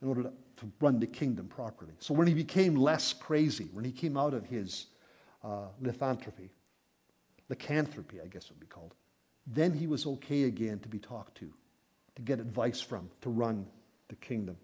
in 0.02 0.08
order 0.08 0.24
to, 0.24 0.32
run 0.80 0.98
the 0.98 1.06
kingdom 1.06 1.46
properly. 1.46 1.92
So 1.98 2.14
when 2.14 2.26
he 2.26 2.32
became 2.32 2.74
less 2.74 3.12
crazy, 3.12 3.68
when 3.72 3.84
he 3.84 3.92
came 3.92 4.16
out 4.16 4.32
of 4.32 4.46
his 4.46 4.86
uh, 5.44 5.66
lycanthropy, 5.80 6.50
lycanthropy, 7.48 8.20
I 8.20 8.26
guess 8.26 8.44
it 8.44 8.50
would 8.50 8.60
be 8.60 8.66
called. 8.66 8.94
Then 9.46 9.74
he 9.74 9.86
was 9.86 10.06
okay 10.06 10.44
again 10.44 10.78
to 10.80 10.88
be 10.88 10.98
talked 10.98 11.36
to, 11.38 11.52
to 12.16 12.22
get 12.22 12.40
advice 12.40 12.80
from, 12.80 13.10
to 13.20 13.30
run 13.30 13.66
the 14.08 14.16
kingdom. 14.16 14.56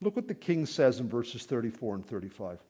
Look 0.00 0.14
what 0.14 0.28
the 0.28 0.34
king 0.34 0.64
says 0.64 1.00
in 1.00 1.08
verses 1.08 1.44
34 1.44 1.96
and 1.96 2.06
35. 2.06 2.60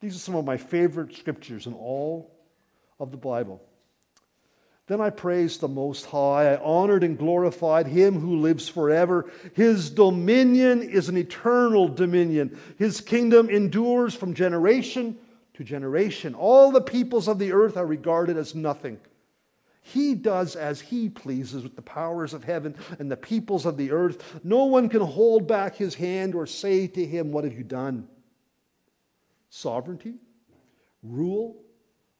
These 0.00 0.16
are 0.16 0.20
some 0.20 0.36
of 0.36 0.46
my 0.46 0.56
favorite 0.56 1.14
scriptures 1.14 1.66
in 1.66 1.74
all 1.74 2.34
of 2.98 3.10
the 3.10 3.18
Bible. 3.18 3.60
Then 4.86 5.00
I 5.00 5.10
praised 5.10 5.60
the 5.60 5.68
Most 5.68 6.06
High. 6.06 6.54
I 6.54 6.56
honored 6.56 7.04
and 7.04 7.18
glorified 7.18 7.86
Him 7.86 8.18
who 8.18 8.40
lives 8.40 8.68
forever. 8.68 9.30
His 9.54 9.90
dominion 9.90 10.82
is 10.82 11.08
an 11.08 11.18
eternal 11.18 11.86
dominion. 11.86 12.58
His 12.78 13.02
kingdom 13.02 13.50
endures 13.50 14.14
from 14.14 14.32
generation 14.32 15.18
to 15.54 15.64
generation. 15.64 16.34
All 16.34 16.70
the 16.70 16.80
peoples 16.80 17.28
of 17.28 17.38
the 17.38 17.52
earth 17.52 17.76
are 17.76 17.86
regarded 17.86 18.36
as 18.36 18.54
nothing. 18.54 18.98
He 19.82 20.14
does 20.14 20.56
as 20.56 20.80
he 20.80 21.08
pleases 21.08 21.62
with 21.62 21.74
the 21.74 21.82
powers 21.82 22.34
of 22.34 22.44
heaven 22.44 22.76
and 22.98 23.10
the 23.10 23.16
peoples 23.16 23.66
of 23.66 23.76
the 23.76 23.90
earth. 23.90 24.40
No 24.44 24.64
one 24.66 24.88
can 24.88 25.00
hold 25.00 25.48
back 25.48 25.76
his 25.76 25.94
hand 25.94 26.34
or 26.34 26.46
say 26.46 26.86
to 26.86 27.04
him, 27.04 27.32
What 27.32 27.44
have 27.44 27.54
you 27.54 27.64
done? 27.64 28.06
Sovereignty, 29.48 30.14
rule, 31.02 31.56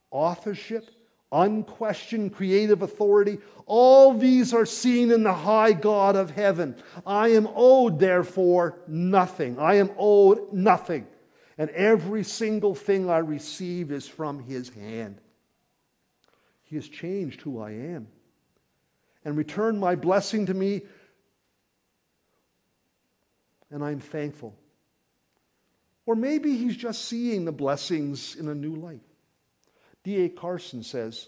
authorship, 0.09 0.89
unquestioned 1.31 2.33
creative 2.33 2.81
authority, 2.81 3.37
all 3.65 4.13
these 4.13 4.53
are 4.53 4.65
seen 4.65 5.11
in 5.11 5.23
the 5.23 5.33
high 5.33 5.71
God 5.71 6.17
of 6.17 6.31
heaven. 6.31 6.75
I 7.05 7.29
am 7.29 7.47
owed, 7.55 7.99
therefore, 7.99 8.79
nothing. 8.87 9.57
I 9.57 9.75
am 9.75 9.91
owed 9.97 10.51
nothing 10.51 11.07
and 11.61 11.69
every 11.69 12.23
single 12.23 12.73
thing 12.73 13.07
I 13.07 13.19
receive 13.19 13.91
is 13.91 14.07
from 14.07 14.39
His 14.45 14.69
hand. 14.69 15.21
He 16.63 16.75
has 16.75 16.89
changed 16.89 17.41
who 17.41 17.61
I 17.61 17.69
am. 17.69 18.07
and 19.23 19.37
returned 19.37 19.79
my 19.79 19.93
blessing 19.93 20.47
to 20.47 20.55
me, 20.55 20.81
and 23.69 23.83
I'm 23.83 23.99
thankful. 23.99 24.55
Or 26.07 26.15
maybe 26.15 26.57
he's 26.57 26.75
just 26.75 27.05
seeing 27.05 27.45
the 27.45 27.51
blessings 27.51 28.35
in 28.35 28.47
a 28.47 28.55
new 28.55 28.75
light. 28.75 29.03
D.A. 30.03 30.29
Carson 30.29 30.81
says 30.81 31.27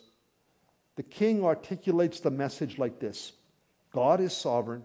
the 0.95 1.03
king 1.03 1.45
articulates 1.45 2.21
the 2.21 2.31
message 2.31 2.79
like 2.79 2.99
this 2.99 3.33
God 3.91 4.19
is 4.19 4.35
sovereign. 4.35 4.83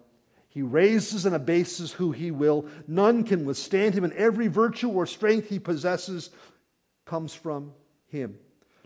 He 0.59 0.63
raises 0.63 1.25
and 1.25 1.37
abases 1.37 1.93
who 1.93 2.11
he 2.11 2.33
will. 2.33 2.67
None 2.89 3.23
can 3.23 3.45
withstand 3.45 3.95
him, 3.95 4.03
and 4.03 4.13
every 4.15 4.49
virtue 4.49 4.91
or 4.91 5.07
strength 5.07 5.49
he 5.49 5.61
possesses 5.61 6.31
comes 7.05 7.33
from 7.33 7.75
him. 8.09 8.41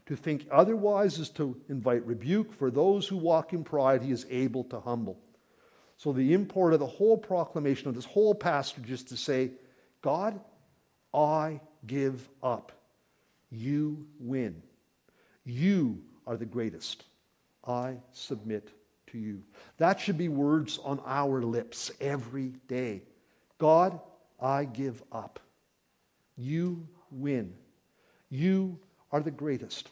To 0.05 0.15
think 0.15 0.47
otherwise 0.51 1.19
is 1.19 1.31
to 1.31 1.59
invite 1.71 2.07
rebuke. 2.07 2.53
For 2.53 2.71
those 2.71 3.09
who 3.09 3.17
walk 3.17 3.55
in 3.55 3.65
pride, 3.65 4.03
he 4.03 4.13
is 4.13 4.27
able 4.29 4.65
to 4.65 4.81
humble. 4.81 5.19
So, 5.97 6.13
the 6.13 6.35
import 6.35 6.75
of 6.75 6.81
the 6.81 6.87
whole 6.87 7.17
proclamation 7.17 7.89
of 7.89 7.95
this 7.95 8.05
whole 8.05 8.35
passage 8.35 8.91
is 8.91 9.05
to 9.05 9.17
say, 9.17 9.53
God, 10.03 10.39
I 11.15 11.63
give 11.87 12.29
up. 12.43 12.73
You 13.51 14.09
win. 14.21 14.63
You 15.47 16.03
are 16.27 16.37
the 16.37 16.45
greatest. 16.45 17.05
I 17.67 17.97
submit 18.13 18.69
to 19.13 19.19
you. 19.19 19.43
That 19.79 20.01
should 20.01 20.19
be 20.19 20.29
words 20.29 20.79
on 20.83 21.01
our 21.07 21.43
lips 21.43 21.91
every 22.01 22.55
day. 22.69 23.03
God, 23.59 24.01
I 24.41 24.65
give 24.65 25.03
up. 25.13 25.39
You 26.37 26.89
win. 27.11 27.55
You 28.31 28.79
are 29.13 29.21
the 29.21 29.31
greatest. 29.31 29.89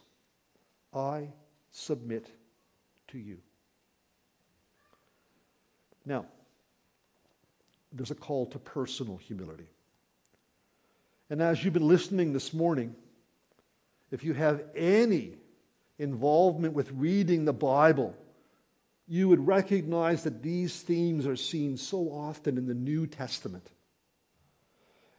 I 0.93 1.29
submit 1.71 2.27
to 3.09 3.19
you. 3.19 3.39
Now, 6.05 6.25
there's 7.93 8.11
a 8.11 8.17
call 8.17 8.47
to 8.47 8.59
personal 8.59 9.17
humility. 9.19 9.69
And 11.29 11.41
as 11.41 11.63
you've 11.63 11.75
been 11.75 11.87
listening 11.87 12.33
this 12.33 12.53
morning, 12.53 12.95
if 14.11 14.25
you 14.25 14.33
have 14.35 14.65
any 14.75 15.35
involvement 15.99 16.75
with 16.75 16.91
reading 16.93 17.45
the 17.45 17.53
Bible, 17.53 18.17
you 19.11 19.29
would 19.29 19.45
recognize 19.45 20.23
that 20.23 20.41
these 20.41 20.83
themes 20.83 21.27
are 21.27 21.35
seen 21.35 21.77
so 21.77 22.13
often 22.13 22.57
in 22.57 22.69
the 22.69 22.75
New 22.75 23.09
Testament 23.09 23.69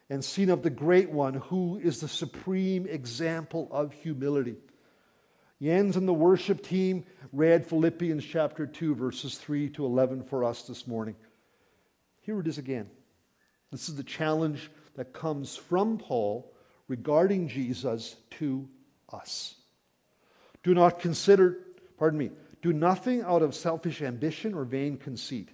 and 0.09 0.23
seen 0.23 0.49
of 0.49 0.63
the 0.63 0.69
great 0.69 1.09
one 1.09 1.33
who 1.33 1.77
is 1.77 1.99
the 1.99 2.07
supreme 2.07 2.87
example 2.87 3.67
of 3.69 3.91
humility. 3.91 4.55
Jens 5.61 5.97
and 5.97 6.07
the 6.07 6.13
worship 6.13 6.63
team 6.63 7.03
read 7.33 7.65
Philippians 7.65 8.23
chapter 8.23 8.65
2, 8.65 8.95
verses 8.95 9.37
3 9.37 9.67
to 9.71 9.85
11 9.85 10.23
for 10.23 10.45
us 10.45 10.61
this 10.61 10.87
morning. 10.87 11.15
Here 12.21 12.39
it 12.39 12.47
is 12.47 12.57
again. 12.57 12.89
This 13.71 13.89
is 13.89 13.97
the 13.97 14.03
challenge 14.03 14.71
that 14.95 15.11
comes 15.11 15.57
from 15.57 15.97
Paul 15.97 16.53
regarding 16.87 17.49
Jesus 17.49 18.15
to 18.39 18.69
us. 19.11 19.55
Do 20.63 20.73
not 20.73 20.99
consider, 20.99 21.57
pardon 21.97 22.19
me, 22.19 22.31
do 22.61 22.73
nothing 22.73 23.21
out 23.21 23.41
of 23.41 23.55
selfish 23.55 24.01
ambition 24.01 24.53
or 24.53 24.63
vain 24.63 24.97
conceit. 24.97 25.49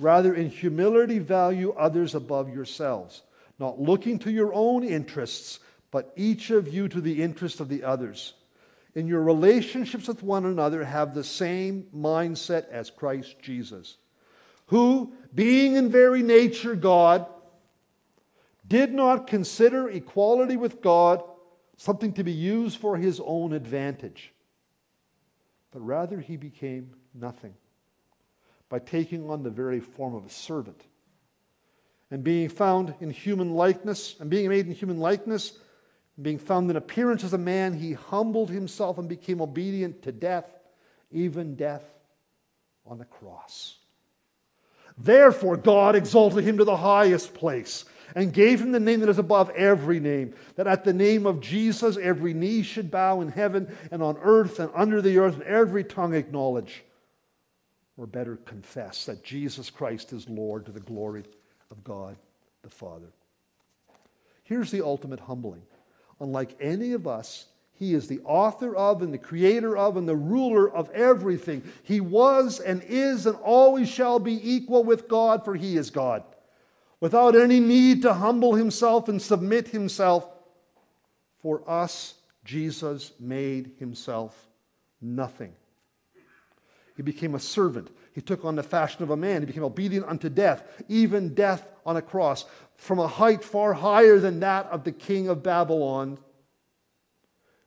Rather, 0.00 0.34
in 0.34 0.48
humility, 0.50 1.18
value 1.18 1.72
others 1.72 2.14
above 2.14 2.48
yourselves, 2.48 3.22
not 3.58 3.80
looking 3.80 4.18
to 4.20 4.30
your 4.30 4.52
own 4.54 4.84
interests, 4.84 5.60
but 5.90 6.12
each 6.16 6.50
of 6.50 6.72
you 6.72 6.88
to 6.88 7.00
the 7.00 7.22
interest 7.22 7.60
of 7.60 7.68
the 7.68 7.82
others. 7.82 8.34
In 8.94 9.06
your 9.06 9.22
relationships 9.22 10.08
with 10.08 10.22
one 10.22 10.44
another, 10.44 10.84
have 10.84 11.14
the 11.14 11.24
same 11.24 11.86
mindset 11.94 12.68
as 12.70 12.90
Christ 12.90 13.36
Jesus, 13.40 13.96
who, 14.66 15.12
being 15.34 15.76
in 15.76 15.90
very 15.90 16.22
nature 16.22 16.74
God, 16.74 17.26
did 18.66 18.92
not 18.92 19.26
consider 19.26 19.88
equality 19.88 20.56
with 20.56 20.82
God 20.82 21.22
something 21.76 22.12
to 22.14 22.24
be 22.24 22.32
used 22.32 22.78
for 22.78 22.96
his 22.96 23.20
own 23.24 23.52
advantage, 23.52 24.32
but 25.70 25.80
rather 25.80 26.20
he 26.20 26.36
became 26.36 26.94
nothing 27.14 27.54
by 28.68 28.78
taking 28.78 29.28
on 29.30 29.42
the 29.42 29.50
very 29.50 29.80
form 29.80 30.14
of 30.14 30.26
a 30.26 30.30
servant. 30.30 30.80
And 32.10 32.24
being 32.24 32.48
found 32.48 32.94
in 33.00 33.10
human 33.10 33.54
likeness, 33.54 34.16
and 34.18 34.30
being 34.30 34.48
made 34.48 34.66
in 34.66 34.72
human 34.72 34.98
likeness, 34.98 35.58
and 36.16 36.24
being 36.24 36.38
found 36.38 36.70
in 36.70 36.76
appearance 36.76 37.22
as 37.22 37.34
a 37.34 37.38
man, 37.38 37.74
he 37.74 37.92
humbled 37.92 38.50
himself 38.50 38.98
and 38.98 39.08
became 39.08 39.40
obedient 39.40 40.02
to 40.02 40.12
death, 40.12 40.46
even 41.10 41.54
death 41.54 41.84
on 42.86 42.98
the 42.98 43.04
cross. 43.04 43.76
Therefore, 44.96 45.56
God 45.56 45.94
exalted 45.94 46.44
him 46.44 46.58
to 46.58 46.64
the 46.64 46.76
highest 46.76 47.34
place 47.34 47.84
and 48.14 48.32
gave 48.32 48.60
him 48.60 48.72
the 48.72 48.80
name 48.80 49.00
that 49.00 49.08
is 49.08 49.18
above 49.18 49.50
every 49.50 50.00
name, 50.00 50.34
that 50.56 50.66
at 50.66 50.84
the 50.84 50.92
name 50.92 51.26
of 51.26 51.40
Jesus 51.40 51.96
every 51.96 52.34
knee 52.34 52.62
should 52.62 52.90
bow 52.90 53.20
in 53.20 53.28
heaven 53.28 53.76
and 53.90 54.02
on 54.02 54.16
earth 54.22 54.60
and 54.60 54.70
under 54.74 55.02
the 55.02 55.18
earth, 55.18 55.34
and 55.34 55.42
every 55.44 55.84
tongue 55.84 56.14
acknowledge, 56.14 56.84
or 57.96 58.06
better 58.06 58.36
confess, 58.36 59.06
that 59.06 59.24
Jesus 59.24 59.70
Christ 59.70 60.12
is 60.12 60.28
Lord 60.28 60.66
to 60.66 60.72
the 60.72 60.80
glory 60.80 61.24
of 61.70 61.84
God 61.84 62.16
the 62.62 62.70
Father. 62.70 63.12
Here's 64.44 64.70
the 64.70 64.84
ultimate 64.84 65.20
humbling. 65.20 65.62
Unlike 66.20 66.56
any 66.60 66.92
of 66.92 67.06
us, 67.06 67.46
he 67.74 67.94
is 67.94 68.08
the 68.08 68.20
author 68.24 68.74
of 68.74 69.02
and 69.02 69.14
the 69.14 69.18
creator 69.18 69.76
of 69.76 69.96
and 69.96 70.08
the 70.08 70.16
ruler 70.16 70.68
of 70.68 70.90
everything. 70.90 71.62
He 71.84 72.00
was 72.00 72.58
and 72.58 72.82
is 72.82 73.26
and 73.26 73.36
always 73.36 73.88
shall 73.88 74.18
be 74.18 74.40
equal 74.42 74.82
with 74.82 75.06
God, 75.06 75.44
for 75.44 75.54
he 75.54 75.76
is 75.76 75.90
God 75.90 76.24
without 77.00 77.36
any 77.36 77.60
need 77.60 78.02
to 78.02 78.14
humble 78.14 78.54
himself 78.54 79.08
and 79.08 79.20
submit 79.20 79.68
himself. 79.68 80.28
For 81.40 81.62
us, 81.68 82.14
Jesus 82.44 83.12
made 83.20 83.72
himself 83.78 84.48
nothing. 85.00 85.52
He 86.96 87.02
became 87.02 87.34
a 87.34 87.40
servant. 87.40 87.90
He 88.12 88.20
took 88.20 88.44
on 88.44 88.56
the 88.56 88.62
fashion 88.62 89.04
of 89.04 89.10
a 89.10 89.16
man. 89.16 89.42
He 89.42 89.46
became 89.46 89.62
obedient 89.62 90.06
unto 90.06 90.28
death, 90.28 90.64
even 90.88 91.34
death 91.34 91.64
on 91.86 91.96
a 91.96 92.02
cross, 92.02 92.44
from 92.76 92.98
a 92.98 93.06
height 93.06 93.44
far 93.44 93.72
higher 93.72 94.18
than 94.18 94.40
that 94.40 94.66
of 94.66 94.82
the 94.84 94.92
king 94.92 95.28
of 95.28 95.42
Babylon 95.42 96.18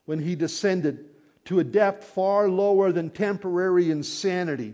when 0.05 0.19
he 0.19 0.35
descended 0.35 1.05
to 1.45 1.59
a 1.59 1.63
depth 1.63 2.03
far 2.03 2.49
lower 2.49 2.91
than 2.91 3.09
temporary 3.09 3.89
insanity 3.89 4.73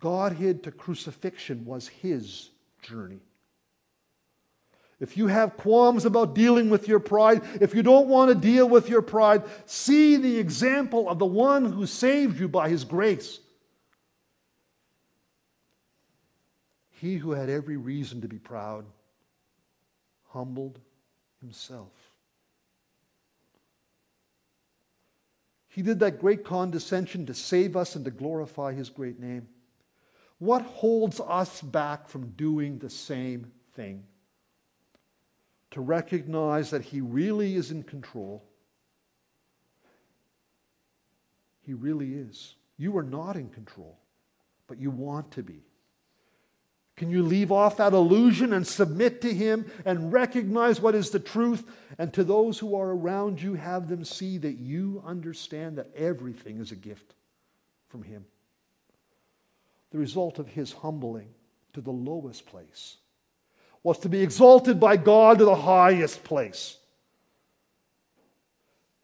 Godhead 0.00 0.62
to 0.64 0.70
crucifixion 0.70 1.64
was 1.64 1.88
his 1.88 2.50
journey. 2.82 3.20
If 5.00 5.16
you 5.16 5.28
have 5.28 5.56
qualms 5.56 6.04
about 6.04 6.34
dealing 6.34 6.70
with 6.70 6.88
your 6.88 6.98
pride, 6.98 7.42
if 7.60 7.74
you 7.74 7.82
don't 7.82 8.08
want 8.08 8.30
to 8.30 8.34
deal 8.34 8.68
with 8.68 8.88
your 8.88 9.02
pride, 9.02 9.44
see 9.64 10.16
the 10.16 10.38
example 10.38 11.08
of 11.08 11.18
the 11.20 11.26
one 11.26 11.72
who 11.72 11.86
saved 11.86 12.40
you 12.40 12.48
by 12.48 12.68
his 12.68 12.84
grace. 12.84 13.38
He 17.00 17.16
who 17.16 17.30
had 17.30 17.48
every 17.48 17.76
reason 17.76 18.22
to 18.22 18.28
be 18.28 18.38
proud 18.38 18.84
humbled 20.30 20.80
himself. 21.40 21.92
He 25.68 25.82
did 25.82 26.00
that 26.00 26.20
great 26.20 26.44
condescension 26.44 27.24
to 27.26 27.34
save 27.34 27.76
us 27.76 27.94
and 27.94 28.04
to 28.04 28.10
glorify 28.10 28.72
his 28.72 28.90
great 28.90 29.20
name. 29.20 29.46
What 30.38 30.62
holds 30.62 31.20
us 31.20 31.60
back 31.60 32.08
from 32.08 32.30
doing 32.30 32.78
the 32.78 32.90
same 32.90 33.50
thing? 33.74 34.04
To 35.72 35.80
recognize 35.80 36.70
that 36.70 36.82
He 36.82 37.00
really 37.00 37.56
is 37.56 37.70
in 37.70 37.82
control. 37.82 38.44
He 41.66 41.74
really 41.74 42.14
is. 42.14 42.54
You 42.76 42.96
are 42.96 43.02
not 43.02 43.36
in 43.36 43.50
control, 43.50 43.98
but 44.68 44.78
you 44.78 44.90
want 44.90 45.32
to 45.32 45.42
be. 45.42 45.64
Can 46.96 47.10
you 47.10 47.22
leave 47.22 47.52
off 47.52 47.76
that 47.76 47.92
illusion 47.92 48.52
and 48.52 48.66
submit 48.66 49.20
to 49.22 49.32
Him 49.32 49.70
and 49.84 50.12
recognize 50.12 50.80
what 50.80 50.94
is 50.94 51.10
the 51.10 51.20
truth? 51.20 51.68
And 51.98 52.12
to 52.14 52.24
those 52.24 52.58
who 52.58 52.76
are 52.76 52.90
around 52.90 53.42
you, 53.42 53.54
have 53.54 53.88
them 53.88 54.04
see 54.04 54.38
that 54.38 54.58
you 54.58 55.02
understand 55.04 55.78
that 55.78 55.90
everything 55.96 56.58
is 56.58 56.72
a 56.72 56.76
gift 56.76 57.14
from 57.88 58.04
Him 58.04 58.24
the 59.90 59.98
result 59.98 60.38
of 60.38 60.48
his 60.48 60.72
humbling 60.72 61.28
to 61.72 61.80
the 61.80 61.90
lowest 61.90 62.46
place 62.46 62.96
was 63.82 63.98
to 64.00 64.08
be 64.08 64.22
exalted 64.22 64.78
by 64.80 64.96
God 64.96 65.38
to 65.38 65.44
the 65.44 65.54
highest 65.54 66.24
place. 66.24 66.76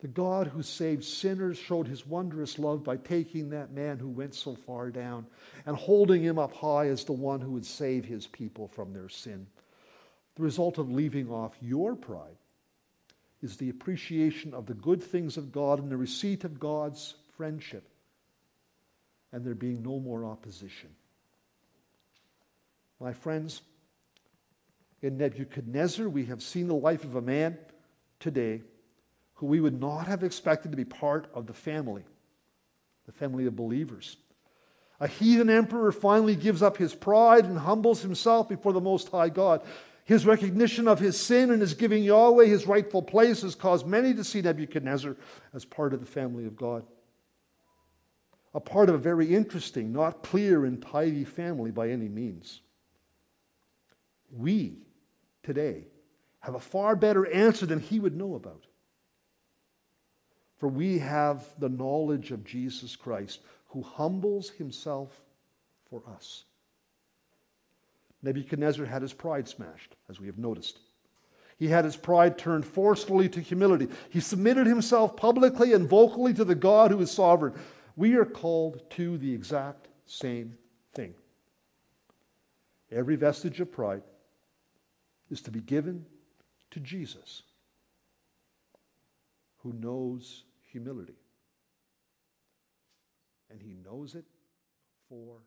The 0.00 0.08
God 0.08 0.48
who 0.48 0.62
saved 0.62 1.04
sinners 1.04 1.56
showed 1.56 1.86
his 1.86 2.06
wondrous 2.06 2.58
love 2.58 2.84
by 2.84 2.98
taking 2.98 3.48
that 3.50 3.72
man 3.72 3.98
who 3.98 4.08
went 4.08 4.34
so 4.34 4.54
far 4.54 4.90
down 4.90 5.26
and 5.64 5.74
holding 5.74 6.22
him 6.22 6.38
up 6.38 6.52
high 6.52 6.88
as 6.88 7.04
the 7.04 7.12
one 7.12 7.40
who 7.40 7.52
would 7.52 7.64
save 7.64 8.04
his 8.04 8.26
people 8.26 8.68
from 8.68 8.92
their 8.92 9.08
sin. 9.08 9.46
The 10.36 10.42
result 10.42 10.76
of 10.76 10.90
leaving 10.90 11.30
off 11.30 11.56
your 11.62 11.94
pride 11.94 12.36
is 13.40 13.56
the 13.56 13.70
appreciation 13.70 14.52
of 14.52 14.66
the 14.66 14.74
good 14.74 15.02
things 15.02 15.38
of 15.38 15.52
God 15.52 15.78
and 15.78 15.90
the 15.90 15.96
receipt 15.96 16.44
of 16.44 16.60
God's 16.60 17.14
friendship 17.36 17.88
and 19.34 19.44
there 19.44 19.56
being 19.56 19.82
no 19.82 19.98
more 19.98 20.24
opposition. 20.24 20.88
My 23.00 23.12
friends, 23.12 23.62
in 25.02 25.18
Nebuchadnezzar, 25.18 26.08
we 26.08 26.26
have 26.26 26.40
seen 26.40 26.68
the 26.68 26.74
life 26.74 27.02
of 27.02 27.16
a 27.16 27.20
man 27.20 27.58
today 28.20 28.62
who 29.34 29.46
we 29.46 29.58
would 29.58 29.80
not 29.80 30.06
have 30.06 30.22
expected 30.22 30.70
to 30.70 30.76
be 30.76 30.84
part 30.84 31.26
of 31.34 31.48
the 31.48 31.52
family, 31.52 32.04
the 33.06 33.12
family 33.12 33.46
of 33.46 33.56
believers. 33.56 34.16
A 35.00 35.08
heathen 35.08 35.50
emperor 35.50 35.90
finally 35.90 36.36
gives 36.36 36.62
up 36.62 36.76
his 36.76 36.94
pride 36.94 37.44
and 37.44 37.58
humbles 37.58 38.02
himself 38.02 38.48
before 38.48 38.72
the 38.72 38.80
Most 38.80 39.08
High 39.08 39.30
God. 39.30 39.62
His 40.04 40.24
recognition 40.24 40.86
of 40.86 41.00
his 41.00 41.18
sin 41.18 41.50
and 41.50 41.60
his 41.60 41.74
giving 41.74 42.04
Yahweh 42.04 42.46
his 42.46 42.68
rightful 42.68 43.02
place 43.02 43.42
has 43.42 43.56
caused 43.56 43.84
many 43.84 44.14
to 44.14 44.22
see 44.22 44.42
Nebuchadnezzar 44.42 45.16
as 45.52 45.64
part 45.64 45.92
of 45.92 45.98
the 45.98 46.06
family 46.06 46.46
of 46.46 46.54
God. 46.54 46.84
A 48.54 48.60
part 48.60 48.88
of 48.88 48.94
a 48.94 48.98
very 48.98 49.34
interesting, 49.34 49.92
not 49.92 50.22
clear 50.22 50.64
and 50.64 50.80
tidy 50.80 51.24
family 51.24 51.72
by 51.72 51.88
any 51.88 52.08
means. 52.08 52.60
We, 54.30 54.78
today, 55.42 55.88
have 56.40 56.54
a 56.54 56.60
far 56.60 56.94
better 56.94 57.26
answer 57.26 57.66
than 57.66 57.80
he 57.80 57.98
would 57.98 58.16
know 58.16 58.34
about. 58.36 58.64
For 60.58 60.68
we 60.68 60.98
have 61.00 61.44
the 61.58 61.68
knowledge 61.68 62.30
of 62.30 62.44
Jesus 62.44 62.94
Christ, 62.94 63.40
who 63.68 63.82
humbles 63.82 64.50
himself 64.50 65.20
for 65.90 66.02
us. 66.16 66.44
Nebuchadnezzar 68.22 68.86
had 68.86 69.02
his 69.02 69.12
pride 69.12 69.48
smashed, 69.48 69.96
as 70.08 70.20
we 70.20 70.26
have 70.26 70.38
noticed. 70.38 70.78
He 71.58 71.68
had 71.68 71.84
his 71.84 71.96
pride 71.96 72.38
turned 72.38 72.64
forcefully 72.64 73.28
to 73.30 73.40
humility. 73.40 73.88
He 74.10 74.20
submitted 74.20 74.66
himself 74.66 75.16
publicly 75.16 75.72
and 75.72 75.88
vocally 75.88 76.34
to 76.34 76.44
the 76.44 76.54
God 76.54 76.90
who 76.90 77.00
is 77.00 77.10
sovereign. 77.10 77.54
We 77.96 78.14
are 78.16 78.24
called 78.24 78.90
to 78.90 79.18
the 79.18 79.32
exact 79.32 79.88
same 80.06 80.56
thing. 80.94 81.14
Every 82.90 83.16
vestige 83.16 83.60
of 83.60 83.72
pride 83.72 84.02
is 85.30 85.40
to 85.42 85.50
be 85.50 85.60
given 85.60 86.04
to 86.70 86.80
Jesus, 86.80 87.42
who 89.58 89.72
knows 89.72 90.44
humility. 90.70 91.18
And 93.50 93.60
he 93.62 93.74
knows 93.84 94.14
it 94.14 94.24
for. 95.08 95.38